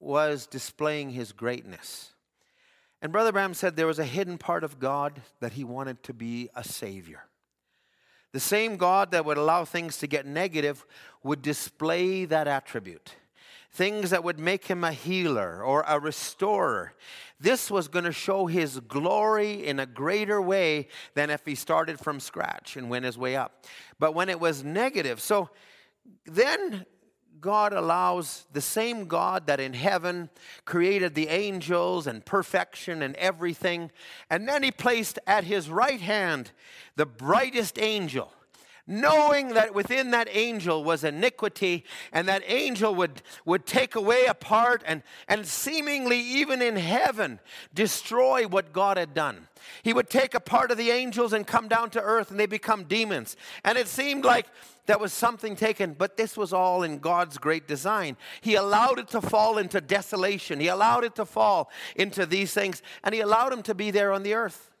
was 0.00 0.46
displaying 0.46 1.10
his 1.10 1.32
greatness. 1.32 2.12
And 3.02 3.12
Brother 3.12 3.30
Branham 3.30 3.52
said 3.52 3.76
there 3.76 3.86
was 3.86 3.98
a 3.98 4.04
hidden 4.04 4.38
part 4.38 4.64
of 4.64 4.78
God 4.78 5.20
that 5.40 5.52
he 5.52 5.62
wanted 5.62 6.02
to 6.04 6.14
be 6.14 6.48
a 6.56 6.64
savior. 6.64 7.24
The 8.32 8.40
same 8.40 8.78
God 8.78 9.10
that 9.10 9.26
would 9.26 9.36
allow 9.36 9.66
things 9.66 9.98
to 9.98 10.06
get 10.06 10.24
negative 10.24 10.86
would 11.22 11.42
display 11.42 12.24
that 12.24 12.48
attribute. 12.48 13.14
Things 13.72 14.10
that 14.10 14.22
would 14.22 14.38
make 14.38 14.66
him 14.66 14.84
a 14.84 14.92
healer 14.92 15.62
or 15.64 15.84
a 15.88 15.98
restorer. 15.98 16.94
This 17.40 17.70
was 17.70 17.88
going 17.88 18.04
to 18.04 18.12
show 18.12 18.46
his 18.46 18.78
glory 18.80 19.66
in 19.66 19.80
a 19.80 19.86
greater 19.86 20.40
way 20.40 20.88
than 21.14 21.30
if 21.30 21.44
he 21.44 21.54
started 21.54 21.98
from 21.98 22.20
scratch 22.20 22.76
and 22.76 22.90
went 22.90 23.04
his 23.04 23.16
way 23.16 23.34
up. 23.34 23.64
But 23.98 24.14
when 24.14 24.28
it 24.28 24.38
was 24.38 24.62
negative, 24.62 25.20
so 25.20 25.48
then 26.26 26.84
God 27.42 27.72
allows 27.72 28.46
the 28.52 28.60
same 28.60 29.06
God 29.06 29.48
that 29.48 29.58
in 29.58 29.74
heaven 29.74 30.30
created 30.64 31.14
the 31.14 31.28
angels 31.28 32.06
and 32.06 32.24
perfection 32.24 33.02
and 33.02 33.16
everything, 33.16 33.90
and 34.30 34.48
then 34.48 34.62
He 34.62 34.70
placed 34.70 35.18
at 35.26 35.44
His 35.44 35.68
right 35.68 36.00
hand 36.00 36.52
the 36.94 37.04
brightest 37.04 37.78
angel 37.80 38.32
knowing 38.86 39.48
that 39.54 39.74
within 39.74 40.10
that 40.10 40.28
angel 40.30 40.82
was 40.82 41.04
iniquity 41.04 41.84
and 42.12 42.28
that 42.28 42.42
angel 42.46 42.94
would, 42.94 43.22
would 43.44 43.64
take 43.64 43.94
away 43.94 44.26
a 44.26 44.34
part 44.34 44.82
and, 44.84 45.02
and 45.28 45.46
seemingly 45.46 46.18
even 46.18 46.60
in 46.60 46.76
heaven 46.76 47.38
destroy 47.72 48.46
what 48.46 48.72
god 48.72 48.96
had 48.96 49.14
done. 49.14 49.46
He 49.84 49.92
would 49.92 50.10
take 50.10 50.34
a 50.34 50.40
part 50.40 50.72
of 50.72 50.78
the 50.78 50.90
angels 50.90 51.32
and 51.32 51.46
come 51.46 51.68
down 51.68 51.90
to 51.90 52.00
earth 52.00 52.32
and 52.32 52.40
they 52.40 52.46
become 52.46 52.84
demons. 52.84 53.36
And 53.64 53.78
it 53.78 53.86
seemed 53.86 54.24
like 54.24 54.46
that 54.86 54.98
was 55.00 55.12
something 55.12 55.54
taken 55.54 55.94
but 55.94 56.16
this 56.16 56.36
was 56.36 56.52
all 56.52 56.82
in 56.82 56.98
god's 56.98 57.38
great 57.38 57.68
design. 57.68 58.16
He 58.40 58.56
allowed 58.56 58.98
it 58.98 59.08
to 59.08 59.20
fall 59.20 59.58
into 59.58 59.80
desolation. 59.80 60.58
He 60.58 60.66
allowed 60.66 61.04
it 61.04 61.14
to 61.16 61.24
fall 61.24 61.70
into 61.94 62.26
these 62.26 62.52
things 62.52 62.82
and 63.04 63.14
he 63.14 63.20
allowed 63.20 63.52
him 63.52 63.62
to 63.62 63.74
be 63.76 63.92
there 63.92 64.12
on 64.12 64.24
the 64.24 64.34
earth 64.34 64.71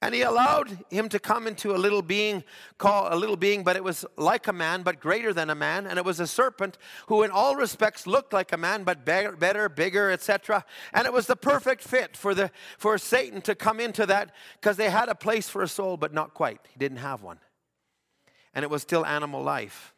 and 0.00 0.14
he 0.14 0.22
allowed 0.22 0.78
him 0.90 1.08
to 1.08 1.18
come 1.18 1.48
into 1.48 1.74
a 1.74 1.76
little 1.76 2.02
being 2.02 2.44
called 2.78 3.12
a 3.12 3.16
little 3.16 3.36
being, 3.36 3.64
but 3.64 3.74
it 3.74 3.82
was 3.82 4.04
like 4.16 4.46
a 4.46 4.52
man, 4.52 4.82
but 4.82 5.00
greater 5.00 5.32
than 5.32 5.50
a 5.50 5.56
man. 5.56 5.88
And 5.88 5.98
it 5.98 6.04
was 6.04 6.20
a 6.20 6.26
serpent 6.26 6.78
who, 7.06 7.24
in 7.24 7.32
all 7.32 7.56
respects, 7.56 8.06
looked 8.06 8.32
like 8.32 8.52
a 8.52 8.56
man, 8.56 8.84
but 8.84 9.04
better, 9.04 9.32
better 9.32 9.68
bigger, 9.68 10.12
etc. 10.12 10.64
And 10.92 11.04
it 11.04 11.12
was 11.12 11.26
the 11.26 11.34
perfect 11.34 11.82
fit 11.82 12.16
for, 12.16 12.32
the, 12.32 12.52
for 12.78 12.96
Satan 12.96 13.40
to 13.42 13.56
come 13.56 13.80
into 13.80 14.06
that 14.06 14.34
because 14.60 14.76
they 14.76 14.88
had 14.88 15.08
a 15.08 15.16
place 15.16 15.48
for 15.48 15.62
a 15.62 15.68
soul, 15.68 15.96
but 15.96 16.14
not 16.14 16.32
quite. 16.32 16.60
He 16.72 16.78
didn't 16.78 16.98
have 16.98 17.22
one. 17.22 17.40
And 18.54 18.62
it 18.62 18.70
was 18.70 18.82
still 18.82 19.04
animal 19.04 19.42
life. 19.42 19.94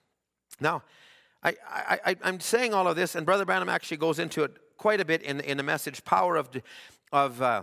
Now, 0.60 0.82
I, 1.42 1.54
I, 2.04 2.16
am 2.24 2.40
saying 2.40 2.72
all 2.72 2.88
of 2.88 2.96
this, 2.96 3.14
and 3.14 3.26
Brother 3.26 3.44
Branham 3.44 3.68
actually 3.68 3.96
goes 3.98 4.18
into 4.18 4.44
it 4.44 4.56
quite 4.78 5.00
a 5.00 5.04
bit 5.04 5.22
in, 5.22 5.40
in 5.40 5.58
the 5.58 5.62
message 5.62 6.04
Power 6.04 6.36
of, 6.36 6.48
of 7.12 7.40
uh, 7.42 7.62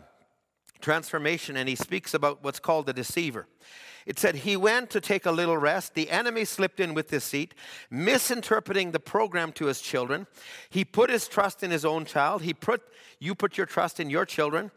transformation, 0.82 1.58
and 1.58 1.68
he 1.68 1.76
speaks 1.76 2.14
about 2.14 2.44
what's 2.44 2.60
called 2.60 2.86
the 2.86 2.94
deceiver. 2.94 3.48
It 4.06 4.18
said, 4.18 4.36
He 4.36 4.56
went 4.56 4.90
to 4.92 5.02
take 5.02 5.26
a 5.26 5.32
little 5.32 5.58
rest. 5.58 5.94
The 5.94 6.10
enemy 6.10 6.46
slipped 6.46 6.80
in 6.80 6.94
with 6.94 7.10
deceit, 7.10 7.54
misinterpreting 7.92 8.92
the 8.92 9.00
program 9.00 9.52
to 9.54 9.66
his 9.66 9.82
children. 9.82 10.28
He 10.70 10.86
put 10.86 11.10
his 11.10 11.28
trust 11.28 11.62
in 11.62 11.72
his 11.72 11.84
own 11.84 12.06
child. 12.06 12.42
He 12.42 12.54
put, 12.54 12.82
you 13.20 13.36
put 13.36 13.58
your 13.58 13.66
trust 13.66 14.00
in 14.00 14.10
your 14.10 14.26
children. 14.26 14.72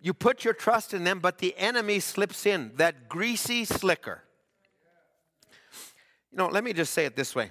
You 0.00 0.12
put 0.12 0.44
your 0.44 0.52
trust 0.52 0.92
in 0.92 1.04
them, 1.04 1.20
but 1.20 1.38
the 1.38 1.56
enemy 1.56 2.00
slips 2.00 2.44
in, 2.44 2.72
that 2.76 3.08
greasy 3.08 3.64
slicker. 3.64 4.22
You 6.32 6.38
know, 6.38 6.48
let 6.48 6.64
me 6.64 6.72
just 6.72 6.92
say 6.92 7.06
it 7.06 7.16
this 7.16 7.34
way. 7.34 7.50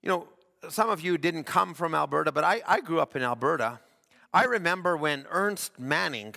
You 0.00 0.08
know, 0.08 0.28
some 0.68 0.90
of 0.90 1.00
you 1.00 1.18
didn't 1.18 1.44
come 1.44 1.74
from 1.74 1.94
Alberta, 1.94 2.32
but 2.32 2.44
I, 2.44 2.62
I 2.66 2.80
grew 2.80 3.00
up 3.00 3.16
in 3.16 3.22
Alberta. 3.22 3.80
I 4.32 4.44
remember 4.44 4.96
when 4.96 5.26
Ernest 5.28 5.78
Manning 5.78 6.34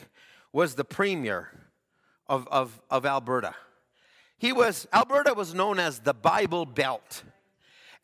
was 0.53 0.75
the 0.75 0.85
premier 0.85 1.49
of, 2.27 2.47
of, 2.49 2.79
of 2.89 3.05
Alberta. 3.05 3.55
He 4.37 4.53
was, 4.53 4.87
Alberta 4.93 5.33
was 5.33 5.53
known 5.53 5.79
as 5.79 5.99
the 5.99 6.13
Bible 6.13 6.65
Belt. 6.65 7.23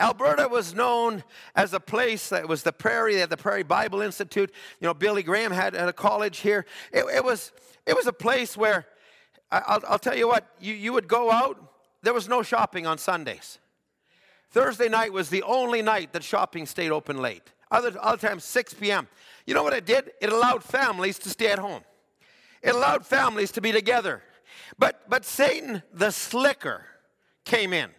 Alberta 0.01 0.47
was 0.47 0.73
known 0.73 1.23
as 1.55 1.73
a 1.73 1.79
place 1.79 2.29
that 2.29 2.47
was 2.47 2.63
the 2.63 2.71
prairie, 2.71 3.15
they 3.15 3.19
had 3.19 3.29
the 3.29 3.37
Prairie 3.37 3.63
Bible 3.63 4.01
Institute. 4.01 4.51
You 4.79 4.87
know, 4.87 4.93
Billy 4.93 5.23
Graham 5.23 5.51
had, 5.51 5.75
a 5.75 5.91
college 5.91 6.39
here. 6.39 6.65
It, 6.93 7.03
it, 7.13 7.23
was, 7.23 7.51
it 7.85 7.95
was 7.95 8.07
a 8.07 8.13
place 8.13 8.55
where, 8.55 8.85
I'll, 9.51 9.81
I'll 9.87 9.99
tell 9.99 10.15
you 10.15 10.27
what, 10.27 10.47
you, 10.59 10.73
you 10.73 10.93
would 10.93 11.07
go 11.07 11.29
out, 11.31 11.61
there 12.01 12.13
was 12.13 12.29
no 12.29 12.43
shopping 12.43 12.87
on 12.87 12.97
Sundays. 12.97 13.59
Thursday 14.51 14.87
night 14.87 15.11
was 15.11 15.29
the 15.29 15.43
only 15.43 15.81
night 15.81 16.13
that 16.13 16.23
shopping 16.23 16.65
stayed 16.65 16.91
open 16.91 17.21
late. 17.21 17.43
Other, 17.69 17.93
other 17.99 18.17
times, 18.27 18.45
6 18.45 18.75
p.m. 18.75 19.07
You 19.45 19.53
know 19.53 19.63
what 19.63 19.73
it 19.73 19.85
did? 19.85 20.11
It 20.21 20.31
allowed 20.31 20.63
families 20.63 21.19
to 21.19 21.29
stay 21.29 21.51
at 21.51 21.59
home. 21.59 21.83
It 22.61 22.75
allowed 22.75 23.05
families 23.05 23.51
to 23.51 23.61
be 23.61 23.71
together. 23.71 24.21
But, 24.77 25.09
but 25.09 25.25
Satan, 25.25 25.83
the 25.93 26.11
slicker, 26.11 26.85
came 27.45 27.73
in. 27.73 27.89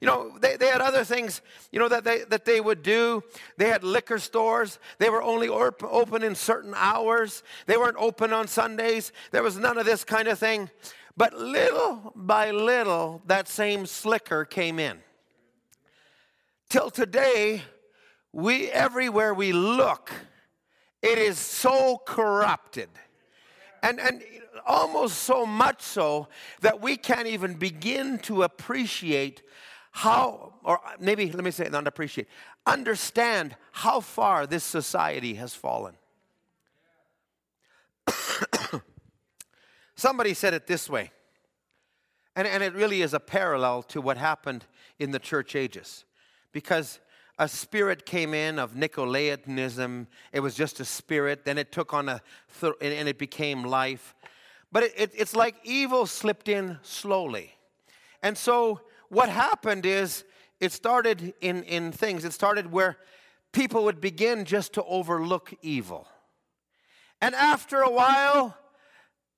You 0.00 0.08
know, 0.08 0.36
they, 0.40 0.56
they 0.56 0.66
had 0.66 0.80
other 0.80 1.04
things, 1.04 1.42
you 1.70 1.78
know, 1.78 1.88
that 1.88 2.02
they, 2.02 2.24
that 2.24 2.44
they 2.44 2.60
would 2.60 2.82
do. 2.82 3.22
They 3.56 3.68
had 3.68 3.84
liquor 3.84 4.18
stores. 4.18 4.80
They 4.98 5.08
were 5.08 5.22
only 5.22 5.48
open 5.48 6.24
in 6.24 6.34
certain 6.34 6.74
hours. 6.76 7.44
They 7.66 7.76
weren't 7.76 7.96
open 7.98 8.32
on 8.32 8.48
Sundays. 8.48 9.12
There 9.30 9.44
was 9.44 9.56
none 9.56 9.78
of 9.78 9.86
this 9.86 10.02
kind 10.02 10.26
of 10.26 10.40
thing. 10.40 10.70
But 11.16 11.34
little 11.34 12.12
by 12.16 12.50
little, 12.50 13.22
that 13.26 13.46
same 13.46 13.86
slicker 13.86 14.44
came 14.44 14.80
in. 14.80 14.98
Till 16.68 16.90
today, 16.90 17.62
we 18.32 18.68
everywhere 18.70 19.34
we 19.34 19.52
look, 19.52 20.10
it 21.00 21.18
is 21.18 21.38
so 21.38 22.00
corrupted 22.04 22.88
and, 23.82 24.00
and 24.00 24.22
almost 24.66 25.18
so 25.18 25.44
much 25.44 25.82
so 25.82 26.28
that 26.60 26.80
we 26.80 26.96
can't 26.96 27.26
even 27.26 27.54
begin 27.54 28.18
to 28.20 28.42
appreciate 28.42 29.42
how, 29.90 30.54
or 30.64 30.80
maybe 30.98 31.30
let 31.30 31.44
me 31.44 31.50
say 31.50 31.68
not 31.70 31.86
appreciate, 31.86 32.28
understand 32.66 33.56
how 33.72 34.00
far 34.00 34.46
this 34.46 34.64
society 34.64 35.34
has 35.34 35.54
fallen. 35.54 35.94
Somebody 39.94 40.34
said 40.34 40.54
it 40.54 40.66
this 40.66 40.88
way, 40.88 41.10
and, 42.34 42.48
and 42.48 42.62
it 42.62 42.72
really 42.74 43.02
is 43.02 43.12
a 43.14 43.20
parallel 43.20 43.82
to 43.84 44.00
what 44.00 44.16
happened 44.16 44.64
in 44.98 45.10
the 45.10 45.18
church 45.18 45.54
ages. 45.54 46.04
Because 46.52 46.98
a 47.38 47.48
spirit 47.48 48.06
came 48.06 48.34
in 48.34 48.58
of 48.58 48.74
Nicolaitanism. 48.74 50.06
It 50.32 50.40
was 50.40 50.54
just 50.54 50.80
a 50.80 50.84
spirit. 50.84 51.44
Then 51.44 51.58
it 51.58 51.72
took 51.72 51.92
on 51.94 52.08
a, 52.08 52.20
th- 52.60 52.74
and 52.80 53.08
it 53.08 53.18
became 53.18 53.64
life. 53.64 54.14
but 54.70 54.82
it, 54.84 54.92
it, 54.96 55.10
it's 55.14 55.36
like 55.36 55.56
evil 55.64 56.06
slipped 56.06 56.48
in 56.48 56.78
slowly. 56.82 57.52
And 58.22 58.36
so 58.38 58.80
what 59.08 59.28
happened 59.28 59.84
is 59.84 60.24
it 60.60 60.72
started 60.72 61.34
in, 61.40 61.64
in 61.64 61.92
things, 61.92 62.24
it 62.24 62.32
started 62.32 62.72
where 62.72 62.96
people 63.52 63.84
would 63.84 64.00
begin 64.00 64.44
just 64.44 64.72
to 64.74 64.84
overlook 64.84 65.52
evil. 65.60 66.08
And 67.20 67.34
after 67.34 67.82
a 67.82 67.90
while, 67.90 68.56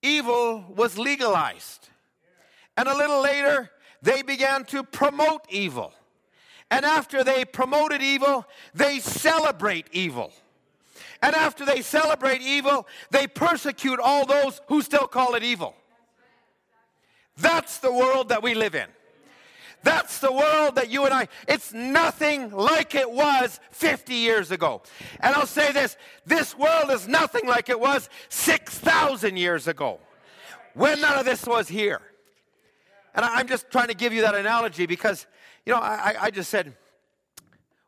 evil 0.03 0.65
was 0.69 0.97
legalized. 0.99 1.89
And 2.77 2.89
a 2.89 2.97
little 2.97 3.21
later, 3.21 3.71
they 4.03 4.23
began 4.23 4.65
to 4.67 4.83
promote 4.83 5.43
evil. 5.49 5.93
And 6.71 6.85
after 6.85 7.23
they 7.23 7.45
promoted 7.45 8.03
evil, 8.03 8.47
they 8.75 8.99
celebrate 8.99 9.87
evil. 9.93 10.33
And 11.23 11.35
after 11.35 11.65
they 11.65 11.83
celebrate 11.83 12.43
evil, 12.43 12.87
they 13.11 13.27
persecute 13.27 14.01
all 14.01 14.27
those 14.27 14.61
who 14.69 14.83
still 14.83 15.07
call 15.07 15.35
it 15.35 15.43
evil. 15.43 15.75
That's 17.37 17.79
the 17.79 17.93
world 17.93 18.29
that 18.29 18.43
we 18.43 18.55
live 18.55 18.75
in. 18.75 18.87
That's 19.83 20.19
the 20.19 20.33
world 20.33 20.77
that 20.77 20.91
you 20.91 21.05
and 21.05 21.13
I, 21.13 21.29
it's 21.47 21.75
nothing 21.75 22.51
like 22.51 22.95
it 22.95 23.11
was 23.11 23.61
50 23.71 24.15
years 24.15 24.51
ago. 24.51 24.83
And 25.21 25.35
I'll 25.35 25.47
say 25.47 25.73
this 25.73 25.99
this 26.25 26.57
world 26.57 26.91
is 26.91 27.07
nothing 27.07 27.47
like 27.47 27.69
it 27.69 27.79
was 27.79 28.09
6,000 28.31 29.37
years 29.37 29.69
ago 29.69 30.01
when 30.73 31.03
none 31.03 31.19
of 31.19 31.27
this 31.27 31.47
was 31.47 31.69
here. 31.69 32.01
And 33.15 33.25
I'm 33.25 33.47
just 33.47 33.71
trying 33.71 33.89
to 33.89 33.95
give 33.95 34.13
you 34.13 34.23
that 34.23 34.35
analogy 34.35 34.87
because, 34.87 35.27
you 35.67 35.73
know, 35.73 35.81
I, 35.81 36.15
I 36.21 36.31
just 36.31 36.51
said, 36.51 36.75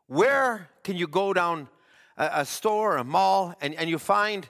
where 0.07 0.69
can 0.83 0.95
you 0.95 1.07
go 1.07 1.33
down 1.33 1.67
a, 2.17 2.29
a 2.35 2.45
store, 2.45 2.97
a 2.97 3.03
mall, 3.03 3.55
and, 3.61 3.75
and 3.75 3.89
you 3.89 3.99
find 3.99 4.47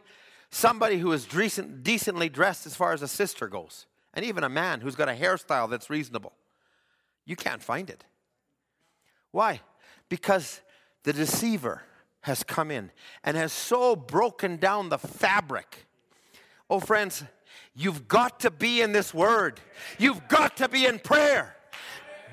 somebody 0.49 0.97
who 0.97 1.11
is 1.11 1.25
decent, 1.25 1.83
decently 1.83 2.29
dressed 2.29 2.65
as 2.65 2.75
far 2.75 2.93
as 2.93 3.01
a 3.01 3.07
sister 3.07 3.47
goes, 3.47 3.85
and 4.13 4.23
even 4.23 4.43
a 4.43 4.49
man 4.49 4.81
who's 4.81 4.95
got 4.95 5.09
a 5.09 5.13
hairstyle 5.13 5.69
that's 5.69 5.89
reasonable? 5.89 6.33
You 7.25 7.35
can't 7.35 7.61
find 7.61 7.89
it. 7.89 8.05
Why? 9.31 9.61
Because 10.07 10.61
the 11.03 11.11
deceiver 11.11 11.83
has 12.21 12.43
come 12.43 12.71
in 12.71 12.91
and 13.23 13.35
has 13.35 13.51
so 13.51 13.95
broken 13.95 14.57
down 14.57 14.89
the 14.89 14.97
fabric. 14.97 15.85
Oh, 16.69 16.79
friends, 16.79 17.23
You've 17.79 18.07
got 18.07 18.39
to 18.39 18.49
be 18.49 18.81
in 18.81 18.91
this 18.91 19.13
word. 19.13 19.61
You've 19.99 20.27
got 20.27 20.57
to 20.57 20.67
be 20.67 20.87
in 20.87 20.97
prayer. 20.97 21.55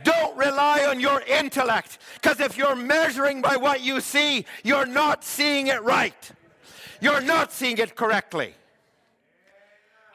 Don't 0.05 0.37
rely 0.37 0.85
on 0.85 1.01
your 1.01 1.21
intellect 1.23 1.99
because 2.15 2.39
if 2.39 2.57
you're 2.57 2.77
measuring 2.77 3.43
by 3.43 3.57
what 3.57 3.81
you 3.81 4.01
see, 4.01 4.45
you're 4.63 4.87
not 4.87 5.25
seeing 5.25 5.67
it 5.67 5.83
right. 5.83 6.31
You're 7.01 7.21
not 7.21 7.53
seeing 7.53 7.79
it 7.79 7.97
correctly. 7.97 8.55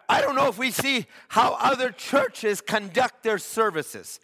I 0.07 0.21
don't 0.21 0.35
know 0.35 0.47
if 0.47 0.57
we 0.57 0.71
see 0.71 1.05
how 1.27 1.55
other 1.59 1.91
churches 1.91 2.61
conduct 2.61 3.21
their 3.23 3.37
services. 3.37 4.19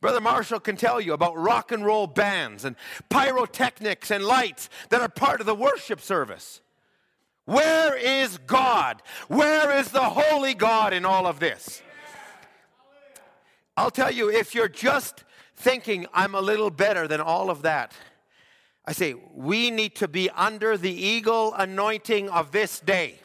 Brother 0.00 0.20
Marshall 0.20 0.60
can 0.60 0.76
tell 0.76 1.00
you 1.00 1.12
about 1.12 1.36
rock 1.36 1.72
and 1.72 1.84
roll 1.84 2.06
bands 2.06 2.64
and 2.64 2.76
pyrotechnics 3.08 4.10
and 4.10 4.24
lights 4.24 4.68
that 4.90 5.00
are 5.00 5.08
part 5.08 5.40
of 5.40 5.46
the 5.46 5.54
worship 5.54 6.00
service. 6.00 6.60
Where 7.44 7.96
is 7.96 8.38
God? 8.46 9.02
Where 9.28 9.78
is 9.78 9.90
the 9.90 10.02
holy 10.02 10.54
God 10.54 10.92
in 10.92 11.04
all 11.04 11.26
of 11.26 11.38
this? 11.38 11.82
I'll 13.76 13.90
tell 13.90 14.10
you, 14.10 14.30
if 14.30 14.54
you're 14.54 14.68
just 14.68 15.24
thinking, 15.56 16.06
I'm 16.14 16.34
a 16.34 16.40
little 16.40 16.70
better 16.70 17.06
than 17.06 17.20
all 17.20 17.50
of 17.50 17.62
that, 17.62 17.92
I 18.86 18.92
say, 18.92 19.14
we 19.34 19.70
need 19.70 19.96
to 19.96 20.08
be 20.08 20.30
under 20.30 20.76
the 20.76 20.92
eagle 20.92 21.52
anointing 21.54 22.30
of 22.30 22.52
this 22.52 22.80
day. 22.80 23.18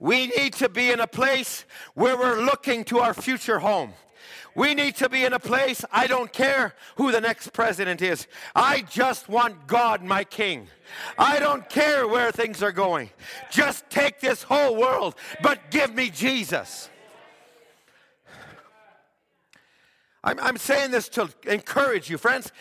We 0.00 0.28
need 0.28 0.54
to 0.54 0.68
be 0.68 0.90
in 0.90 1.00
a 1.00 1.06
place 1.06 1.64
where 1.94 2.16
we're 2.16 2.40
looking 2.40 2.84
to 2.84 3.00
our 3.00 3.12
future 3.12 3.58
home. 3.58 3.92
We 4.54 4.74
need 4.74 4.96
to 4.96 5.08
be 5.08 5.24
in 5.24 5.34
a 5.34 5.38
place, 5.38 5.84
I 5.92 6.08
don't 6.08 6.32
care 6.32 6.74
who 6.96 7.12
the 7.12 7.20
next 7.20 7.52
president 7.52 8.02
is. 8.02 8.26
I 8.56 8.80
just 8.82 9.28
want 9.28 9.68
God, 9.68 10.02
my 10.02 10.24
king. 10.24 10.66
I 11.16 11.38
don't 11.38 11.68
care 11.68 12.08
where 12.08 12.32
things 12.32 12.62
are 12.62 12.72
going. 12.72 13.10
Just 13.50 13.88
take 13.90 14.18
this 14.18 14.42
whole 14.42 14.74
world, 14.74 15.14
but 15.42 15.70
give 15.70 15.94
me 15.94 16.10
Jesus. 16.10 16.90
I'm, 20.28 20.38
I'm 20.40 20.56
saying 20.58 20.90
this 20.90 21.08
to 21.10 21.30
encourage 21.46 22.10
you, 22.10 22.18
friends. 22.18 22.52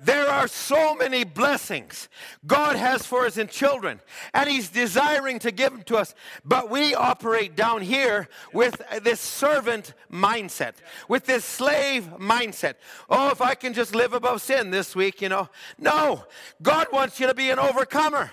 There 0.00 0.28
are 0.28 0.46
so 0.46 0.94
many 0.94 1.24
blessings 1.24 2.08
God 2.46 2.76
has 2.76 3.04
for 3.04 3.26
us 3.26 3.36
in 3.36 3.48
children, 3.48 4.00
and 4.32 4.48
He's 4.48 4.68
desiring 4.68 5.40
to 5.40 5.50
give 5.50 5.72
them 5.72 5.82
to 5.84 5.96
us. 5.96 6.14
But 6.44 6.70
we 6.70 6.94
operate 6.94 7.56
down 7.56 7.82
here 7.82 8.28
with 8.52 8.80
this 9.02 9.20
servant 9.20 9.94
mindset, 10.12 10.74
with 11.08 11.26
this 11.26 11.44
slave 11.44 12.10
mindset. 12.18 12.74
Oh, 13.10 13.30
if 13.30 13.40
I 13.40 13.54
can 13.56 13.74
just 13.74 13.92
live 13.92 14.12
above 14.12 14.40
sin 14.40 14.70
this 14.70 14.94
week, 14.94 15.20
you 15.20 15.28
know. 15.28 15.48
No, 15.78 16.24
God 16.62 16.86
wants 16.92 17.18
you 17.18 17.26
to 17.26 17.34
be 17.34 17.50
an 17.50 17.58
overcomer. 17.58 18.30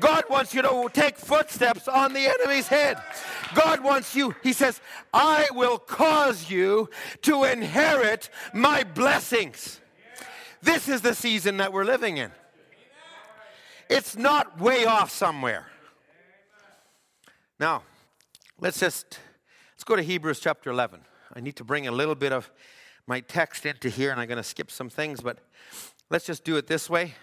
God 0.00 0.24
wants 0.30 0.54
you 0.54 0.62
to 0.62 0.88
take 0.94 1.18
footsteps 1.18 1.88
on 1.88 2.14
the 2.14 2.26
enemy's 2.26 2.68
head. 2.68 2.96
God 3.54 3.84
wants 3.84 4.16
you, 4.16 4.34
He 4.42 4.54
says, 4.54 4.80
I 5.12 5.48
will 5.52 5.78
cause 5.78 6.50
you 6.50 6.88
to 7.22 7.44
inherit 7.44 8.30
my 8.54 8.82
blessings. 8.82 9.81
This 10.62 10.88
is 10.88 11.00
the 11.00 11.14
season 11.14 11.56
that 11.56 11.72
we're 11.72 11.84
living 11.84 12.18
in. 12.18 12.30
It's 13.90 14.16
not 14.16 14.60
way 14.60 14.86
off 14.86 15.10
somewhere. 15.10 15.66
Now, 17.58 17.82
let's 18.60 18.78
just 18.78 19.18
let's 19.74 19.84
go 19.84 19.96
to 19.96 20.02
Hebrews 20.02 20.38
chapter 20.38 20.70
11. 20.70 21.00
I 21.34 21.40
need 21.40 21.56
to 21.56 21.64
bring 21.64 21.88
a 21.88 21.92
little 21.92 22.14
bit 22.14 22.32
of 22.32 22.50
my 23.08 23.20
text 23.20 23.66
into 23.66 23.88
here 23.88 24.12
and 24.12 24.20
I'm 24.20 24.28
going 24.28 24.36
to 24.36 24.44
skip 24.44 24.70
some 24.70 24.88
things, 24.88 25.20
but 25.20 25.38
let's 26.10 26.24
just 26.24 26.44
do 26.44 26.56
it 26.56 26.68
this 26.68 26.88
way. 26.88 27.14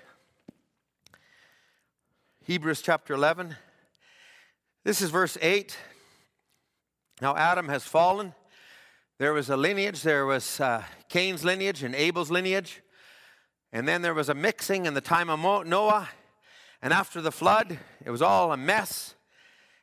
Hebrews 2.46 2.82
chapter 2.82 3.14
11. 3.14 3.56
This 4.84 5.02
is 5.02 5.12
verse 5.12 5.38
8. 5.42 5.78
Now, 7.22 7.36
Adam 7.38 7.70
has 7.70 7.84
fallen. 7.84 8.34
There 9.18 9.34
was 9.34 9.50
a 9.50 9.58
lineage, 9.58 10.02
there 10.02 10.26
was 10.26 10.60
uh, 10.60 10.84
Cain's 11.10 11.46
lineage 11.46 11.84
and 11.84 11.96
Abel's 11.96 12.32
lineage. 12.32 12.82
And 13.72 13.88
then 13.88 14.02
there 14.02 14.14
was 14.14 14.30
a 14.30 14.34
mixing 14.34 14.86
in 14.86 14.94
the 14.94 15.02
time 15.02 15.30
of 15.30 15.68
Noah. 15.68 16.10
And 16.82 16.94
after 16.94 17.22
the 17.22 17.32
flood, 17.32 17.78
it 18.06 18.10
was 18.10 18.22
all 18.22 18.52
a 18.52 18.58
mess. 18.58 19.16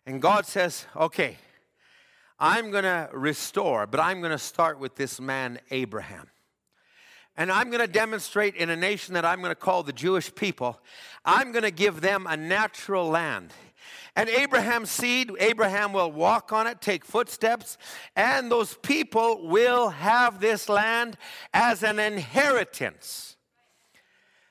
And 0.07 0.23
God 0.23 0.47
says, 0.47 0.87
okay, 0.97 1.37
I'm 2.39 2.71
going 2.71 2.85
to 2.85 3.09
restore, 3.13 3.87
but 3.87 4.01
I'm 4.01 4.21
going 4.21 4.33
to 4.33 4.39
start 4.39 4.79
with 4.79 4.97
this 4.97 5.21
man, 5.21 5.59
Abraham. 5.71 6.29
And 7.37 7.53
I'm 7.53 7.69
going 7.69 7.81
to 7.81 7.87
demonstrate 7.87 8.55
in 8.57 8.71
a 8.71 8.77
nation 8.77 9.15
that 9.15 9.25
I'm 9.25 9.41
going 9.41 9.51
to 9.51 9.55
call 9.55 9.83
the 9.83 9.93
Jewish 9.93 10.35
people, 10.35 10.81
I'm 11.25 11.53
going 11.53 11.65
to 11.65 11.71
give 11.71 12.01
them 12.01 12.27
a 12.27 12.37
natural 12.37 13.09
land. 13.09 13.53
And 14.17 14.31
Abraham's 14.31 14.91
seed, 14.91 15.31
Abraham 15.39 15.93
will 15.93 16.11
walk 16.11 16.53
on 16.53 16.67
it, 16.67 16.81
take 16.81 17.05
footsteps, 17.05 17.77
and 18.17 18.51
those 18.51 18.75
people 18.79 19.47
will 19.47 19.91
have 19.91 20.41
this 20.41 20.71
land 20.71 21.19
as 21.53 21.83
an 21.83 21.99
inheritance. 21.99 23.36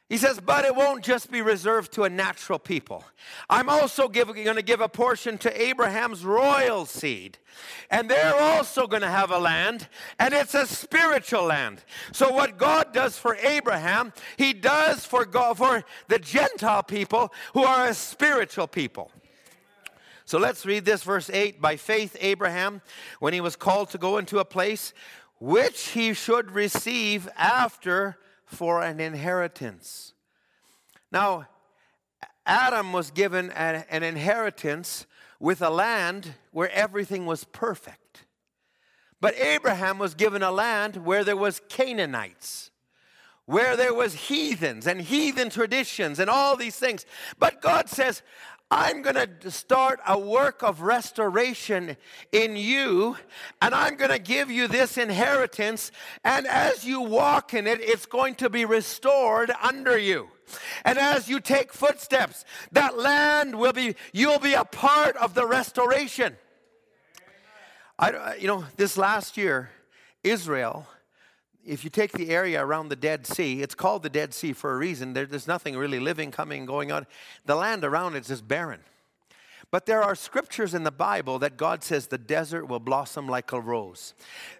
He 0.07 0.17
says, 0.17 0.39
but 0.39 0.65
it 0.65 0.75
won't 0.75 1.03
just 1.03 1.31
be 1.31 1.41
reserved 1.41 1.91
to 1.93 2.03
a 2.03 2.09
natural 2.09 2.59
people. 2.59 3.03
I'm 3.49 3.69
also 3.69 4.07
going 4.07 4.55
to 4.55 4.61
give 4.61 4.79
a 4.79 4.87
portion 4.87 5.39
to 5.39 5.61
Abraham's 5.61 6.23
royal 6.23 6.85
seed. 6.85 7.39
And 7.89 8.07
they're 8.07 8.35
also 8.35 8.85
going 8.85 9.01
to 9.01 9.09
have 9.09 9.31
a 9.31 9.39
land, 9.39 9.87
and 10.19 10.31
it's 10.31 10.53
a 10.53 10.67
spiritual 10.67 11.45
land. 11.45 11.83
So 12.11 12.31
what 12.31 12.59
God 12.59 12.93
does 12.93 13.17
for 13.17 13.35
Abraham, 13.37 14.13
he 14.37 14.53
does 14.53 15.03
for 15.05 15.25
God, 15.25 15.57
for 15.57 15.83
the 16.07 16.19
Gentile 16.19 16.83
people 16.83 17.33
who 17.53 17.63
are 17.63 17.87
a 17.87 17.93
spiritual 17.95 18.67
people. 18.67 19.11
So 20.25 20.37
let's 20.37 20.67
read 20.67 20.85
this 20.85 21.01
verse 21.01 21.31
8. 21.31 21.59
By 21.59 21.77
faith 21.77 22.15
Abraham, 22.19 22.83
when 23.19 23.33
he 23.33 23.41
was 23.41 23.55
called 23.55 23.89
to 23.89 23.97
go 23.97 24.19
into 24.19 24.37
a 24.37 24.45
place 24.45 24.93
which 25.39 25.87
he 25.89 26.13
should 26.13 26.51
receive 26.51 27.27
after 27.35 28.17
for 28.45 28.81
an 28.81 28.99
inheritance. 28.99 30.13
Now, 31.11 31.47
Adam 32.45 32.93
was 32.93 33.11
given 33.11 33.51
an, 33.51 33.83
an 33.89 34.03
inheritance 34.03 35.05
with 35.39 35.61
a 35.61 35.69
land 35.69 36.33
where 36.51 36.71
everything 36.71 37.25
was 37.25 37.43
perfect. 37.43 38.25
But 39.19 39.35
Abraham 39.39 39.97
was 39.97 40.13
given 40.13 40.43
a 40.43 40.51
land 40.51 40.97
where 40.97 41.23
there 41.23 41.35
was 41.35 41.61
Canaanites, 41.69 42.69
where 43.45 43.75
there 43.75 43.93
was 43.93 44.13
heathens 44.13 44.85
and 44.85 45.01
heathen 45.01 45.49
traditions 45.49 46.19
and 46.19 46.29
all 46.29 46.55
these 46.55 46.75
things. 46.75 47.05
But 47.39 47.61
God 47.61 47.89
says, 47.89 48.21
I'm 48.71 49.03
going 49.03 49.15
to 49.41 49.51
start 49.51 49.99
a 50.07 50.17
work 50.17 50.63
of 50.63 50.81
restoration 50.81 51.97
in 52.31 52.55
you, 52.55 53.15
and 53.61 53.75
I'm 53.75 53.95
going 53.95 54.09
to 54.09 54.19
give 54.19 54.49
you 54.49 54.67
this 54.67 54.97
inheritance. 54.97 55.91
And 56.23 56.47
as 56.47 56.83
you 56.83 57.01
walk 57.01 57.53
in 57.53 57.67
it, 57.67 57.79
it's 57.79 58.07
going 58.07 58.35
to 58.35 58.49
be 58.49 58.65
restored 58.65 59.51
under 59.61 59.97
you. 59.97 60.29
And 60.83 60.97
as 60.97 61.29
you 61.29 61.39
take 61.39 61.73
footsteps, 61.73 62.43
that 62.71 62.97
land 62.97 63.57
will 63.57 63.73
be, 63.73 63.95
you'll 64.13 64.39
be 64.39 64.53
a 64.53 64.65
part 64.65 65.15
of 65.17 65.35
the 65.35 65.45
restoration. 65.45 66.35
I, 67.99 68.35
you 68.35 68.47
know, 68.47 68.65
this 68.77 68.97
last 68.97 69.37
year, 69.37 69.69
Israel, 70.23 70.87
if 71.65 71.83
you 71.83 71.89
take 71.89 72.11
the 72.11 72.29
area 72.29 72.63
around 72.63 72.89
the 72.89 72.95
Dead 72.95 73.25
Sea, 73.25 73.61
it's 73.61 73.75
called 73.75 74.03
the 74.03 74.09
Dead 74.09 74.33
Sea 74.33 74.53
for 74.53 74.73
a 74.73 74.77
reason. 74.77 75.13
There, 75.13 75.25
there's 75.25 75.47
nothing 75.47 75.75
really 75.77 75.99
living, 75.99 76.31
coming, 76.31 76.65
going 76.65 76.91
on. 76.91 77.07
The 77.45 77.55
land 77.55 77.83
around 77.83 78.15
it 78.15 78.19
is 78.19 78.27
just 78.27 78.47
barren. 78.47 78.81
But 79.71 79.85
there 79.85 80.01
are 80.01 80.15
scriptures 80.15 80.73
in 80.73 80.83
the 80.83 80.91
Bible 80.91 81.39
that 81.39 81.57
God 81.57 81.83
says 81.83 82.07
the 82.07 82.17
desert 82.17 82.65
will 82.65 82.79
blossom 82.79 83.27
like 83.27 83.51
a 83.51 83.59
rose. 83.59 84.13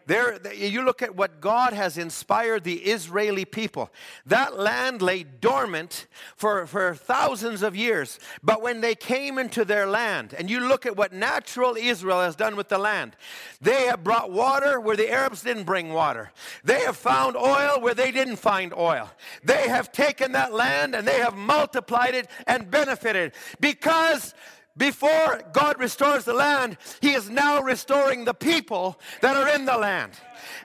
There, 0.07 0.39
you 0.53 0.83
look 0.83 1.01
at 1.01 1.15
what 1.15 1.41
God 1.41 1.73
has 1.73 1.97
inspired 1.97 2.63
the 2.63 2.75
Israeli 2.75 3.45
people. 3.45 3.89
That 4.25 4.59
land 4.59 5.01
lay 5.01 5.23
dormant 5.23 6.07
for, 6.35 6.67
for 6.67 6.93
thousands 6.93 7.63
of 7.63 7.75
years. 7.75 8.19
But 8.43 8.61
when 8.61 8.81
they 8.81 8.93
came 8.93 9.37
into 9.39 9.65
their 9.65 9.87
land, 9.87 10.35
and 10.37 10.49
you 10.49 10.59
look 10.59 10.85
at 10.85 10.95
what 10.95 11.13
natural 11.13 11.75
Israel 11.75 12.21
has 12.21 12.35
done 12.35 12.55
with 12.55 12.69
the 12.69 12.77
land, 12.77 13.15
they 13.61 13.85
have 13.85 14.03
brought 14.03 14.31
water 14.31 14.79
where 14.79 14.97
the 14.97 15.09
Arabs 15.09 15.41
didn't 15.41 15.63
bring 15.63 15.91
water. 15.91 16.31
They 16.63 16.81
have 16.81 16.97
found 16.97 17.35
oil 17.35 17.79
where 17.79 17.95
they 17.95 18.11
didn't 18.11 18.37
find 18.37 18.73
oil. 18.73 19.09
They 19.43 19.67
have 19.67 19.91
taken 19.91 20.33
that 20.33 20.53
land 20.53 20.95
and 20.95 21.07
they 21.07 21.19
have 21.19 21.35
multiplied 21.35 22.15
it 22.15 22.27
and 22.45 22.69
benefited 22.69 23.33
because 23.59 24.33
before 24.77 25.41
God 25.53 25.79
restores 25.79 26.25
the 26.25 26.33
land, 26.33 26.77
He 27.01 27.13
is 27.13 27.29
now 27.29 27.61
restoring 27.61 28.25
the 28.25 28.33
people 28.33 28.99
that 29.21 29.37
are 29.37 29.55
in 29.55 29.65
the 29.65 29.77
land. 29.77 30.11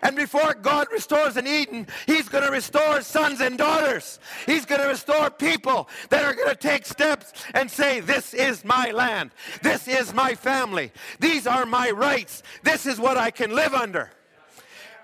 And 0.03 0.17
before 0.17 0.55
God 0.55 0.89
restores 0.91 1.37
an 1.37 1.47
Eden, 1.47 1.87
He's 2.07 2.29
going 2.29 2.45
to 2.45 2.51
restore 2.51 3.03
sons 3.03 3.41
and 3.41 3.57
daughters. 3.57 4.19
He's 4.47 4.67
going 4.67 4.81
to 4.81 4.89
restore 4.89 5.31
people 5.31 5.89
that 6.09 6.25
are 6.25 6.35
going 6.35 6.49
to 6.49 6.57
take 6.57 6.87
steps 6.87 7.33
and 7.55 7.71
say, 7.71 8.01
This 8.01 8.35
is 8.35 8.65
my 8.65 8.91
land. 8.91 9.31
This 9.63 9.87
is 9.87 10.13
my 10.13 10.35
family. 10.35 10.91
These 11.21 11.47
are 11.47 11.65
my 11.65 11.91
rights. 11.91 12.43
This 12.65 12.87
is 12.87 12.99
what 12.99 13.17
I 13.17 13.31
can 13.31 13.55
live 13.55 13.75
under. 13.75 14.11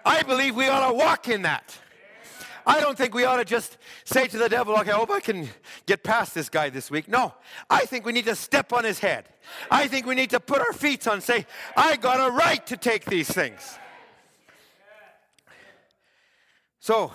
I 0.05 0.23
believe 0.23 0.57
we 0.57 0.69
ought 0.69 0.89
to 0.89 0.95
walk 0.95 1.29
in 1.29 1.43
that. 1.43 1.77
I 2.67 2.81
don't 2.81 2.99
think 2.99 3.15
we 3.15 3.25
ought 3.25 3.37
to 3.37 3.45
just 3.45 3.79
say 4.05 4.27
to 4.27 4.39
the 4.39 4.49
devil, 4.49 4.75
okay, 4.79 4.91
I 4.91 4.97
hope 4.97 5.11
I 5.11 5.21
can 5.21 5.49
get 5.87 6.03
past 6.03 6.35
this 6.35 6.49
guy 6.49 6.69
this 6.69 6.91
week. 6.91 7.07
No, 7.07 7.33
I 7.71 7.87
think 7.87 8.05
we 8.05 8.13
need 8.13 8.25
to 8.25 8.35
step 8.35 8.73
on 8.73 8.83
his 8.83 8.99
head. 8.99 9.27
I 9.71 9.87
think 9.87 10.05
we 10.05 10.17
need 10.17 10.31
to 10.31 10.41
put 10.41 10.61
our 10.61 10.73
feet 10.73 11.07
on 11.07 11.21
say, 11.21 11.47
I 11.77 11.97
got 11.97 12.29
a 12.29 12.33
right 12.33 12.67
to 12.67 12.77
take 12.77 13.05
these 13.05 13.31
things. 13.31 13.79
So, 16.81 17.13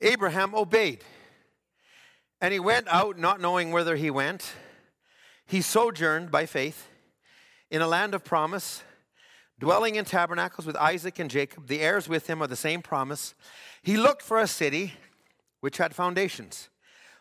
Abraham 0.00 0.54
obeyed. 0.54 1.02
And 2.40 2.52
he 2.52 2.60
went 2.60 2.86
out 2.88 3.18
not 3.18 3.40
knowing 3.40 3.72
whither 3.72 3.96
he 3.96 4.10
went. 4.10 4.52
He 5.46 5.60
sojourned 5.62 6.30
by 6.30 6.46
faith 6.46 6.88
in 7.70 7.82
a 7.82 7.88
land 7.88 8.14
of 8.14 8.24
promise, 8.24 8.82
dwelling 9.58 9.96
in 9.96 10.04
tabernacles 10.04 10.66
with 10.66 10.76
Isaac 10.76 11.18
and 11.18 11.30
Jacob, 11.30 11.66
the 11.66 11.80
heirs 11.80 12.08
with 12.08 12.28
him 12.28 12.42
of 12.42 12.50
the 12.50 12.56
same 12.56 12.82
promise. 12.82 13.34
He 13.82 13.96
looked 13.96 14.22
for 14.22 14.38
a 14.38 14.46
city 14.46 14.94
which 15.60 15.78
had 15.78 15.94
foundations, 15.94 16.68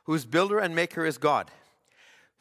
whose 0.03 0.25
builder 0.25 0.59
and 0.59 0.75
maker 0.75 1.05
is 1.05 1.17
God. 1.17 1.49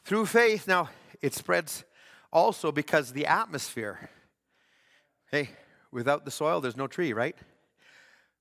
Through 0.03 0.27
faith, 0.27 0.67
now 0.67 0.89
it 1.21 1.33
spreads 1.33 1.83
also 2.31 2.71
because 2.71 3.13
the 3.13 3.25
atmosphere. 3.25 4.09
Hey, 5.31 5.49
without 5.91 6.25
the 6.25 6.31
soil, 6.31 6.61
there's 6.61 6.77
no 6.77 6.87
tree, 6.87 7.13
right? 7.13 7.35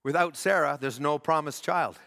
Without 0.03 0.37
Sarah, 0.37 0.77
there's 0.79 1.01
no 1.01 1.19
promised 1.19 1.65
child. 1.65 1.99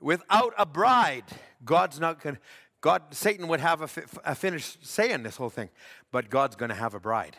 Without 0.00 0.52
a 0.58 0.66
bride, 0.66 1.24
God's 1.64 2.00
not 2.00 2.20
going 2.20 2.36
to. 2.36 2.40
God, 2.80 3.02
Satan 3.12 3.48
would 3.48 3.60
have 3.60 3.80
a, 3.80 3.88
fi- 3.88 4.20
a 4.24 4.34
finished 4.34 4.84
say 4.84 5.10
in 5.10 5.22
this 5.22 5.36
whole 5.36 5.48
thing, 5.48 5.70
but 6.10 6.28
God's 6.28 6.56
going 6.56 6.68
to 6.68 6.74
have 6.74 6.92
a 6.92 7.00
bride. 7.00 7.36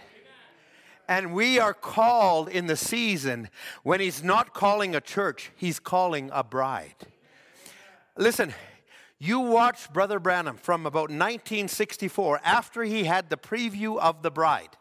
And 1.07 1.33
we 1.33 1.59
are 1.59 1.73
called 1.73 2.49
in 2.49 2.67
the 2.67 2.75
season 2.75 3.49
when 3.83 3.99
He's 3.99 4.23
not 4.23 4.53
calling 4.53 4.95
a 4.95 5.01
church, 5.01 5.51
He's 5.55 5.79
calling 5.79 6.29
a 6.33 6.43
bride. 6.43 6.95
Listen, 8.17 8.53
you 9.17 9.39
watch 9.39 9.91
Brother 9.93 10.19
Branham 10.19 10.57
from 10.57 10.85
about 10.85 11.09
1964 11.09 12.41
after 12.43 12.83
he 12.83 13.05
had 13.05 13.29
the 13.29 13.37
preview 13.37 13.97
of 13.97 14.21
the 14.23 14.31
bride. 14.31 14.77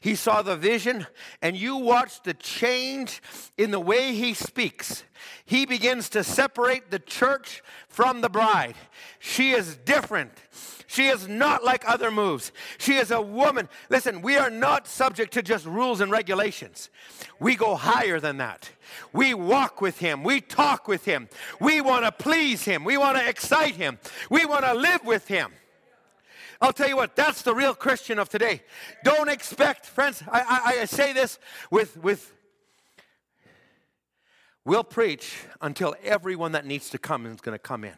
He 0.00 0.16
saw 0.16 0.42
the 0.42 0.56
vision, 0.56 1.06
and 1.40 1.56
you 1.56 1.76
watch 1.76 2.22
the 2.24 2.34
change 2.34 3.22
in 3.56 3.70
the 3.70 3.78
way 3.78 4.14
he 4.14 4.34
speaks. 4.34 5.04
He 5.44 5.64
begins 5.64 6.08
to 6.10 6.24
separate 6.24 6.90
the 6.90 6.98
church 6.98 7.62
from 7.88 8.20
the 8.20 8.28
bride. 8.28 8.74
She 9.20 9.52
is 9.52 9.76
different. 9.76 10.32
She 10.88 11.06
is 11.06 11.28
not 11.28 11.64
like 11.64 11.88
other 11.88 12.10
moves. 12.10 12.52
She 12.78 12.96
is 12.96 13.12
a 13.12 13.22
woman. 13.22 13.68
Listen, 13.88 14.22
we 14.22 14.36
are 14.36 14.50
not 14.50 14.88
subject 14.88 15.32
to 15.34 15.42
just 15.42 15.66
rules 15.66 16.00
and 16.00 16.10
regulations. 16.10 16.90
We 17.38 17.54
go 17.54 17.76
higher 17.76 18.18
than 18.18 18.38
that. 18.38 18.70
We 19.12 19.34
walk 19.34 19.80
with 19.80 20.00
Him. 20.00 20.24
We 20.24 20.40
talk 20.40 20.88
with 20.88 21.04
Him. 21.04 21.28
We 21.60 21.80
want 21.80 22.04
to 22.04 22.12
please 22.12 22.64
Him. 22.64 22.84
We 22.84 22.98
want 22.98 23.16
to 23.16 23.26
excite 23.26 23.76
Him. 23.76 24.00
We 24.30 24.44
want 24.44 24.64
to 24.64 24.74
live 24.74 25.04
with 25.04 25.28
Him. 25.28 25.52
I'll 26.62 26.72
tell 26.72 26.88
you 26.88 26.96
what, 26.96 27.16
that's 27.16 27.42
the 27.42 27.52
real 27.52 27.74
Christian 27.74 28.20
of 28.20 28.28
today. 28.28 28.62
Don't 29.02 29.28
expect, 29.28 29.84
friends, 29.84 30.22
I, 30.30 30.40
I, 30.40 30.80
I 30.82 30.84
say 30.84 31.12
this 31.12 31.40
with, 31.72 31.96
with, 31.96 32.32
we'll 34.64 34.84
preach 34.84 35.34
until 35.60 35.96
everyone 36.04 36.52
that 36.52 36.64
needs 36.64 36.88
to 36.90 36.98
come 36.98 37.26
is 37.26 37.40
going 37.40 37.56
to 37.56 37.58
come 37.58 37.82
in. 37.82 37.96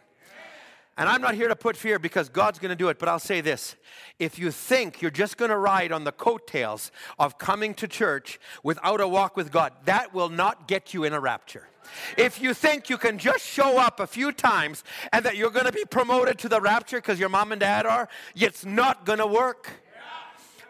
And 0.96 1.08
I'm 1.08 1.20
not 1.20 1.34
here 1.34 1.48
to 1.48 1.56
put 1.56 1.76
fear 1.76 1.98
because 1.98 2.28
God's 2.28 2.58
going 2.58 2.70
to 2.70 2.76
do 2.76 2.88
it, 2.88 2.98
but 2.98 3.08
I'll 3.08 3.18
say 3.18 3.40
this. 3.40 3.74
If 4.18 4.38
you 4.38 4.52
think 4.52 5.02
you're 5.02 5.10
just 5.10 5.36
going 5.36 5.50
to 5.50 5.56
ride 5.56 5.90
on 5.90 6.04
the 6.04 6.12
coattails 6.12 6.92
of 7.18 7.36
coming 7.36 7.74
to 7.74 7.88
church 7.88 8.38
without 8.62 9.00
a 9.00 9.08
walk 9.08 9.36
with 9.36 9.50
God, 9.50 9.72
that 9.86 10.14
will 10.14 10.28
not 10.28 10.68
get 10.68 10.94
you 10.94 11.02
in 11.02 11.12
a 11.12 11.18
rapture. 11.18 11.68
If 12.16 12.40
you 12.40 12.54
think 12.54 12.88
you 12.88 12.96
can 12.96 13.18
just 13.18 13.44
show 13.44 13.78
up 13.78 13.98
a 13.98 14.06
few 14.06 14.30
times 14.32 14.84
and 15.12 15.24
that 15.24 15.36
you're 15.36 15.50
going 15.50 15.66
to 15.66 15.72
be 15.72 15.84
promoted 15.84 16.38
to 16.38 16.48
the 16.48 16.60
rapture 16.60 16.98
because 16.98 17.18
your 17.18 17.28
mom 17.28 17.52
and 17.52 17.60
dad 17.60 17.86
are, 17.86 18.08
it's 18.36 18.64
not 18.64 19.04
going 19.04 19.18
to 19.18 19.26
work. 19.26 19.70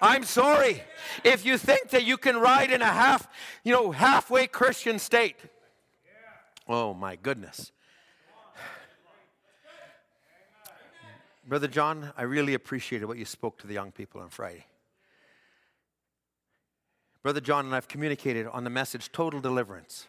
I'm 0.00 0.24
sorry. 0.24 0.82
If 1.22 1.46
you 1.46 1.56
think 1.56 1.90
that 1.90 2.04
you 2.04 2.16
can 2.16 2.36
ride 2.36 2.70
in 2.70 2.82
a 2.82 2.86
half, 2.86 3.28
you 3.62 3.72
know, 3.72 3.90
halfway 3.92 4.46
Christian 4.46 4.98
state. 4.98 5.36
Oh 6.66 6.94
my 6.94 7.16
goodness. 7.16 7.72
Brother 11.46 11.68
John, 11.68 12.10
I 12.16 12.22
really 12.22 12.54
appreciated 12.54 13.04
what 13.04 13.18
you 13.18 13.26
spoke 13.26 13.58
to 13.58 13.66
the 13.66 13.74
young 13.74 13.92
people 13.92 14.20
on 14.22 14.30
Friday. 14.30 14.64
Brother 17.22 17.40
John 17.40 17.66
and 17.66 17.74
I 17.74 17.76
have 17.76 17.88
communicated 17.88 18.46
on 18.46 18.64
the 18.64 18.70
message 18.70 19.12
total 19.12 19.40
deliverance. 19.40 20.06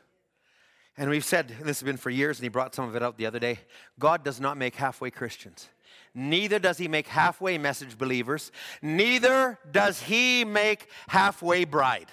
And 0.98 1.10
we've 1.10 1.26
said, 1.26 1.54
and 1.60 1.68
this 1.68 1.82
has 1.82 1.86
been 1.86 1.98
for 1.98 2.10
years, 2.10 2.40
and 2.40 2.44
he 2.44 2.50
brought 2.50 2.74
some 2.74 2.88
of 2.88 2.96
it 2.96 3.04
out 3.04 3.18
the 3.18 3.26
other 3.26 3.40
day 3.40 3.60
God 4.00 4.24
does 4.24 4.40
not 4.40 4.58
make 4.58 4.76
halfway 4.76 5.12
Christians. 5.12 5.68
Neither 6.14 6.58
does 6.58 6.78
he 6.78 6.88
make 6.88 7.08
halfway 7.08 7.58
message 7.58 7.98
believers. 7.98 8.54
Neither 8.82 9.60
does 9.70 10.02
he 10.02 10.46
make 10.46 10.88
halfway 11.10 11.66
bride. 11.66 12.08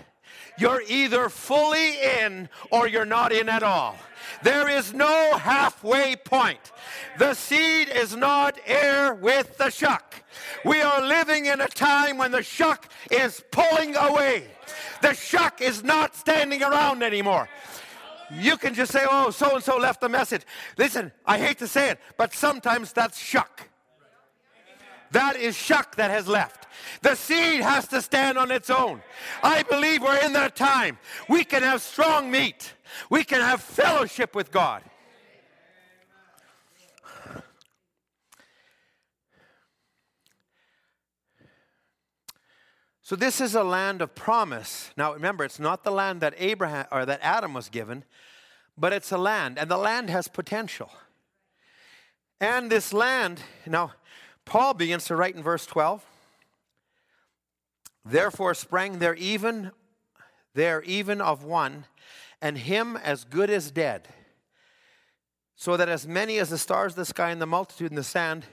You're 0.59 0.83
either 0.87 1.29
fully 1.29 2.01
in 2.21 2.49
or 2.71 2.87
you're 2.87 3.05
not 3.05 3.33
in 3.33 3.49
at 3.49 3.63
all. 3.63 3.97
There 4.43 4.69
is 4.69 4.93
no 4.93 5.37
halfway 5.37 6.17
point. 6.17 6.73
The 7.19 7.35
seed 7.35 7.89
is 7.89 8.17
not 8.17 8.59
heir 8.67 9.15
with 9.15 9.57
the 9.59 9.71
shuck. 9.71 10.23
We 10.65 10.81
are 10.81 11.01
living 11.01 11.47
in 11.47 11.61
a 11.61 11.69
time 11.69 12.19
when 12.19 12.31
the 12.31 12.43
shuck 12.43 12.89
is 13.11 13.43
pulling 13.51 13.97
away. 13.97 14.45
The 15.01 15.15
shuck 15.15 15.61
is 15.61 15.83
not 15.83 16.17
standing 16.17 16.63
around 16.63 17.03
anymore. 17.03 17.49
You 18.31 18.57
can 18.57 18.75
just 18.75 18.93
say, 18.93 19.05
oh, 19.09 19.31
so 19.31 19.57
and 19.57 19.65
so 19.65 19.77
left 19.77 20.01
the 20.01 20.09
message. 20.09 20.43
Listen, 20.79 21.13
I 21.27 21.39
hate 21.39 21.59
to 21.59 21.67
say 21.67 21.91
it, 21.91 21.99
but 22.17 22.33
sometimes 22.33 22.93
that's 22.93 23.19
shuck. 23.19 23.69
That 25.13 25.37
is 25.37 25.57
shuck 25.57 25.97
that 25.97 26.11
has 26.11 26.27
left. 26.27 26.67
The 27.03 27.15
seed 27.15 27.61
has 27.61 27.87
to 27.89 28.03
stand 28.03 28.39
on 28.39 28.51
its 28.51 28.71
own. 28.71 29.03
I 29.43 29.63
believe 29.63 30.03
we're 30.03 30.23
in 30.25 30.33
that 30.33 30.57
time. 30.57 30.99
We 31.29 31.45
can 31.45 31.63
have 31.63 31.83
strong 31.83 32.31
meat, 32.31 32.75
we 33.11 33.25
can 33.25 33.41
have 33.41 33.63
fellowship 33.63 34.35
with 34.35 34.51
God. 34.51 34.83
So 43.05 43.17
this 43.17 43.43
is 43.43 43.55
a 43.55 43.65
land 43.65 44.01
of 44.01 44.15
promise. 44.15 44.91
Now 44.97 45.13
remember, 45.13 45.45
it's 45.45 45.59
not 45.59 45.85
the 45.85 45.91
land 45.91 46.23
that 46.23 46.35
Abraham 46.39 46.87
or 46.91 47.05
that 47.05 47.21
Adam 47.21 47.53
was 47.53 47.69
given, 47.69 48.05
but 48.79 48.95
it's 48.95 49.13
a 49.13 49.19
land, 49.19 49.59
and 49.59 49.71
the 49.71 49.77
land 49.77 50.09
has 50.09 50.29
potential. 50.29 50.91
And 52.41 52.71
this 52.71 52.93
land, 52.93 53.41
now 53.67 53.93
Paul 54.45 54.75
begins 54.75 55.05
to 55.07 55.17
write 55.17 55.35
in 55.35 55.43
verse 55.43 55.67
12. 55.67 56.05
Therefore 58.05 58.55
sprang 58.55 58.99
there 58.99 59.15
even 59.15 59.71
there 60.55 60.83
even 60.83 61.21
of 61.21 61.45
one, 61.45 61.87
and 62.41 62.59
him 62.59 62.97
as 62.97 63.25
good 63.25 63.51
as 63.51 63.71
dead, 63.71 64.09
so 65.55 65.77
that 65.77 65.89
as 65.89 66.07
many 66.07 66.39
as 66.39 66.51
the 66.51 66.59
stars 66.59 66.93
of 66.93 66.97
the 66.97 67.05
sky 67.05 67.31
and 67.31 67.41
the 67.41 67.47
multitude 67.47 67.91
in 67.91 67.97
the 67.97 68.03
sand, 68.03 68.45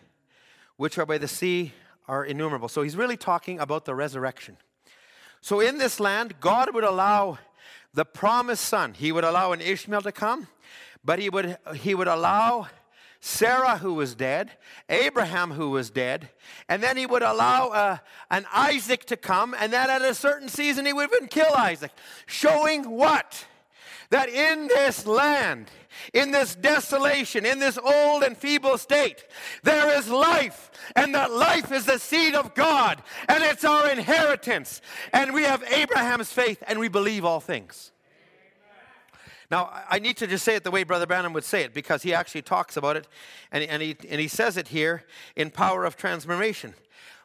which 0.77 0.97
are 0.97 1.05
by 1.05 1.17
the 1.17 1.27
sea, 1.27 1.73
are 2.07 2.23
innumerable. 2.23 2.69
So 2.69 2.81
he's 2.81 2.95
really 2.95 3.17
talking 3.17 3.59
about 3.59 3.85
the 3.85 3.95
resurrection. 3.95 4.57
So 5.41 5.59
in 5.59 5.77
this 5.77 5.99
land, 5.99 6.35
God 6.39 6.73
would 6.73 6.83
allow 6.83 7.37
the 7.93 8.05
promised 8.05 8.65
son, 8.65 8.93
he 8.93 9.11
would 9.11 9.23
allow 9.23 9.51
an 9.51 9.61
Ishmael 9.61 10.01
to 10.01 10.11
come, 10.11 10.47
but 11.03 11.19
he 11.19 11.29
would, 11.29 11.57
he 11.75 11.95
would 11.95 12.07
allow 12.07 12.67
Sarah, 13.21 13.77
who 13.77 13.93
was 13.93 14.15
dead, 14.15 14.51
Abraham, 14.87 15.51
who 15.51 15.71
was 15.71 15.89
dead, 15.89 16.29
and 16.69 16.81
then 16.81 16.95
he 16.95 17.05
would 17.05 17.21
allow 17.21 17.67
uh, 17.67 17.97
an 18.31 18.45
Isaac 18.53 19.05
to 19.05 19.17
come, 19.17 19.53
and 19.59 19.73
then 19.73 19.89
at 19.89 20.01
a 20.01 20.13
certain 20.13 20.47
season 20.47 20.85
he 20.85 20.93
would 20.93 21.09
even 21.13 21.27
kill 21.27 21.53
Isaac. 21.53 21.91
Showing 22.27 22.89
what? 22.89 23.45
That 24.09 24.29
in 24.29 24.67
this 24.67 25.05
land, 25.05 25.69
in 26.13 26.31
this 26.31 26.55
desolation, 26.55 27.45
in 27.45 27.59
this 27.59 27.77
old 27.77 28.23
and 28.23 28.37
feeble 28.37 28.77
state, 28.77 29.25
there 29.63 29.99
is 29.99 30.09
life, 30.09 30.71
and 30.95 31.13
that 31.13 31.31
life 31.31 31.71
is 31.73 31.85
the 31.85 31.99
seed 31.99 32.35
of 32.35 32.55
God, 32.55 33.03
and 33.27 33.43
it's 33.43 33.65
our 33.65 33.89
inheritance. 33.89 34.81
And 35.13 35.33
we 35.33 35.43
have 35.43 35.61
Abraham's 35.63 36.31
faith, 36.31 36.63
and 36.67 36.79
we 36.79 36.87
believe 36.87 37.25
all 37.25 37.41
things. 37.41 37.91
Now, 39.51 39.71
I 39.89 39.97
need 39.97 40.17
to 40.17 40.27
just 40.27 40.45
say 40.45 40.55
it 40.55 40.63
the 40.63 40.71
way 40.71 40.83
Brother 40.83 41.07
Branham 41.07 41.33
would 41.33 41.43
say 41.43 41.63
it 41.63 41.73
because 41.73 42.03
he 42.03 42.13
actually 42.13 42.43
talks 42.43 42.77
about 42.77 42.95
it 42.95 43.07
and, 43.51 43.63
and, 43.63 43.81
he, 43.81 43.95
and 44.07 44.21
he 44.21 44.27
says 44.27 44.57
it 44.57 44.67
here 44.67 45.03
in 45.35 45.49
Power 45.49 45.85
of 45.85 45.97
Transformation. 45.97 46.75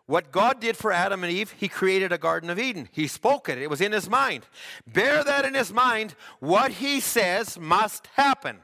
What 0.07 0.33
God 0.33 0.61
did 0.61 0.77
for 0.77 0.93
Adam 0.93 1.25
and 1.25 1.33
Eve, 1.33 1.53
He 1.53 1.67
created 1.67 2.13
a 2.13 2.19
Garden 2.19 2.51
of 2.51 2.59
Eden. 2.59 2.91
He 2.93 3.07
spoke 3.07 3.49
it, 3.49 3.57
it 3.57 3.71
was 3.71 3.81
in 3.81 3.93
His 3.93 4.09
mind. 4.09 4.47
Bear 4.87 5.25
that 5.25 5.47
in 5.47 5.55
His 5.55 5.73
mind. 5.73 6.15
What 6.41 6.73
He 6.73 7.01
says 7.01 7.59
must 7.59 8.09
happen. 8.09 8.59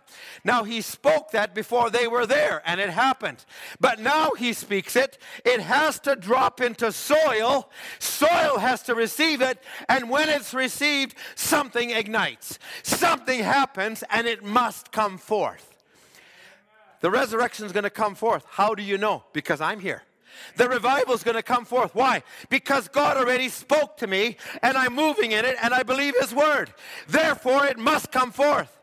Now, 0.44 0.64
He 0.64 0.82
spoke 0.82 1.30
that 1.30 1.54
before 1.54 1.88
they 1.88 2.06
were 2.06 2.26
there, 2.26 2.60
and 2.66 2.78
it 2.78 2.90
happened. 2.90 3.46
But 3.80 4.00
now 4.00 4.32
He 4.32 4.52
speaks 4.52 4.96
it. 4.96 5.16
It 5.46 5.60
has 5.60 5.98
to 6.00 6.14
drop 6.14 6.60
into 6.60 6.92
soil. 6.92 7.70
Soil 7.98 8.58
has 8.58 8.82
to 8.82 8.94
receive 8.94 9.40
it, 9.40 9.62
and 9.88 10.10
when 10.10 10.28
it's 10.28 10.52
received, 10.52 11.14
something 11.36 11.88
ignites. 11.88 12.58
Something 12.82 13.42
happens, 13.42 14.04
and 14.10 14.26
it 14.26 14.44
must 14.44 14.92
come 14.92 15.16
forth. 15.16 15.74
The 17.00 17.10
resurrection 17.10 17.64
is 17.64 17.72
going 17.72 17.84
to 17.84 17.90
come 17.90 18.14
forth. 18.14 18.44
How 18.46 18.74
do 18.74 18.82
you 18.82 18.98
know? 18.98 19.24
Because 19.32 19.62
I'm 19.62 19.80
here. 19.80 20.02
The 20.56 20.68
revival 20.68 21.14
is 21.14 21.22
going 21.22 21.36
to 21.36 21.42
come 21.42 21.64
forth. 21.64 21.94
Why? 21.94 22.22
Because 22.48 22.88
God 22.88 23.16
already 23.16 23.48
spoke 23.48 23.96
to 23.98 24.06
me 24.06 24.36
and 24.62 24.76
I'm 24.76 24.94
moving 24.94 25.32
in 25.32 25.44
it 25.44 25.56
and 25.62 25.72
I 25.74 25.82
believe 25.82 26.14
His 26.20 26.34
word. 26.34 26.72
Therefore, 27.08 27.66
it 27.66 27.78
must 27.78 28.10
come 28.10 28.30
forth. 28.30 28.80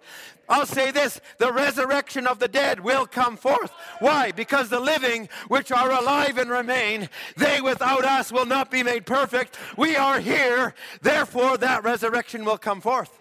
I'll 0.50 0.66
say 0.66 0.92
this 0.92 1.20
the 1.40 1.52
resurrection 1.52 2.26
of 2.26 2.40
the 2.40 2.48
dead 2.48 2.80
will 2.80 3.06
come 3.06 3.36
forth. 3.36 3.72
Why? 4.00 4.32
Because 4.32 4.70
the 4.70 4.80
living, 4.80 5.28
which 5.50 5.72
are 5.72 5.92
alive 5.92 6.38
and 6.38 6.50
remain, 6.50 7.10
they 7.36 7.60
without 7.62 8.06
us 8.06 8.32
will 8.32 8.46
not 8.46 8.72
be 8.72 8.84
made 8.84 9.06
perfect. 9.06 9.58
We 9.78 9.96
are 9.96 10.20
here. 10.20 10.74
Therefore, 11.02 11.58
that 11.58 11.84
resurrection 11.84 12.46
will 12.46 12.58
come 12.58 12.82
forth. 12.82 13.12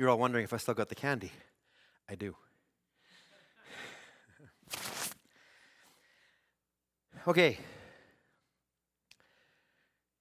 You're 0.00 0.08
all 0.08 0.18
wondering 0.18 0.44
if 0.44 0.54
I 0.54 0.56
still 0.56 0.72
got 0.72 0.88
the 0.88 0.94
candy. 0.94 1.30
I 2.08 2.14
do. 2.14 2.34
okay. 7.28 7.58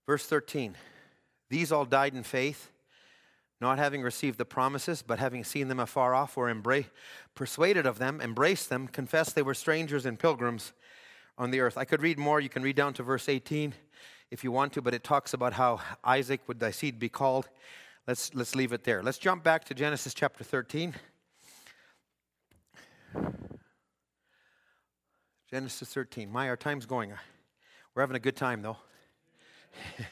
Verse 0.05 0.25
13. 0.25 0.75
These 1.49 1.71
all 1.71 1.86
died 1.86 2.13
in 2.13 2.23
faith, 2.23 2.71
not 3.61 3.77
having 3.77 4.01
received 4.01 4.38
the 4.38 4.43
promises, 4.43 5.01
but 5.01 5.17
having 5.17 5.45
seen 5.45 5.69
them 5.69 5.80
afar 5.80 6.13
off, 6.13 6.36
were 6.36 6.53
embra- 6.53 6.88
persuaded 7.34 7.86
of 7.86 7.99
them, 7.99 8.19
embraced 8.19 8.67
them, 8.67 8.86
confessed 8.86 9.34
they 9.34 9.41
were 9.41 9.53
strangers 9.53 10.05
and 10.05 10.19
pilgrims 10.19 10.73
on 11.38 11.51
the 11.51 11.61
earth. 11.61 11.77
I 11.77 11.86
could 11.86 12.01
read 12.01 12.19
more. 12.19 12.41
You 12.41 12.49
can 12.49 12.63
read 12.63 12.75
down 12.75 12.91
to 12.95 13.03
verse 13.03 13.30
18 13.30 13.73
if 14.30 14.43
you 14.43 14.51
want 14.51 14.73
to, 14.73 14.82
but 14.82 14.93
it 14.93 15.05
talks 15.05 15.34
about 15.34 15.53
how 15.53 15.80
Isaac 16.03 16.41
would 16.49 16.59
thy 16.59 16.71
seed 16.71 16.99
be 16.99 17.07
called. 17.07 17.47
Let's, 18.10 18.34
let's 18.34 18.55
leave 18.55 18.74
it 18.74 18.86
there. 18.86 19.03
Let's 19.03 19.20
jump 19.20 19.43
back 19.43 19.66
to 19.66 19.76
Genesis 19.76 20.16
chapter 20.16 20.43
13. 20.43 20.95
Genesis 25.51 25.89
13. 25.89 26.32
My, 26.32 26.49
our 26.49 26.57
time's 26.57 26.88
going. 26.88 27.14
We're 27.93 28.01
having 28.01 28.16
a 28.16 28.20
good 28.20 28.36
time, 28.36 28.64
though. 28.64 28.78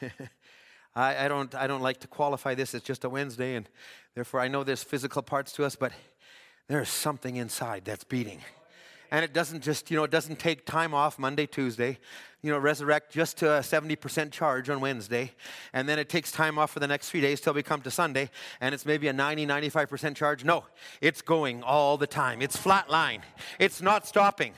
I, 0.94 1.24
I, 1.24 1.26
don't, 1.26 1.52
I 1.56 1.66
don't 1.66 1.82
like 1.82 1.98
to 2.02 2.06
qualify 2.06 2.54
this 2.54 2.72
as 2.72 2.82
just 2.82 3.02
a 3.02 3.08
Wednesday, 3.08 3.56
and 3.56 3.68
therefore 4.14 4.38
I 4.38 4.46
know 4.46 4.62
there's 4.62 4.84
physical 4.84 5.20
parts 5.20 5.50
to 5.54 5.64
us, 5.64 5.74
but 5.74 5.90
there's 6.68 6.88
something 6.88 7.34
inside 7.34 7.84
that's 7.84 8.04
beating 8.04 8.42
and 9.10 9.24
it 9.24 9.32
doesn't 9.32 9.62
just, 9.62 9.90
you 9.90 9.96
know, 9.96 10.04
it 10.04 10.10
doesn't 10.10 10.38
take 10.38 10.64
time 10.66 10.94
off 10.94 11.18
Monday, 11.18 11.46
Tuesday, 11.46 11.98
you 12.42 12.52
know, 12.52 12.58
resurrect 12.58 13.12
just 13.12 13.36
to 13.38 13.56
a 13.56 13.60
70% 13.60 14.30
charge 14.30 14.70
on 14.70 14.80
Wednesday, 14.80 15.32
and 15.72 15.88
then 15.88 15.98
it 15.98 16.08
takes 16.08 16.30
time 16.30 16.58
off 16.58 16.70
for 16.70 16.78
the 16.78 16.86
next 16.86 17.10
three 17.10 17.20
days 17.20 17.40
till 17.40 17.52
we 17.52 17.62
come 17.62 17.80
to 17.82 17.90
Sunday, 17.90 18.30
and 18.60 18.74
it's 18.74 18.86
maybe 18.86 19.08
a 19.08 19.12
90, 19.12 19.46
95% 19.46 20.14
charge. 20.14 20.44
No, 20.44 20.64
it's 21.00 21.20
going 21.20 21.62
all 21.62 21.96
the 21.96 22.06
time. 22.06 22.40
It's 22.40 22.56
flat 22.56 22.88
line. 22.88 23.22
It's 23.58 23.82
not 23.82 24.06
stopping. 24.06 24.52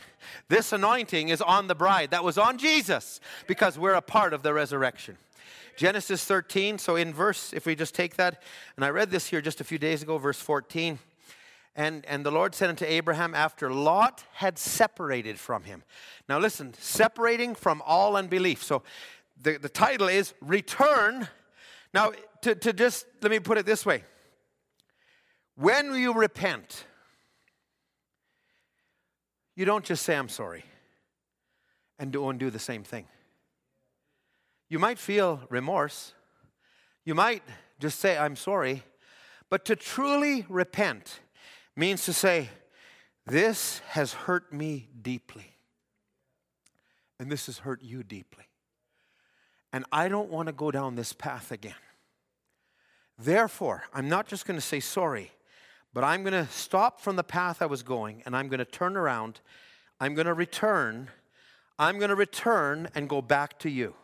This 0.48 0.72
anointing 0.72 1.30
is 1.30 1.40
on 1.40 1.68
the 1.68 1.74
bride. 1.74 2.10
That 2.10 2.24
was 2.24 2.36
on 2.36 2.58
Jesus 2.58 3.20
because 3.46 3.78
we're 3.78 3.94
a 3.94 4.02
part 4.02 4.34
of 4.34 4.42
the 4.42 4.52
resurrection. 4.52 5.16
Genesis 5.76 6.22
13, 6.24 6.76
so 6.76 6.96
in 6.96 7.14
verse, 7.14 7.54
if 7.54 7.64
we 7.64 7.74
just 7.74 7.94
take 7.94 8.16
that, 8.16 8.42
and 8.76 8.84
I 8.84 8.90
read 8.90 9.10
this 9.10 9.28
here 9.28 9.40
just 9.40 9.62
a 9.62 9.64
few 9.64 9.78
days 9.78 10.02
ago, 10.02 10.18
verse 10.18 10.38
14. 10.38 10.98
And, 11.80 12.04
and 12.04 12.26
the 12.26 12.30
Lord 12.30 12.54
said 12.54 12.68
unto 12.68 12.84
Abraham, 12.84 13.34
after 13.34 13.72
Lot 13.72 14.22
had 14.34 14.58
separated 14.58 15.38
from 15.38 15.62
him. 15.62 15.82
Now 16.28 16.38
listen, 16.38 16.74
separating 16.74 17.54
from 17.54 17.82
all 17.86 18.16
unbelief. 18.16 18.62
So 18.62 18.82
the, 19.42 19.56
the 19.56 19.70
title 19.70 20.06
is 20.06 20.34
Return. 20.42 21.26
Now, 21.94 22.12
to, 22.42 22.54
to 22.54 22.74
just, 22.74 23.06
let 23.22 23.30
me 23.30 23.38
put 23.38 23.56
it 23.56 23.64
this 23.64 23.86
way. 23.86 24.04
When 25.54 25.94
you 25.94 26.12
repent, 26.12 26.84
you 29.56 29.64
don't 29.64 29.82
just 29.82 30.02
say, 30.02 30.16
I'm 30.16 30.28
sorry, 30.28 30.66
and 31.98 32.12
do 32.12 32.28
and 32.28 32.38
do 32.38 32.50
the 32.50 32.58
same 32.58 32.82
thing. 32.82 33.06
You 34.68 34.78
might 34.78 34.98
feel 34.98 35.40
remorse. 35.48 36.12
You 37.06 37.14
might 37.14 37.42
just 37.78 38.00
say, 38.00 38.18
I'm 38.18 38.36
sorry. 38.36 38.82
But 39.48 39.64
to 39.64 39.76
truly 39.76 40.44
repent, 40.50 41.20
means 41.76 42.04
to 42.04 42.12
say, 42.12 42.48
This 43.26 43.80
has 43.88 44.12
hurt 44.12 44.52
me 44.52 44.88
deeply. 45.00 45.56
And 47.18 47.30
this 47.30 47.46
has 47.46 47.58
hurt 47.58 47.82
you 47.82 48.02
deeply. 48.02 48.44
And 49.72 49.84
I 49.92 50.08
don't 50.08 50.30
want 50.30 50.46
to 50.46 50.52
go 50.52 50.70
down 50.70 50.96
this 50.96 51.12
path 51.12 51.52
again. 51.52 51.74
Therefore, 53.18 53.84
I'm 53.92 54.08
not 54.08 54.26
just 54.26 54.46
going 54.46 54.58
to 54.58 54.64
say 54.64 54.80
sorry, 54.80 55.30
but 55.92 56.02
I'm 56.02 56.22
going 56.22 56.32
to 56.32 56.50
stop 56.50 57.00
from 57.00 57.16
the 57.16 57.22
path 57.22 57.60
I 57.60 57.66
was 57.66 57.82
going 57.82 58.22
and 58.24 58.34
I'm 58.34 58.48
going 58.48 58.58
to 58.58 58.64
turn 58.64 58.96
around. 58.96 59.40
I'm 60.00 60.14
going 60.14 60.26
to 60.26 60.34
return. 60.34 61.10
I'm 61.78 61.98
going 61.98 62.08
to 62.08 62.16
return 62.16 62.88
and 62.94 63.08
go 63.08 63.20
back 63.20 63.58
to 63.60 63.70
you. 63.70 63.94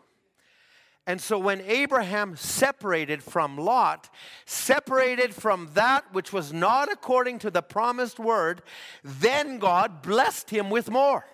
And 1.06 1.20
so 1.20 1.38
when 1.38 1.60
Abraham 1.60 2.34
separated 2.34 3.22
from 3.22 3.56
Lot, 3.56 4.10
separated 4.44 5.32
from 5.34 5.70
that 5.74 6.12
which 6.12 6.32
was 6.32 6.52
not 6.52 6.90
according 6.90 7.38
to 7.40 7.50
the 7.50 7.62
promised 7.62 8.18
word, 8.18 8.62
then 9.04 9.58
God 9.58 10.02
blessed 10.02 10.50
him 10.50 10.68
with 10.68 10.90
more. 10.90 11.24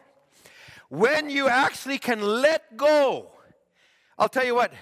When 0.91 1.31
you 1.31 1.49
actually 1.49 1.97
can 1.97 2.21
let 2.21 2.77
go, 2.77 3.31
I'll 4.19 4.29
tell 4.29 4.45
you 4.45 4.55
what, 4.55 4.75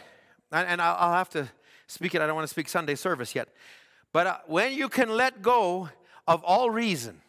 and 0.51 0.82
I'll 0.82 1.12
have 1.12 1.30
to 1.30 1.49
speak 1.86 2.16
it, 2.16 2.20
I 2.20 2.26
don't 2.26 2.34
want 2.34 2.49
to 2.49 2.53
speak 2.53 2.68
Sunday 2.68 2.97
service 2.97 3.32
yet, 3.32 3.49
but 4.12 4.26
uh, 4.26 4.38
when 4.47 4.72
you 4.72 4.88
can 4.88 5.11
let 5.11 5.41
go 5.41 5.88
of 6.26 6.43
all 6.43 6.68
reason, 6.68 7.20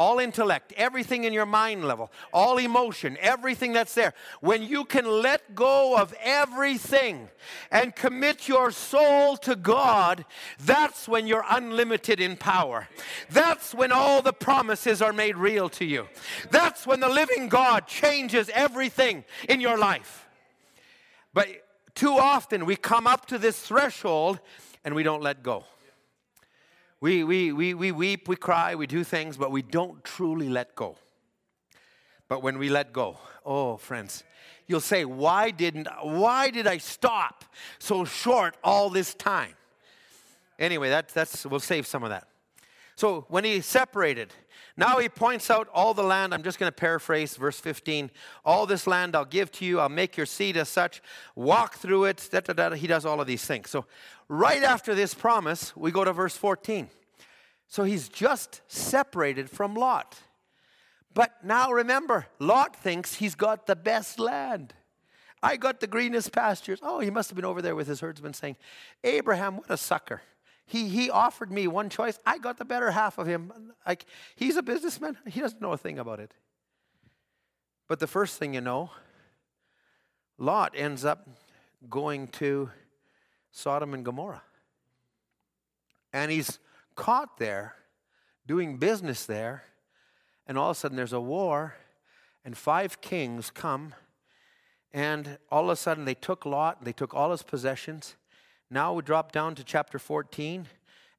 all 0.00 0.18
intellect, 0.18 0.72
everything 0.78 1.24
in 1.24 1.32
your 1.34 1.44
mind 1.44 1.84
level, 1.84 2.10
all 2.32 2.56
emotion, 2.56 3.18
everything 3.20 3.74
that's 3.74 3.94
there, 3.94 4.14
when 4.40 4.62
you 4.62 4.82
can 4.82 5.04
let 5.04 5.54
go 5.54 5.94
of 5.94 6.14
everything 6.22 7.28
and 7.70 7.94
commit 7.94 8.48
your 8.48 8.70
soul 8.70 9.36
to 9.36 9.54
God, 9.54 10.24
that's 10.58 11.06
when 11.06 11.26
you're 11.26 11.44
unlimited 11.50 12.18
in 12.18 12.34
power. 12.34 12.88
That's 13.28 13.74
when 13.74 13.92
all 13.92 14.22
the 14.22 14.32
promises 14.32 15.02
are 15.02 15.12
made 15.12 15.36
real 15.36 15.68
to 15.68 15.84
you. 15.84 16.08
That's 16.50 16.86
when 16.86 17.00
the 17.00 17.10
living 17.10 17.50
God 17.50 17.86
changes 17.86 18.50
everything 18.54 19.22
in 19.50 19.60
your 19.60 19.76
life. 19.76 20.26
But 21.34 21.48
too 21.94 22.16
often 22.16 22.64
we 22.64 22.76
come 22.76 23.06
up 23.06 23.26
to 23.26 23.36
this 23.36 23.60
threshold 23.60 24.40
and 24.82 24.94
we 24.94 25.02
don't 25.02 25.22
let 25.22 25.42
go. 25.42 25.64
We, 27.00 27.24
we, 27.24 27.52
we, 27.52 27.72
we 27.72 27.92
weep, 27.92 28.28
we 28.28 28.36
cry, 28.36 28.74
we 28.74 28.86
do 28.86 29.04
things, 29.04 29.36
but 29.36 29.50
we 29.50 29.62
don't 29.62 30.04
truly 30.04 30.48
let 30.48 30.74
go. 30.74 30.96
But 32.28 32.42
when 32.42 32.58
we 32.58 32.68
let 32.68 32.92
go, 32.92 33.18
oh, 33.44 33.78
friends, 33.78 34.22
you'll 34.66 34.80
say, 34.80 35.04
why 35.04 35.50
didn't, 35.50 35.88
why 36.02 36.50
did 36.50 36.66
I 36.66 36.78
stop 36.78 37.44
so 37.78 38.04
short 38.04 38.56
all 38.62 38.90
this 38.90 39.14
time? 39.14 39.54
Anyway, 40.58 40.90
that, 40.90 41.08
that's, 41.08 41.46
we'll 41.46 41.58
save 41.58 41.86
some 41.86 42.04
of 42.04 42.10
that. 42.10 42.28
So 42.96 43.24
when 43.28 43.44
he 43.44 43.62
separated, 43.62 44.34
Now 44.80 44.96
he 44.96 45.10
points 45.10 45.50
out 45.50 45.68
all 45.74 45.92
the 45.92 46.02
land. 46.02 46.32
I'm 46.32 46.42
just 46.42 46.58
going 46.58 46.72
to 46.72 46.74
paraphrase 46.74 47.36
verse 47.36 47.60
15. 47.60 48.10
All 48.46 48.64
this 48.64 48.86
land 48.86 49.14
I'll 49.14 49.26
give 49.26 49.52
to 49.52 49.66
you. 49.66 49.78
I'll 49.78 49.90
make 49.90 50.16
your 50.16 50.24
seed 50.24 50.56
as 50.56 50.70
such. 50.70 51.02
Walk 51.34 51.74
through 51.74 52.04
it. 52.04 52.26
Da, 52.32 52.40
da, 52.40 52.54
da. 52.54 52.70
He 52.70 52.86
does 52.86 53.04
all 53.04 53.20
of 53.20 53.26
these 53.26 53.44
things. 53.44 53.68
So, 53.68 53.84
right 54.26 54.62
after 54.62 54.94
this 54.94 55.12
promise, 55.12 55.76
we 55.76 55.90
go 55.90 56.02
to 56.02 56.14
verse 56.14 56.34
14. 56.34 56.88
So, 57.68 57.84
he's 57.84 58.08
just 58.08 58.62
separated 58.68 59.50
from 59.50 59.74
Lot. 59.74 60.16
But 61.12 61.44
now 61.44 61.72
remember, 61.72 62.28
Lot 62.38 62.74
thinks 62.74 63.16
he's 63.16 63.34
got 63.34 63.66
the 63.66 63.76
best 63.76 64.18
land. 64.18 64.72
I 65.42 65.58
got 65.58 65.80
the 65.80 65.88
greenest 65.88 66.32
pastures. 66.32 66.78
Oh, 66.82 67.00
he 67.00 67.10
must 67.10 67.28
have 67.28 67.36
been 67.36 67.44
over 67.44 67.60
there 67.60 67.76
with 67.76 67.86
his 67.86 68.00
herdsmen 68.00 68.32
saying, 68.32 68.56
Abraham, 69.04 69.58
what 69.58 69.66
a 69.68 69.76
sucker. 69.76 70.22
He, 70.70 70.88
he 70.88 71.10
offered 71.10 71.50
me 71.50 71.66
one 71.66 71.90
choice. 71.90 72.16
I 72.24 72.38
got 72.38 72.56
the 72.56 72.64
better 72.64 72.92
half 72.92 73.18
of 73.18 73.26
him. 73.26 73.52
Like, 73.84 74.06
he's 74.36 74.56
a 74.56 74.62
businessman. 74.62 75.18
He 75.26 75.40
doesn't 75.40 75.60
know 75.60 75.72
a 75.72 75.76
thing 75.76 75.98
about 75.98 76.20
it. 76.20 76.32
But 77.88 77.98
the 77.98 78.06
first 78.06 78.38
thing 78.38 78.54
you 78.54 78.60
know, 78.60 78.92
Lot 80.38 80.74
ends 80.76 81.04
up 81.04 81.28
going 81.88 82.28
to 82.28 82.70
Sodom 83.50 83.94
and 83.94 84.04
Gomorrah. 84.04 84.42
And 86.12 86.30
he's 86.30 86.60
caught 86.94 87.38
there, 87.38 87.74
doing 88.46 88.76
business 88.76 89.26
there, 89.26 89.64
and 90.46 90.56
all 90.56 90.70
of 90.70 90.76
a 90.76 90.78
sudden 90.78 90.96
there's 90.96 91.12
a 91.12 91.20
war, 91.20 91.74
and 92.44 92.56
five 92.56 93.00
kings 93.00 93.50
come, 93.50 93.92
and 94.92 95.38
all 95.50 95.64
of 95.64 95.70
a 95.70 95.76
sudden 95.76 96.04
they 96.04 96.14
took 96.14 96.46
Lot, 96.46 96.84
they 96.84 96.92
took 96.92 97.12
all 97.12 97.32
his 97.32 97.42
possessions, 97.42 98.14
now 98.70 98.92
we 98.92 99.02
drop 99.02 99.32
down 99.32 99.56
to 99.56 99.64
chapter 99.64 99.98
14 99.98 100.66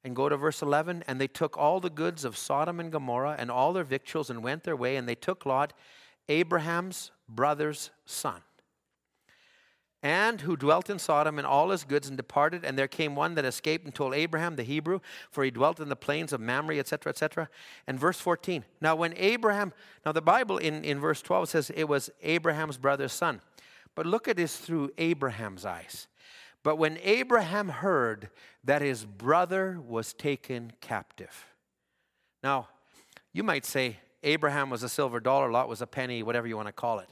and 0.04 0.16
go 0.16 0.28
to 0.28 0.36
verse 0.36 0.62
11. 0.62 1.04
And 1.06 1.20
they 1.20 1.28
took 1.28 1.56
all 1.56 1.80
the 1.80 1.90
goods 1.90 2.24
of 2.24 2.36
Sodom 2.36 2.80
and 2.80 2.90
Gomorrah 2.90 3.36
and 3.38 3.50
all 3.50 3.72
their 3.72 3.84
victuals 3.84 4.30
and 4.30 4.42
went 4.42 4.64
their 4.64 4.76
way. 4.76 4.96
And 4.96 5.08
they 5.08 5.14
took 5.14 5.44
Lot, 5.44 5.72
Abraham's 6.28 7.10
brother's 7.28 7.90
son, 8.06 8.40
and 10.02 10.40
who 10.40 10.56
dwelt 10.56 10.90
in 10.90 10.98
Sodom 10.98 11.38
and 11.38 11.46
all 11.46 11.70
his 11.70 11.84
goods 11.84 12.08
and 12.08 12.16
departed. 12.16 12.64
And 12.64 12.78
there 12.78 12.88
came 12.88 13.14
one 13.14 13.34
that 13.34 13.44
escaped 13.44 13.84
and 13.84 13.94
told 13.94 14.14
Abraham 14.14 14.56
the 14.56 14.62
Hebrew, 14.62 15.00
for 15.30 15.44
he 15.44 15.50
dwelt 15.50 15.78
in 15.78 15.88
the 15.88 15.96
plains 15.96 16.32
of 16.32 16.40
Mamre, 16.40 16.78
etc., 16.78 17.10
etc. 17.10 17.48
And 17.86 18.00
verse 18.00 18.18
14. 18.18 18.64
Now, 18.80 18.96
when 18.96 19.14
Abraham, 19.16 19.72
now 20.04 20.12
the 20.12 20.22
Bible 20.22 20.58
in, 20.58 20.84
in 20.84 20.98
verse 20.98 21.22
12 21.22 21.50
says 21.50 21.70
it 21.74 21.84
was 21.84 22.10
Abraham's 22.22 22.78
brother's 22.78 23.12
son. 23.12 23.40
But 23.94 24.06
look 24.06 24.26
at 24.26 24.36
this 24.36 24.56
through 24.56 24.90
Abraham's 24.96 25.66
eyes. 25.66 26.08
But 26.62 26.76
when 26.76 26.98
Abraham 27.02 27.68
heard 27.68 28.30
that 28.64 28.82
his 28.82 29.04
brother 29.04 29.80
was 29.80 30.12
taken 30.12 30.72
captive. 30.80 31.46
Now, 32.42 32.68
you 33.32 33.42
might 33.42 33.64
say 33.64 33.98
Abraham 34.22 34.70
was 34.70 34.82
a 34.82 34.88
silver 34.88 35.18
dollar, 35.18 35.50
Lot 35.50 35.68
was 35.68 35.82
a 35.82 35.86
penny, 35.86 36.22
whatever 36.22 36.46
you 36.46 36.56
want 36.56 36.68
to 36.68 36.72
call 36.72 37.00
it. 37.00 37.08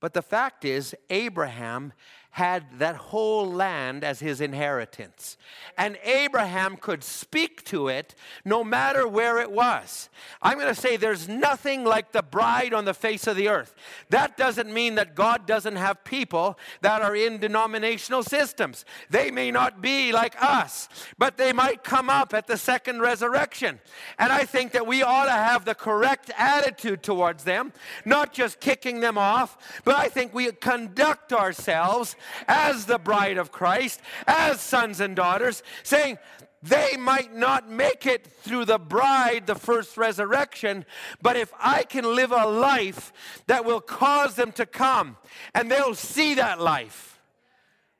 But 0.00 0.14
the 0.14 0.22
fact 0.22 0.64
is, 0.64 0.94
Abraham 1.10 1.92
had 2.36 2.66
that 2.78 2.96
whole 2.96 3.50
land 3.50 4.04
as 4.04 4.20
his 4.20 4.42
inheritance. 4.42 5.38
And 5.78 5.96
Abraham 6.04 6.76
could 6.76 7.02
speak 7.02 7.64
to 7.64 7.88
it 7.88 8.14
no 8.44 8.62
matter 8.62 9.08
where 9.08 9.38
it 9.38 9.50
was. 9.50 10.10
I'm 10.42 10.58
going 10.58 10.68
to 10.68 10.78
say 10.78 10.98
there's 10.98 11.28
nothing 11.28 11.82
like 11.82 12.12
the 12.12 12.22
bride 12.22 12.74
on 12.74 12.84
the 12.84 12.92
face 12.92 13.26
of 13.26 13.36
the 13.36 13.48
earth. 13.48 13.74
That 14.10 14.36
doesn't 14.36 14.70
mean 14.70 14.96
that 14.96 15.14
God 15.14 15.46
doesn't 15.46 15.76
have 15.76 16.04
people 16.04 16.58
that 16.82 17.00
are 17.00 17.16
in 17.16 17.38
denominational 17.38 18.22
systems. 18.22 18.84
They 19.08 19.30
may 19.30 19.50
not 19.50 19.80
be 19.80 20.12
like 20.12 20.36
us, 20.38 20.90
but 21.16 21.38
they 21.38 21.54
might 21.54 21.84
come 21.84 22.10
up 22.10 22.34
at 22.34 22.46
the 22.46 22.58
second 22.58 23.00
resurrection. 23.00 23.80
And 24.18 24.30
I 24.30 24.44
think 24.44 24.72
that 24.72 24.86
we 24.86 25.02
ought 25.02 25.24
to 25.24 25.30
have 25.30 25.64
the 25.64 25.74
correct 25.74 26.30
attitude 26.36 27.02
towards 27.02 27.44
them, 27.44 27.72
not 28.04 28.34
just 28.34 28.60
kicking 28.60 29.00
them 29.00 29.16
off, 29.16 29.80
but 29.84 29.94
I 29.94 30.10
think 30.10 30.34
we 30.34 30.52
conduct 30.52 31.32
ourselves 31.32 32.14
as 32.48 32.86
the 32.86 32.98
bride 32.98 33.38
of 33.38 33.52
Christ, 33.52 34.00
as 34.26 34.60
sons 34.60 35.00
and 35.00 35.16
daughters, 35.16 35.62
saying, 35.82 36.18
they 36.62 36.96
might 36.96 37.34
not 37.34 37.70
make 37.70 38.06
it 38.06 38.26
through 38.26 38.64
the 38.64 38.78
bride, 38.78 39.46
the 39.46 39.54
first 39.54 39.96
resurrection, 39.96 40.84
but 41.22 41.36
if 41.36 41.52
I 41.60 41.84
can 41.84 42.16
live 42.16 42.32
a 42.32 42.46
life 42.46 43.12
that 43.46 43.64
will 43.64 43.80
cause 43.80 44.34
them 44.34 44.52
to 44.52 44.66
come 44.66 45.16
and 45.54 45.70
they'll 45.70 45.94
see 45.94 46.34
that 46.34 46.60
life. 46.60 47.20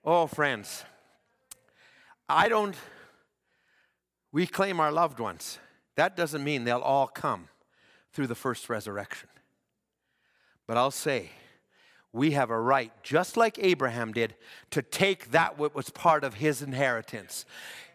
Oh, 0.04 0.26
friends, 0.26 0.84
I 2.28 2.48
don't, 2.48 2.74
we 4.32 4.46
claim 4.46 4.80
our 4.80 4.90
loved 4.90 5.20
ones. 5.20 5.58
That 5.96 6.16
doesn't 6.16 6.42
mean 6.42 6.64
they'll 6.64 6.78
all 6.78 7.06
come 7.06 7.48
through 8.12 8.26
the 8.26 8.34
first 8.34 8.68
resurrection. 8.68 9.28
But 10.66 10.76
I'll 10.76 10.90
say, 10.90 11.30
we 12.12 12.30
have 12.32 12.50
a 12.50 12.58
right, 12.58 12.92
just 13.02 13.36
like 13.36 13.58
Abraham 13.60 14.12
did, 14.12 14.34
to 14.70 14.82
take 14.82 15.32
that 15.32 15.58
what 15.58 15.74
was 15.74 15.90
part 15.90 16.24
of 16.24 16.34
his 16.34 16.62
inheritance. 16.62 17.44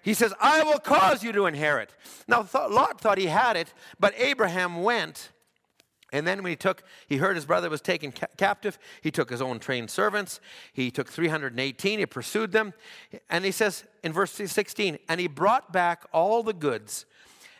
He 0.03 0.13
says, 0.13 0.33
I 0.39 0.63
will 0.63 0.79
cause 0.79 1.23
you 1.23 1.31
to 1.33 1.45
inherit. 1.45 1.93
Now, 2.27 2.47
Lot 2.53 2.99
thought 2.99 3.17
he 3.17 3.27
had 3.27 3.55
it, 3.55 3.73
but 3.99 4.13
Abraham 4.17 4.83
went. 4.83 5.31
And 6.11 6.27
then 6.27 6.43
when 6.43 6.49
he 6.49 6.55
took, 6.55 6.83
he 7.07 7.17
heard 7.17 7.35
his 7.35 7.45
brother 7.45 7.69
was 7.69 7.81
taken 7.81 8.11
ca- 8.11 8.27
captive. 8.35 8.77
He 9.01 9.11
took 9.11 9.29
his 9.29 9.41
own 9.41 9.59
trained 9.59 9.89
servants. 9.89 10.41
He 10.73 10.91
took 10.91 11.07
318. 11.07 11.99
He 11.99 12.05
pursued 12.05 12.51
them. 12.51 12.73
And 13.29 13.45
he 13.45 13.51
says 13.51 13.85
in 14.03 14.11
verse 14.11 14.31
16, 14.31 14.97
and 15.07 15.21
he 15.21 15.27
brought 15.27 15.71
back 15.71 16.05
all 16.11 16.43
the 16.43 16.53
goods. 16.53 17.05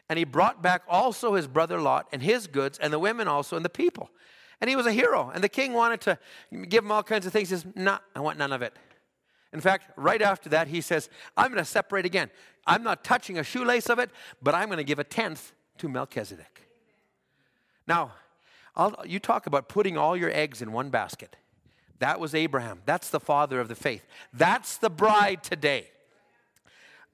And 0.10 0.20
he 0.20 0.26
brought 0.26 0.62
back 0.62 0.82
also 0.90 1.36
his 1.36 1.48
brother 1.48 1.80
Lot 1.80 2.08
and 2.12 2.22
his 2.22 2.48
goods, 2.48 2.78
and 2.78 2.92
the 2.92 3.00
women 3.00 3.30
also, 3.30 3.56
and 3.56 3.64
the 3.64 3.70
people. 3.70 4.10
And 4.62 4.70
he 4.70 4.76
was 4.76 4.86
a 4.86 4.94
hero. 4.94 5.32
And 5.34 5.44
the 5.44 5.50
king 5.50 5.74
wanted 5.74 6.02
to 6.02 6.20
give 6.70 6.84
him 6.84 6.92
all 6.92 7.04
kinds 7.04 7.26
of 7.26 7.34
things. 7.34 7.50
He 7.50 7.56
says, 7.56 7.66
No, 7.76 7.84
nah, 7.84 8.00
I 8.16 8.20
want 8.22 8.38
none 8.38 8.54
of 8.54 8.62
it. 8.62 8.74
In 9.52 9.60
fact, 9.60 9.92
right 9.98 10.22
after 10.22 10.50
that, 10.50 10.68
he 10.68 10.80
says, 10.80 11.10
I'm 11.36 11.48
going 11.48 11.58
to 11.58 11.66
separate 11.66 12.06
again. 12.06 12.30
I'm 12.66 12.84
not 12.84 13.04
touching 13.04 13.38
a 13.38 13.44
shoelace 13.44 13.90
of 13.90 14.00
it, 14.00 14.12
but 14.42 14.56
I'm 14.56 14.68
going 14.68 14.78
to 14.78 14.84
give 14.84 15.00
a 15.00 15.04
tenth 15.04 15.52
to 15.80 15.90
Melchizedek. 15.90 16.62
Now, 17.88 18.14
I'll, 18.76 18.96
you 19.06 19.20
talk 19.20 19.48
about 19.48 19.68
putting 19.68 19.98
all 19.98 20.16
your 20.16 20.32
eggs 20.32 20.62
in 20.62 20.72
one 20.72 20.90
basket. 20.90 21.36
That 22.00 22.20
was 22.20 22.34
Abraham. 22.34 22.82
That's 22.86 23.10
the 23.10 23.20
father 23.20 23.60
of 23.60 23.68
the 23.68 23.76
faith. 23.76 24.06
That's 24.32 24.78
the 24.78 24.90
bride 24.90 25.44
today. 25.44 25.88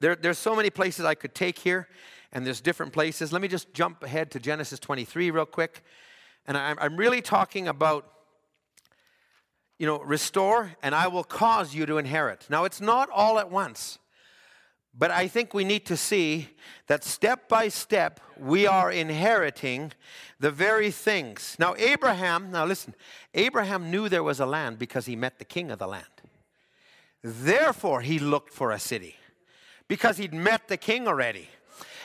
There, 0.00 0.14
there's 0.14 0.38
so 0.38 0.54
many 0.54 0.70
places 0.70 1.04
I 1.04 1.14
could 1.14 1.34
take 1.34 1.58
here, 1.58 1.88
and 2.32 2.46
there's 2.46 2.60
different 2.60 2.92
places. 2.92 3.32
Let 3.32 3.42
me 3.42 3.48
just 3.48 3.74
jump 3.74 4.02
ahead 4.04 4.30
to 4.32 4.38
Genesis 4.38 4.78
23 4.78 5.30
real 5.30 5.46
quick. 5.46 5.82
And 6.48 6.56
I'm, 6.56 6.78
I'm 6.80 6.96
really 6.96 7.20
talking 7.20 7.68
about, 7.68 8.10
you 9.78 9.86
know, 9.86 10.00
restore 10.00 10.72
and 10.82 10.94
I 10.94 11.06
will 11.06 11.22
cause 11.22 11.74
you 11.74 11.86
to 11.86 11.98
inherit. 11.98 12.46
Now, 12.48 12.64
it's 12.64 12.80
not 12.80 13.08
all 13.10 13.38
at 13.38 13.50
once. 13.50 13.98
But 14.98 15.12
I 15.12 15.28
think 15.28 15.54
we 15.54 15.62
need 15.62 15.86
to 15.86 15.96
see 15.96 16.48
that 16.88 17.04
step 17.04 17.48
by 17.48 17.68
step 17.68 18.18
we 18.36 18.66
are 18.66 18.90
inheriting 18.90 19.92
the 20.40 20.50
very 20.50 20.90
things. 20.90 21.54
Now, 21.58 21.76
Abraham, 21.78 22.50
now 22.50 22.64
listen, 22.64 22.94
Abraham 23.34 23.90
knew 23.90 24.08
there 24.08 24.24
was 24.24 24.40
a 24.40 24.46
land 24.46 24.78
because 24.78 25.06
he 25.06 25.14
met 25.14 25.38
the 25.38 25.44
king 25.44 25.70
of 25.70 25.78
the 25.78 25.86
land. 25.86 26.04
Therefore, 27.22 28.00
he 28.00 28.18
looked 28.18 28.52
for 28.52 28.72
a 28.72 28.78
city 28.78 29.16
because 29.86 30.16
he'd 30.16 30.34
met 30.34 30.66
the 30.66 30.76
king 30.76 31.06
already. 31.06 31.48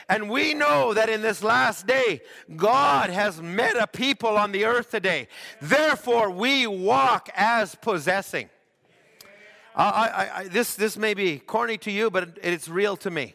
And 0.08 0.28
we 0.28 0.54
know 0.54 0.94
that 0.94 1.08
in 1.08 1.22
this 1.22 1.42
last 1.42 1.86
day, 1.86 2.20
God 2.56 3.10
has 3.10 3.40
met 3.40 3.76
a 3.76 3.86
people 3.86 4.36
on 4.36 4.52
the 4.52 4.64
earth 4.64 4.90
today. 4.90 5.28
Therefore, 5.60 6.30
we 6.30 6.66
walk 6.66 7.30
as 7.34 7.74
possessing. 7.74 8.50
I, 9.74 9.84
I, 9.84 10.38
I, 10.40 10.48
this, 10.48 10.74
this 10.76 10.96
may 10.96 11.14
be 11.14 11.38
corny 11.38 11.78
to 11.78 11.90
you, 11.90 12.10
but 12.10 12.38
it's 12.42 12.68
real 12.68 12.96
to 12.98 13.10
me. 13.10 13.34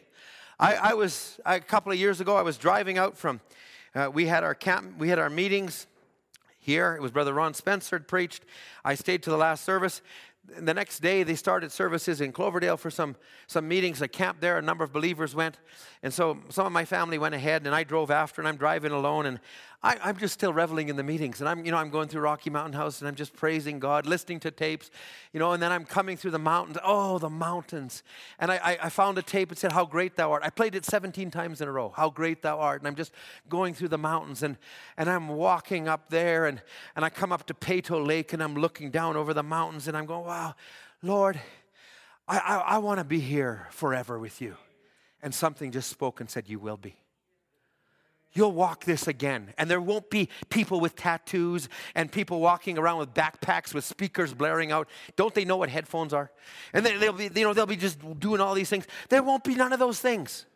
I, 0.60 0.92
was 0.94 1.40
a 1.46 1.58
couple 1.58 1.90
of 1.90 1.98
years 1.98 2.20
ago. 2.20 2.36
I 2.36 2.42
was 2.42 2.58
driving 2.58 2.98
out 2.98 3.16
from. 3.16 3.40
Uh, 3.94 4.10
we 4.12 4.26
had 4.26 4.44
our 4.44 4.54
camp. 4.54 4.98
We 4.98 5.08
had 5.08 5.18
our 5.18 5.30
meetings 5.30 5.86
here. 6.58 6.94
It 6.94 7.00
was 7.00 7.10
Brother 7.10 7.32
Ron 7.32 7.54
Spencer 7.54 7.96
had 7.96 8.06
preached. 8.06 8.44
I 8.84 8.94
stayed 8.94 9.22
to 9.22 9.30
the 9.30 9.38
last 9.38 9.64
service, 9.64 10.02
the 10.44 10.74
next 10.74 11.00
day 11.00 11.22
they 11.22 11.34
started 11.34 11.70
services 11.70 12.20
in 12.20 12.32
Cloverdale 12.32 12.76
for 12.76 12.90
some, 12.90 13.16
some 13.46 13.68
meetings. 13.68 14.02
A 14.02 14.08
camp 14.08 14.40
there, 14.40 14.58
a 14.58 14.62
number 14.62 14.84
of 14.84 14.92
believers 14.92 15.34
went. 15.34 15.58
And 16.02 16.12
so 16.12 16.38
some 16.48 16.66
of 16.66 16.72
my 16.72 16.84
family 16.84 17.18
went 17.18 17.34
ahead 17.34 17.66
and 17.66 17.74
I 17.74 17.84
drove 17.84 18.10
after 18.10 18.40
and 18.40 18.48
I'm 18.48 18.56
driving 18.56 18.92
alone 18.92 19.26
and 19.26 19.40
I, 19.82 20.10
am 20.10 20.18
just 20.18 20.34
still 20.34 20.52
reveling 20.52 20.90
in 20.90 20.96
the 20.96 21.02
meetings. 21.02 21.40
And 21.40 21.48
I'm, 21.48 21.64
you 21.64 21.70
know, 21.70 21.78
I'm 21.78 21.88
going 21.88 22.08
through 22.08 22.20
Rocky 22.20 22.50
Mountain 22.50 22.74
House 22.74 23.00
and 23.00 23.08
I'm 23.08 23.14
just 23.14 23.34
praising 23.34 23.78
God, 23.78 24.04
listening 24.04 24.38
to 24.40 24.50
tapes, 24.50 24.90
you 25.32 25.40
know, 25.40 25.52
and 25.52 25.62
then 25.62 25.72
I'm 25.72 25.86
coming 25.86 26.18
through 26.18 26.32
the 26.32 26.38
mountains. 26.38 26.76
Oh, 26.84 27.18
the 27.18 27.30
mountains. 27.30 28.02
And 28.38 28.52
I, 28.52 28.56
I, 28.56 28.78
I 28.82 28.88
found 28.90 29.16
a 29.16 29.22
tape 29.22 29.48
that 29.48 29.58
said, 29.58 29.72
How 29.72 29.86
great 29.86 30.16
thou 30.16 30.32
art. 30.32 30.42
I 30.44 30.50
played 30.50 30.74
it 30.74 30.84
17 30.84 31.30
times 31.30 31.62
in 31.62 31.68
a 31.68 31.72
row. 31.72 31.94
How 31.96 32.10
great 32.10 32.42
thou 32.42 32.58
art. 32.58 32.82
And 32.82 32.88
I'm 32.88 32.94
just 32.94 33.12
going 33.48 33.72
through 33.72 33.88
the 33.88 33.98
mountains 33.98 34.42
and, 34.42 34.58
and 34.98 35.08
I'm 35.08 35.28
walking 35.28 35.88
up 35.88 36.10
there 36.10 36.44
and, 36.44 36.60
and 36.94 37.02
I 37.02 37.08
come 37.08 37.32
up 37.32 37.46
to 37.46 37.54
Peyto 37.54 38.06
Lake 38.06 38.34
and 38.34 38.42
I'm 38.42 38.56
looking 38.56 38.90
down 38.90 39.16
over 39.16 39.32
the 39.32 39.42
mountains 39.42 39.88
and 39.88 39.96
I'm 39.96 40.04
going, 40.04 40.26
Wow, 40.26 40.56
Lord, 41.02 41.40
I, 42.28 42.38
I, 42.38 42.56
I 42.56 42.78
want 42.78 42.98
to 42.98 43.04
be 43.04 43.20
here 43.20 43.66
forever 43.70 44.18
with 44.18 44.42
you. 44.42 44.56
And 45.22 45.34
something 45.34 45.72
just 45.72 45.88
spoke 45.88 46.20
and 46.20 46.28
said, 46.28 46.50
You 46.50 46.58
will 46.58 46.76
be. 46.76 46.96
You'll 48.32 48.52
walk 48.52 48.84
this 48.84 49.08
again. 49.08 49.52
And 49.58 49.70
there 49.70 49.80
won't 49.80 50.10
be 50.10 50.28
people 50.48 50.80
with 50.80 50.96
tattoos 50.96 51.68
and 51.94 52.10
people 52.10 52.40
walking 52.40 52.78
around 52.78 52.98
with 52.98 53.14
backpacks 53.14 53.74
with 53.74 53.84
speakers 53.84 54.32
blaring 54.34 54.72
out. 54.72 54.88
Don't 55.16 55.34
they 55.34 55.44
know 55.44 55.56
what 55.56 55.68
headphones 55.68 56.12
are? 56.12 56.30
And 56.72 56.84
they, 56.84 56.96
will 56.96 57.12
be, 57.12 57.30
you 57.34 57.44
know, 57.44 57.52
they'll 57.52 57.66
be 57.66 57.76
just 57.76 57.98
doing 58.20 58.40
all 58.40 58.54
these 58.54 58.70
things. 58.70 58.86
There 59.08 59.22
won't 59.22 59.44
be 59.44 59.54
none 59.54 59.72
of 59.72 59.78
those 59.78 60.00
things. 60.00 60.46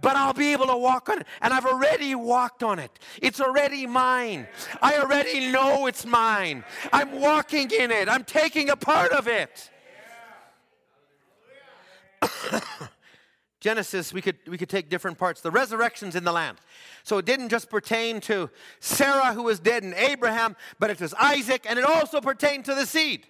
But 0.00 0.14
I'll 0.14 0.34
be 0.34 0.52
able 0.52 0.66
to 0.66 0.76
walk 0.76 1.08
on 1.08 1.20
it. 1.20 1.26
And 1.42 1.52
I've 1.52 1.66
already 1.66 2.14
walked 2.14 2.62
on 2.62 2.78
it. 2.78 2.96
It's 3.20 3.40
already 3.40 3.86
mine. 3.86 4.46
I 4.80 4.98
already 4.98 5.50
know 5.50 5.86
it's 5.86 6.06
mine. 6.06 6.64
I'm 6.92 7.20
walking 7.20 7.70
in 7.70 7.90
it. 7.90 8.08
I'm 8.08 8.22
taking 8.24 8.70
a 8.70 8.76
part 8.76 9.10
of 9.10 9.26
it. 9.26 9.70
Genesis, 13.60 14.12
we 14.12 14.22
could, 14.22 14.36
we 14.46 14.56
could 14.56 14.68
take 14.68 14.88
different 14.88 15.18
parts. 15.18 15.40
The 15.40 15.50
resurrection's 15.50 16.14
in 16.14 16.22
the 16.22 16.32
land. 16.32 16.58
So 17.02 17.18
it 17.18 17.24
didn't 17.24 17.48
just 17.48 17.68
pertain 17.68 18.20
to 18.22 18.50
Sarah, 18.78 19.32
who 19.32 19.44
was 19.44 19.58
dead, 19.58 19.82
and 19.82 19.94
Abraham, 19.94 20.54
but 20.78 20.90
it 20.90 21.00
was 21.00 21.12
Isaac, 21.14 21.66
and 21.68 21.78
it 21.78 21.84
also 21.84 22.20
pertained 22.20 22.64
to 22.66 22.74
the 22.74 22.86
seed. 22.86 23.26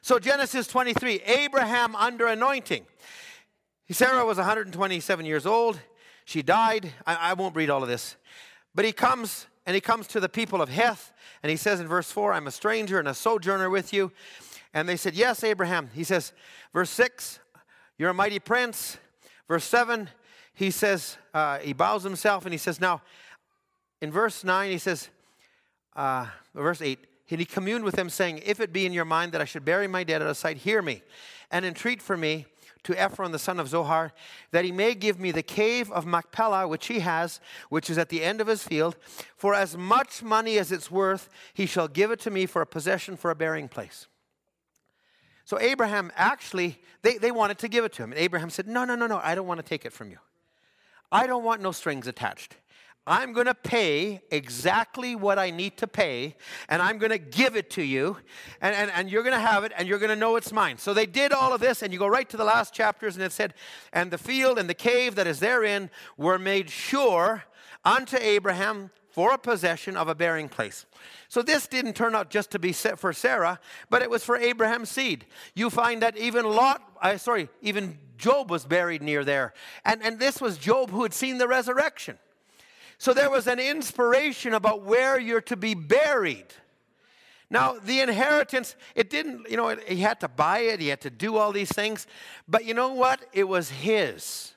So 0.00 0.18
Genesis 0.18 0.66
23, 0.66 1.20
Abraham 1.26 1.94
under 1.94 2.26
anointing. 2.26 2.86
Sarah 3.90 4.24
was 4.24 4.38
127 4.38 5.26
years 5.26 5.46
old. 5.46 5.78
She 6.24 6.42
died. 6.42 6.92
I, 7.06 7.16
I 7.16 7.32
won't 7.34 7.54
read 7.54 7.70
all 7.70 7.82
of 7.82 7.88
this. 7.88 8.16
But 8.74 8.84
he 8.84 8.92
comes, 8.92 9.46
and 9.66 9.74
he 9.74 9.80
comes 9.80 10.06
to 10.08 10.20
the 10.20 10.28
people 10.28 10.62
of 10.62 10.68
Heth, 10.68 11.12
and 11.42 11.50
he 11.50 11.56
says 11.56 11.80
in 11.80 11.86
verse 11.86 12.10
4, 12.10 12.32
I'm 12.32 12.46
a 12.46 12.50
stranger 12.50 12.98
and 12.98 13.08
a 13.08 13.14
sojourner 13.14 13.68
with 13.68 13.92
you. 13.92 14.10
And 14.72 14.88
they 14.88 14.96
said, 14.96 15.14
Yes, 15.14 15.44
Abraham. 15.44 15.90
He 15.94 16.04
says, 16.04 16.32
verse 16.72 16.90
6, 16.90 17.38
You're 17.98 18.10
a 18.10 18.14
mighty 18.14 18.38
prince. 18.38 18.98
Verse 19.48 19.64
7, 19.64 20.10
he 20.54 20.70
says, 20.70 21.16
uh, 21.34 21.58
he 21.58 21.72
bows 21.72 22.02
himself 22.02 22.44
and 22.44 22.52
he 22.52 22.58
says, 22.58 22.80
Now, 22.80 23.02
in 24.00 24.10
verse 24.10 24.42
9, 24.42 24.70
he 24.70 24.78
says, 24.78 25.08
uh, 25.94 26.26
verse 26.54 26.82
8, 26.82 26.98
and 27.30 27.40
he 27.40 27.46
communed 27.46 27.84
with 27.84 27.96
them, 27.96 28.08
saying, 28.08 28.42
If 28.44 28.60
it 28.60 28.72
be 28.72 28.86
in 28.86 28.92
your 28.92 29.04
mind 29.04 29.32
that 29.32 29.40
I 29.40 29.44
should 29.44 29.64
bury 29.64 29.88
my 29.88 30.04
dead 30.04 30.22
out 30.22 30.28
of 30.28 30.36
sight, 30.36 30.58
hear 30.58 30.82
me, 30.82 31.02
and 31.50 31.64
entreat 31.64 32.00
for 32.00 32.16
me 32.16 32.46
to 32.84 33.00
Ephron 33.00 33.32
the 33.32 33.38
son 33.38 33.58
of 33.58 33.68
Zohar, 33.68 34.12
that 34.52 34.64
he 34.64 34.70
may 34.70 34.94
give 34.94 35.18
me 35.18 35.32
the 35.32 35.42
cave 35.42 35.90
of 35.90 36.06
Machpelah, 36.06 36.68
which 36.68 36.86
he 36.86 37.00
has, 37.00 37.40
which 37.68 37.90
is 37.90 37.98
at 37.98 38.10
the 38.10 38.22
end 38.22 38.40
of 38.40 38.46
his 38.46 38.62
field. 38.62 38.96
For 39.36 39.54
as 39.54 39.76
much 39.76 40.22
money 40.22 40.56
as 40.56 40.70
it's 40.70 40.90
worth, 40.90 41.28
he 41.52 41.66
shall 41.66 41.88
give 41.88 42.12
it 42.12 42.20
to 42.20 42.30
me 42.30 42.46
for 42.46 42.62
a 42.62 42.66
possession 42.66 43.16
for 43.16 43.30
a 43.32 43.34
burying 43.34 43.68
place. 43.68 44.06
So 45.46 45.60
Abraham 45.60 46.10
actually, 46.16 46.82
they, 47.02 47.18
they 47.18 47.30
wanted 47.30 47.58
to 47.58 47.68
give 47.68 47.84
it 47.84 47.92
to 47.94 48.02
him. 48.02 48.10
And 48.12 48.20
Abraham 48.20 48.50
said, 48.50 48.66
No, 48.66 48.84
no, 48.84 48.96
no, 48.96 49.06
no, 49.06 49.20
I 49.22 49.34
don't 49.34 49.46
want 49.46 49.58
to 49.58 49.66
take 49.66 49.86
it 49.86 49.92
from 49.92 50.10
you. 50.10 50.18
I 51.10 51.26
don't 51.26 51.44
want 51.44 51.62
no 51.62 51.72
strings 51.72 52.08
attached. 52.08 52.56
I'm 53.08 53.32
going 53.32 53.46
to 53.46 53.54
pay 53.54 54.22
exactly 54.32 55.14
what 55.14 55.38
I 55.38 55.50
need 55.50 55.76
to 55.76 55.86
pay, 55.86 56.34
and 56.68 56.82
I'm 56.82 56.98
going 56.98 57.12
to 57.12 57.18
give 57.18 57.54
it 57.54 57.70
to 57.70 57.82
you, 57.82 58.16
and, 58.60 58.74
and, 58.74 58.90
and 58.90 59.08
you're 59.08 59.22
going 59.22 59.36
to 59.36 59.38
have 59.38 59.62
it, 59.62 59.70
and 59.78 59.86
you're 59.86 60.00
going 60.00 60.10
to 60.10 60.16
know 60.16 60.34
it's 60.34 60.52
mine. 60.52 60.78
So 60.78 60.92
they 60.92 61.06
did 61.06 61.32
all 61.32 61.52
of 61.52 61.60
this, 61.60 61.82
and 61.82 61.92
you 61.92 62.00
go 62.00 62.08
right 62.08 62.28
to 62.28 62.36
the 62.36 62.42
last 62.42 62.74
chapters, 62.74 63.14
and 63.14 63.24
it 63.24 63.30
said, 63.30 63.54
And 63.92 64.10
the 64.10 64.18
field 64.18 64.58
and 64.58 64.68
the 64.68 64.74
cave 64.74 65.14
that 65.14 65.28
is 65.28 65.38
therein 65.38 65.88
were 66.16 66.40
made 66.40 66.68
sure 66.68 67.44
unto 67.84 68.16
Abraham 68.16 68.90
for 69.16 69.32
a 69.32 69.38
possession 69.38 69.96
of 69.96 70.08
a 70.08 70.14
bearing 70.14 70.46
place. 70.46 70.84
So 71.30 71.40
this 71.40 71.66
didn't 71.66 71.94
turn 71.94 72.14
out 72.14 72.28
just 72.28 72.50
to 72.50 72.58
be 72.58 72.74
set 72.74 72.98
for 72.98 73.14
Sarah, 73.14 73.58
but 73.88 74.02
it 74.02 74.10
was 74.10 74.22
for 74.22 74.36
Abraham's 74.36 74.90
seed. 74.90 75.24
You 75.54 75.70
find 75.70 76.02
that 76.02 76.18
even 76.18 76.44
Lot, 76.44 76.82
uh, 77.00 77.16
sorry, 77.16 77.48
even 77.62 77.96
Job 78.18 78.50
was 78.50 78.66
buried 78.66 79.00
near 79.00 79.24
there. 79.24 79.54
And, 79.86 80.02
and 80.02 80.18
this 80.18 80.38
was 80.38 80.58
Job 80.58 80.90
who 80.90 81.02
had 81.02 81.14
seen 81.14 81.38
the 81.38 81.48
resurrection. 81.48 82.18
So 82.98 83.14
there 83.14 83.30
was 83.30 83.46
an 83.46 83.58
inspiration 83.58 84.52
about 84.52 84.82
where 84.82 85.18
you're 85.18 85.40
to 85.40 85.56
be 85.56 85.72
buried. 85.72 86.52
Now, 87.48 87.78
the 87.82 88.00
inheritance, 88.00 88.76
it 88.94 89.08
didn't, 89.08 89.50
you 89.50 89.56
know, 89.56 89.74
he 89.88 90.02
had 90.02 90.20
to 90.20 90.28
buy 90.28 90.58
it, 90.58 90.78
he 90.78 90.88
had 90.88 91.00
to 91.00 91.10
do 91.10 91.38
all 91.38 91.52
these 91.52 91.72
things, 91.72 92.06
but 92.46 92.66
you 92.66 92.74
know 92.74 92.92
what? 92.92 93.24
It 93.32 93.48
was 93.48 93.70
his. 93.70 94.52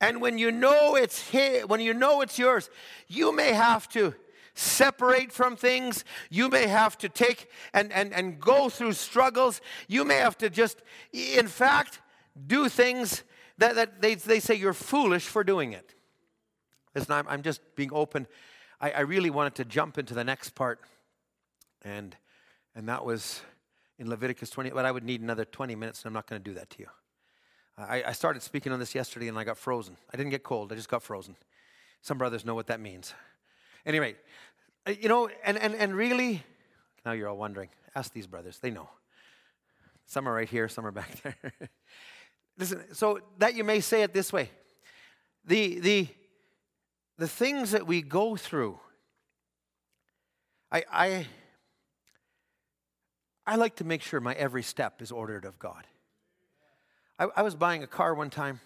And 0.00 0.20
when 0.20 0.38
you 0.38 0.52
know 0.52 0.94
it's 0.94 1.28
his, 1.28 1.66
when 1.66 1.80
you 1.80 1.92
know 1.92 2.20
it's 2.20 2.38
yours, 2.38 2.70
you 3.08 3.34
may 3.34 3.52
have 3.52 3.88
to 3.90 4.14
separate 4.54 5.32
from 5.32 5.56
things. 5.56 6.04
You 6.30 6.48
may 6.48 6.66
have 6.66 6.98
to 6.98 7.08
take 7.08 7.48
and, 7.72 7.92
and, 7.92 8.12
and 8.12 8.40
go 8.40 8.68
through 8.68 8.92
struggles. 8.92 9.60
You 9.86 10.04
may 10.04 10.16
have 10.16 10.38
to 10.38 10.50
just, 10.50 10.82
in 11.12 11.46
fact, 11.48 12.00
do 12.46 12.68
things 12.68 13.24
that, 13.58 13.74
that 13.76 14.00
they, 14.00 14.14
they 14.14 14.40
say 14.40 14.54
you're 14.54 14.72
foolish 14.72 15.26
for 15.26 15.42
doing 15.42 15.72
it. 15.72 15.94
Listen, 16.94 17.12
I'm, 17.12 17.28
I'm 17.28 17.42
just 17.42 17.60
being 17.76 17.90
open. 17.92 18.26
I, 18.80 18.90
I 18.90 19.00
really 19.00 19.30
wanted 19.30 19.56
to 19.56 19.64
jump 19.64 19.98
into 19.98 20.14
the 20.14 20.24
next 20.24 20.50
part, 20.50 20.80
and, 21.82 22.16
and 22.74 22.88
that 22.88 23.04
was 23.04 23.42
in 23.98 24.08
Leviticus 24.08 24.50
20, 24.50 24.70
but 24.70 24.84
I 24.84 24.92
would 24.92 25.04
need 25.04 25.20
another 25.20 25.44
20 25.44 25.74
minutes, 25.74 26.02
and 26.02 26.06
I'm 26.06 26.12
not 26.14 26.26
going 26.26 26.42
to 26.42 26.50
do 26.50 26.54
that 26.54 26.70
to 26.70 26.80
you. 26.80 26.88
I, 27.78 28.02
I 28.08 28.12
started 28.12 28.42
speaking 28.42 28.72
on 28.72 28.80
this 28.80 28.94
yesterday 28.94 29.28
and 29.28 29.38
I 29.38 29.44
got 29.44 29.56
frozen. 29.56 29.96
I 30.12 30.16
didn't 30.16 30.30
get 30.30 30.42
cold, 30.42 30.72
I 30.72 30.74
just 30.74 30.88
got 30.88 31.02
frozen. 31.02 31.36
Some 32.02 32.18
brothers 32.18 32.44
know 32.44 32.54
what 32.54 32.68
that 32.68 32.80
means. 32.80 33.14
Anyway, 33.86 34.16
uh, 34.86 34.92
you 34.98 35.08
know, 35.08 35.28
and, 35.44 35.58
and, 35.58 35.74
and 35.74 35.94
really, 35.94 36.42
now 37.04 37.12
you're 37.12 37.28
all 37.28 37.36
wondering. 37.36 37.68
Ask 37.94 38.12
these 38.12 38.26
brothers, 38.26 38.58
they 38.58 38.70
know. 38.70 38.88
Some 40.06 40.28
are 40.28 40.34
right 40.34 40.48
here, 40.48 40.68
some 40.68 40.86
are 40.86 40.92
back 40.92 41.22
there. 41.22 41.36
Listen, 42.56 42.94
so 42.94 43.20
that 43.38 43.54
you 43.54 43.64
may 43.64 43.80
say 43.80 44.02
it 44.02 44.12
this 44.12 44.32
way 44.32 44.50
the, 45.44 45.80
the, 45.80 46.08
the 47.16 47.28
things 47.28 47.70
that 47.70 47.86
we 47.86 48.02
go 48.02 48.36
through, 48.36 48.78
I, 50.70 50.84
I, 50.92 51.26
I 53.46 53.56
like 53.56 53.76
to 53.76 53.84
make 53.84 54.02
sure 54.02 54.20
my 54.20 54.34
every 54.34 54.62
step 54.62 55.00
is 55.00 55.10
ordered 55.10 55.44
of 55.44 55.58
God. 55.58 55.86
I, 57.18 57.28
I 57.36 57.42
was 57.42 57.54
buying 57.54 57.82
a 57.82 57.86
car 57.86 58.14
one 58.14 58.30
time, 58.30 58.60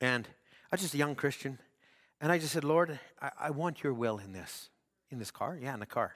and 0.00 0.26
I 0.26 0.74
was 0.74 0.80
just 0.80 0.94
a 0.94 0.98
young 0.98 1.14
Christian, 1.14 1.58
and 2.20 2.32
I 2.32 2.38
just 2.38 2.52
said, 2.52 2.64
Lord, 2.64 2.98
I, 3.20 3.30
I 3.38 3.50
want 3.50 3.82
your 3.82 3.94
will 3.94 4.18
in 4.18 4.32
this. 4.32 4.68
In 5.10 5.18
this 5.18 5.30
car? 5.30 5.58
Yeah, 5.60 5.74
in 5.74 5.80
the 5.80 5.86
car. 5.86 6.14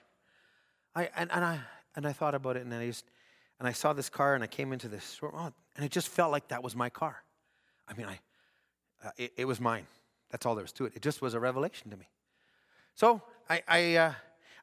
I, 0.95 1.09
and, 1.17 1.31
and, 1.33 1.45
I, 1.45 1.61
and 1.97 2.07
I 2.07 2.13
thought 2.13 2.35
about 2.35 2.57
it, 2.57 2.65
and 2.65 2.73
I 2.75 2.87
just, 2.87 3.05
and 3.59 3.69
I 3.69 3.73
saw 3.73 3.93
this 3.93 4.09
car, 4.09 4.35
and 4.35 4.43
I 4.43 4.47
came 4.47 4.73
into 4.73 4.89
this 4.89 5.19
oh, 5.23 5.53
and 5.77 5.85
it 5.85 5.91
just 5.91 6.09
felt 6.09 6.31
like 6.31 6.49
that 6.49 6.63
was 6.63 6.77
my 6.77 6.91
car. 6.91 7.23
I 7.89 7.95
mean, 7.95 8.07
I, 8.07 8.19
uh, 9.05 9.11
it, 9.17 9.33
it, 9.37 9.45
was 9.45 9.61
mine. 9.61 9.87
That's 10.31 10.47
all 10.47 10.55
there 10.55 10.65
was 10.65 10.73
to 10.73 10.87
it. 10.87 10.93
It 10.95 11.03
just 11.03 11.21
was 11.21 11.35
a 11.35 11.41
revelation 11.41 11.91
to 11.91 11.97
me. 11.97 12.09
So 12.95 13.23
I, 13.51 13.63
I, 13.67 13.97
uh, 13.97 14.13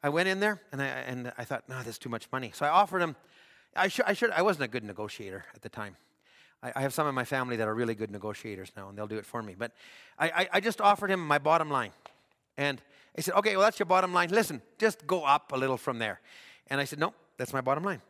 I 0.04 0.10
went 0.10 0.30
in 0.30 0.40
there, 0.40 0.62
and 0.72 0.82
I, 0.82 0.86
and 0.86 1.34
I 1.38 1.44
thought, 1.44 1.68
no, 1.68 1.82
that's 1.84 1.98
too 1.98 2.10
much 2.10 2.28
money. 2.32 2.52
So 2.54 2.66
I 2.66 2.70
offered 2.70 3.02
him. 3.02 3.16
I 3.76 3.88
should, 3.88 4.06
I 4.06 4.14
should. 4.14 4.32
I 4.32 4.42
wasn't 4.42 4.66
a 4.66 4.68
good 4.68 4.84
negotiator 4.84 5.46
at 5.54 5.62
the 5.62 5.70
time. 5.70 5.96
I, 6.64 6.72
I 6.76 6.82
have 6.82 6.94
some 6.94 7.08
in 7.08 7.16
my 7.16 7.26
family 7.26 7.56
that 7.58 7.68
are 7.68 7.74
really 7.74 7.96
good 7.96 8.12
negotiators 8.12 8.72
now, 8.76 8.90
and 8.90 8.98
they'll 8.98 9.08
do 9.08 9.18
it 9.18 9.26
for 9.26 9.42
me. 9.42 9.56
But 9.58 9.72
I, 10.18 10.30
I, 10.30 10.50
I 10.54 10.60
just 10.60 10.82
offered 10.82 11.10
him 11.10 11.26
my 11.26 11.38
bottom 11.38 11.70
line. 11.70 11.92
And 12.58 12.82
he 13.16 13.22
said, 13.22 13.34
okay, 13.36 13.56
well, 13.56 13.66
that's 13.66 13.80
your 13.80 13.86
bottom 13.86 14.14
line. 14.14 14.30
Listen, 14.30 14.62
just 14.78 15.06
go 15.08 15.24
up 15.24 15.52
a 15.52 15.58
little 15.58 15.78
from 15.78 16.00
there. 16.00 16.20
And 16.68 16.80
I 16.80 16.86
said, 16.86 17.00
no, 17.00 17.14
that's 17.38 17.54
my 17.54 17.62
bottom 17.62 17.84
line. 17.84 18.02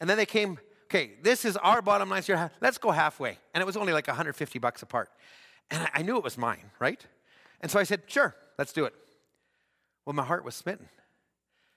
And 0.00 0.08
then 0.08 0.16
they 0.16 0.26
came, 0.26 0.58
okay, 0.86 1.12
this 1.22 1.44
is 1.44 1.56
our 1.58 1.80
bottom 1.82 2.08
line. 2.08 2.22
So 2.22 2.50
let's 2.60 2.78
go 2.78 2.90
halfway. 2.90 3.38
And 3.54 3.62
it 3.62 3.66
was 3.66 3.76
only 3.76 3.92
like 3.92 4.06
150 4.06 4.58
bucks 4.58 4.82
apart. 4.82 5.10
And 5.70 5.82
I, 5.82 5.90
I 5.94 6.02
knew 6.02 6.16
it 6.16 6.24
was 6.24 6.36
mine, 6.36 6.70
right? 6.80 7.04
And 7.60 7.70
so 7.70 7.78
I 7.78 7.84
said, 7.84 8.02
sure, 8.06 8.34
let's 8.58 8.72
do 8.72 8.84
it. 8.84 8.94
Well, 10.04 10.14
my 10.14 10.24
heart 10.24 10.44
was 10.44 10.56
smitten 10.56 10.88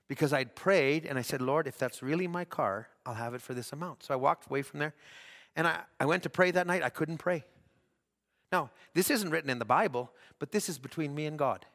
because 0.07 0.33
I'd 0.33 0.55
prayed 0.55 1.05
and 1.05 1.19
I 1.19 1.21
said, 1.21 1.41
Lord, 1.41 1.67
if 1.67 1.77
that's 1.77 2.01
really 2.01 2.27
my 2.27 2.45
car, 2.45 2.87
I'll 3.05 3.13
have 3.13 3.35
it 3.35 3.41
for 3.41 3.53
this 3.53 3.71
amount. 3.71 4.03
So 4.03 4.13
I 4.13 4.17
walked 4.17 4.47
away 4.47 4.63
from 4.63 4.79
there 4.79 4.93
and 5.55 5.67
I, 5.67 5.79
I 5.99 6.05
went 6.05 6.23
to 6.23 6.29
pray 6.29 6.51
that 6.51 6.67
night. 6.67 6.83
I 6.83 6.89
couldn't 6.89 7.17
pray. 7.17 7.43
Now, 8.51 8.71
this 8.93 9.09
isn't 9.09 9.29
written 9.29 9.49
in 9.49 9.59
the 9.59 9.65
Bible, 9.65 10.11
but 10.39 10.51
this 10.51 10.69
is 10.69 10.77
between 10.77 11.15
me 11.15 11.25
and 11.25 11.37
God. 11.37 11.65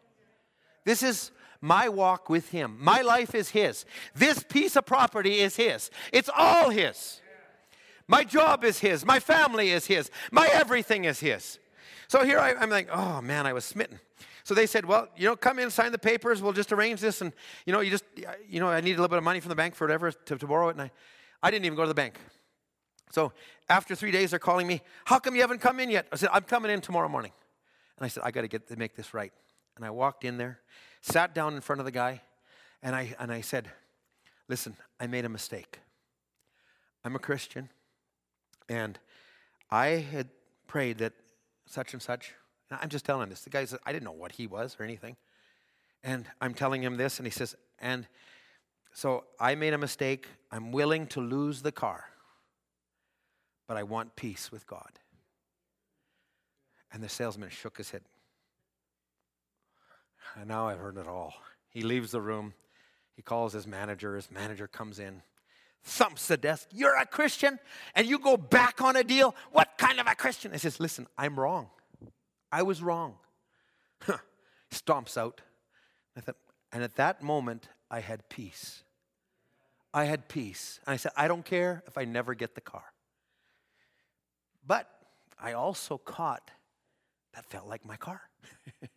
This 0.85 1.03
is 1.03 1.31
my 1.61 1.89
walk 1.89 2.31
with 2.31 2.51
Him. 2.51 2.77
My 2.81 3.03
life 3.03 3.35
is 3.35 3.51
His. 3.51 3.85
This 4.15 4.43
piece 4.43 4.77
of 4.77 4.87
property 4.87 5.41
is 5.41 5.57
His. 5.57 5.91
It's 6.13 6.31
all 6.35 6.71
His. 6.71 7.21
My 8.09 8.25
job 8.25 8.65
is 8.65 8.79
His. 8.79 9.05
My 9.05 9.21
family 9.21 9.71
is 9.71 9.87
His. 9.87 10.11
My 10.31 10.49
everything 10.53 11.05
is 11.05 11.21
His. 11.21 11.59
So 12.09 12.25
here 12.25 12.39
I, 12.39 12.53
am 12.53 12.71
like, 12.71 12.89
oh 12.91 13.21
man, 13.21 13.47
I 13.47 13.53
was 13.53 13.65
smitten. 13.65 14.01
So 14.43 14.55
they 14.55 14.67
said, 14.67 14.85
well, 14.85 15.09
you 15.17 15.27
know, 15.27 15.37
come 15.37 15.59
in, 15.59 15.71
sign 15.71 15.93
the 15.93 15.99
papers. 15.99 16.43
We'll 16.43 16.53
just 16.53 16.73
arrange 16.73 17.01
this. 17.01 17.21
And, 17.21 17.33
you 17.67 17.73
know, 17.73 17.81
you 17.81 17.91
just, 17.91 18.05
you 18.49 18.59
know, 18.59 18.69
I 18.69 18.81
need 18.81 18.93
a 18.93 18.95
little 18.95 19.09
bit 19.09 19.19
of 19.19 19.25
money 19.25 19.39
from 19.39 19.51
the 19.51 19.55
bank 19.55 19.75
for 19.75 19.87
whatever 19.87 20.11
to, 20.11 20.37
to 20.37 20.47
borrow 20.47 20.71
it. 20.71 20.73
And 20.73 20.83
I, 20.83 20.91
I 21.43 21.51
didn't 21.51 21.67
even 21.67 21.77
go 21.77 21.83
to 21.83 21.89
the 21.89 21.95
bank. 21.95 22.19
So 23.11 23.33
after 23.69 23.95
three 23.95 24.11
days, 24.11 24.31
they're 24.31 24.39
calling 24.39 24.67
me, 24.67 24.83
How 25.05 25.19
come 25.19 25.35
you 25.35 25.41
haven't 25.41 25.61
come 25.61 25.81
in 25.81 25.91
yet? 25.91 26.07
I 26.13 26.17
said, 26.17 26.31
I'm 26.33 26.43
coming 26.43 26.71
in 26.71 26.81
tomorrow 26.81 27.09
morning. 27.09 27.33
And 27.99 28.05
I 28.05 28.09
said, 28.09 28.23
I 28.25 28.31
got 28.31 28.43
to 28.43 28.49
get 28.49 28.69
to 28.69 28.77
make 28.77 28.97
this 28.97 29.13
right. 29.13 29.33
And 29.77 29.85
I 29.85 29.91
walked 29.91 30.25
in 30.25 30.39
there, 30.39 30.61
sat 31.01 31.35
down 31.35 31.55
in 31.55 31.61
front 31.61 31.81
of 31.81 31.85
the 31.85 31.93
guy, 31.93 32.23
and 32.83 32.95
I, 32.95 33.15
and 33.19 33.33
I 33.33 33.41
said, 33.41 33.71
Listen, 34.49 34.77
I 34.99 35.07
made 35.07 35.25
a 35.25 35.29
mistake. 35.29 35.79
I'm 37.05 37.15
a 37.15 37.21
Christian, 37.21 37.69
and 38.69 38.99
I 39.71 39.87
had 39.87 40.29
prayed 40.67 40.99
that 40.99 41.13
such 41.67 41.93
and 41.93 42.03
such, 42.03 42.35
And 42.71 42.79
I'm 42.83 42.89
just 42.89 43.05
telling 43.05 43.29
this. 43.29 43.43
The 43.43 43.51
guy 43.51 43.65
said, 43.65 43.79
I 43.87 43.93
didn't 43.93 44.05
know 44.05 44.13
what 44.13 44.33
he 44.33 44.47
was 44.47 44.77
or 44.79 44.85
anything. 44.85 45.17
And 46.03 46.27
I'm 46.41 46.55
telling 46.55 46.83
him 46.83 46.97
this, 46.97 47.19
and 47.19 47.27
he 47.27 47.31
says, 47.31 47.55
and 47.79 48.07
so 48.93 49.25
I 49.39 49.55
made 49.55 49.73
a 49.73 49.79
mistake. 49.79 50.27
I'm 50.51 50.73
willing 50.73 51.07
to 51.09 51.21
lose 51.21 51.63
the 51.63 51.73
car, 51.73 52.05
but 53.71 53.77
I 53.77 53.85
want 53.85 54.17
peace 54.17 54.51
with 54.51 54.67
God. 54.67 54.99
And 56.93 57.01
the 57.01 57.09
salesman 57.09 57.51
shook 57.51 57.77
his 57.77 57.93
head. 57.93 58.01
And 60.35 60.49
now 60.49 60.67
I've 60.67 60.81
heard 60.81 60.97
it 60.97 61.07
all. 61.07 61.35
He 61.69 61.83
leaves 61.83 62.11
the 62.11 62.21
room. 62.21 62.55
He 63.15 63.23
calls 63.23 63.53
his 63.53 63.69
manager. 63.69 64.17
His 64.17 64.29
manager 64.29 64.67
comes 64.67 64.99
in, 64.99 65.23
thumps 65.85 66.27
the 66.27 66.37
desk. 66.37 66.67
You're 66.73 66.97
a 66.97 67.07
Christian 67.07 67.61
and 67.95 68.09
you 68.09 68.19
go 68.19 68.37
back 68.37 68.81
on 68.81 68.97
a 68.97 69.05
deal? 69.05 69.37
What 69.53 69.79
kind 69.79 70.01
of 70.01 70.09
a 70.09 70.17
Christian? 70.17 70.51
He 70.51 70.59
says, 70.59 70.81
Listen, 70.81 71.07
I'm 71.17 71.39
wrong. 71.39 71.69
I 72.51 72.63
was 72.63 72.83
wrong. 72.83 73.19
Stomps 74.73 75.17
out. 75.17 75.43
Thought, 76.19 76.35
and 76.73 76.83
at 76.83 76.97
that 76.97 77.23
moment, 77.23 77.69
I 77.89 78.01
had 78.01 78.29
peace. 78.29 78.83
I 79.95 80.07
had 80.07 80.27
peace. 80.27 80.81
And 80.89 80.95
I 80.95 80.97
said, 80.97 81.13
I 81.17 81.29
don't 81.29 81.45
care 81.45 81.85
if 81.87 81.97
I 81.97 82.05
never 82.05 82.35
get 82.35 82.57
the 82.57 82.61
car. 82.61 82.83
But 84.71 84.87
I 85.43 85.55
also 85.55 85.99
caught 85.99 86.53
that 87.35 87.45
felt 87.45 87.67
like 87.67 87.85
my 87.85 87.97
car. 87.97 88.21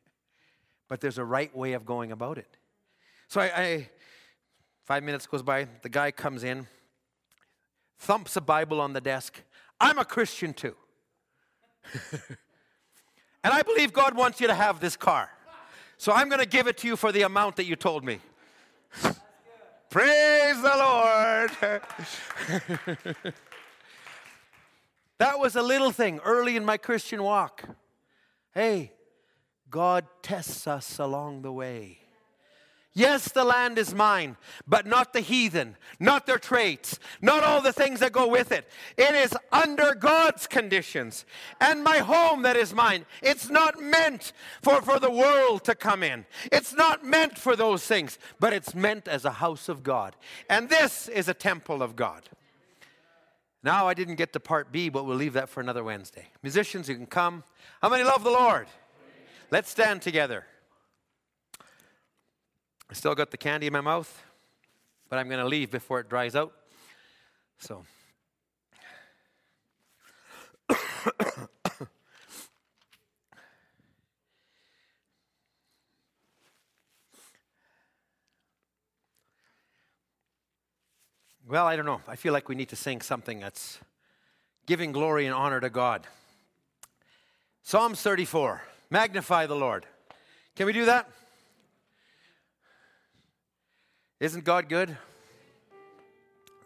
but 0.87 1.01
there's 1.01 1.17
a 1.17 1.25
right 1.25 1.55
way 1.57 1.73
of 1.73 1.83
going 1.83 2.11
about 2.11 2.37
it. 2.37 2.57
So 3.27 3.41
I, 3.41 3.45
I, 3.45 3.89
five 4.85 5.01
minutes 5.01 5.25
goes 5.25 5.41
by, 5.41 5.67
the 5.81 5.89
guy 5.89 6.11
comes 6.11 6.43
in, 6.43 6.67
thumps 7.97 8.35
a 8.35 8.41
Bible 8.41 8.79
on 8.79 8.93
the 8.93 9.01
desk. 9.01 9.41
I'm 9.81 9.97
a 9.97 10.05
Christian 10.05 10.53
too. 10.53 10.75
and 13.43 13.51
I 13.51 13.63
believe 13.63 13.93
God 13.93 14.15
wants 14.15 14.39
you 14.39 14.45
to 14.45 14.53
have 14.53 14.79
this 14.79 14.95
car. 14.95 15.31
So 15.97 16.11
I'm 16.11 16.29
going 16.29 16.39
to 16.39 16.47
give 16.47 16.67
it 16.67 16.77
to 16.77 16.87
you 16.87 16.95
for 16.95 17.11
the 17.11 17.23
amount 17.23 17.55
that 17.55 17.65
you 17.65 17.75
told 17.75 18.03
me. 18.03 18.19
Praise 19.89 20.61
the 20.61 21.49
Lord. 23.25 23.33
That 25.23 25.39
was 25.39 25.55
a 25.55 25.61
little 25.61 25.91
thing 25.91 26.19
early 26.25 26.57
in 26.57 26.65
my 26.65 26.75
Christian 26.75 27.23
walk. 27.23 27.63
Hey, 28.53 28.91
God 29.69 30.05
tests 30.21 30.67
us 30.67 30.99
along 30.99 31.43
the 31.43 31.51
way. 31.53 31.99
Yes, 32.93 33.31
the 33.31 33.45
land 33.45 33.77
is 33.77 33.95
mine, 33.95 34.35
but 34.67 34.85
not 34.85 35.13
the 35.13 35.21
heathen, 35.21 35.77
not 35.97 36.25
their 36.25 36.37
traits, 36.37 36.99
not 37.21 37.41
all 37.41 37.61
the 37.61 37.71
things 37.71 38.01
that 38.01 38.11
go 38.11 38.27
with 38.27 38.51
it. 38.51 38.69
It 38.97 39.15
is 39.15 39.33
under 39.49 39.95
God's 39.95 40.45
conditions. 40.45 41.25
And 41.61 41.85
my 41.85 41.99
home 41.99 42.41
that 42.41 42.57
is 42.57 42.73
mine, 42.73 43.05
it's 43.21 43.49
not 43.49 43.81
meant 43.81 44.33
for, 44.61 44.81
for 44.81 44.99
the 44.99 45.09
world 45.09 45.63
to 45.63 45.73
come 45.73 46.03
in. 46.03 46.25
It's 46.51 46.73
not 46.73 47.05
meant 47.05 47.37
for 47.37 47.55
those 47.55 47.87
things, 47.87 48.19
but 48.41 48.51
it's 48.51 48.75
meant 48.75 49.07
as 49.07 49.23
a 49.23 49.31
house 49.31 49.69
of 49.69 49.83
God. 49.83 50.17
And 50.49 50.67
this 50.67 51.07
is 51.07 51.29
a 51.29 51.33
temple 51.33 51.81
of 51.81 51.95
God. 51.95 52.29
Now, 53.63 53.87
I 53.87 53.93
didn't 53.93 54.15
get 54.15 54.33
to 54.33 54.41
part 54.41 54.73
B, 54.73 54.89
but 54.89 55.05
we'll 55.05 55.15
leave 55.15 55.33
that 55.33 55.47
for 55.47 55.61
another 55.61 55.83
Wednesday. 55.83 56.27
Musicians, 56.41 56.89
you 56.89 56.95
can 56.95 57.05
come. 57.05 57.43
How 57.81 57.87
many 57.87 58.03
love 58.03 58.23
the 58.23 58.29
Lord? 58.29 58.67
Let's 59.51 59.69
stand 59.69 60.01
together. 60.01 60.45
I 62.89 62.93
still 62.93 63.15
got 63.15 63.31
the 63.31 63.37
candy 63.37 63.67
in 63.67 63.73
my 63.73 63.81
mouth, 63.81 64.21
but 65.09 65.17
I'm 65.17 65.29
going 65.29 65.39
to 65.39 65.47
leave 65.47 65.71
before 65.71 66.01
it 66.01 66.09
dries 66.09 66.35
out. 66.35 66.53
So. 67.59 67.85
Well, 81.47 81.65
I 81.67 81.75
don't 81.75 81.85
know. 81.85 82.01
I 82.07 82.15
feel 82.15 82.33
like 82.33 82.47
we 82.47 82.55
need 82.55 82.69
to 82.69 82.75
sing 82.75 83.01
something 83.01 83.39
that's 83.39 83.79
giving 84.65 84.91
glory 84.91 85.25
and 85.25 85.35
honor 85.35 85.59
to 85.59 85.69
God. 85.69 86.07
Psalms 87.63 88.01
34 88.01 88.61
Magnify 88.89 89.47
the 89.47 89.55
Lord. 89.55 89.85
Can 90.55 90.67
we 90.67 90.73
do 90.73 90.85
that? 90.85 91.09
Isn't 94.19 94.45
God 94.45 94.69
good? 94.69 94.95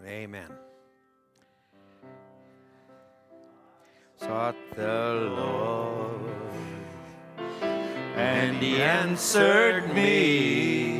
Amen. 0.05 0.49
Sought 4.17 4.55
the 4.75 5.31
Lord, 5.37 6.21
And 8.15 8.57
he 8.57 8.81
answered 8.81 9.93
me 9.93 10.97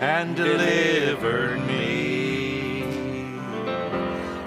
and 0.00 0.34
delivered 0.34 1.60
me 1.66 1.99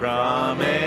from 0.04 0.62
every 0.62 0.83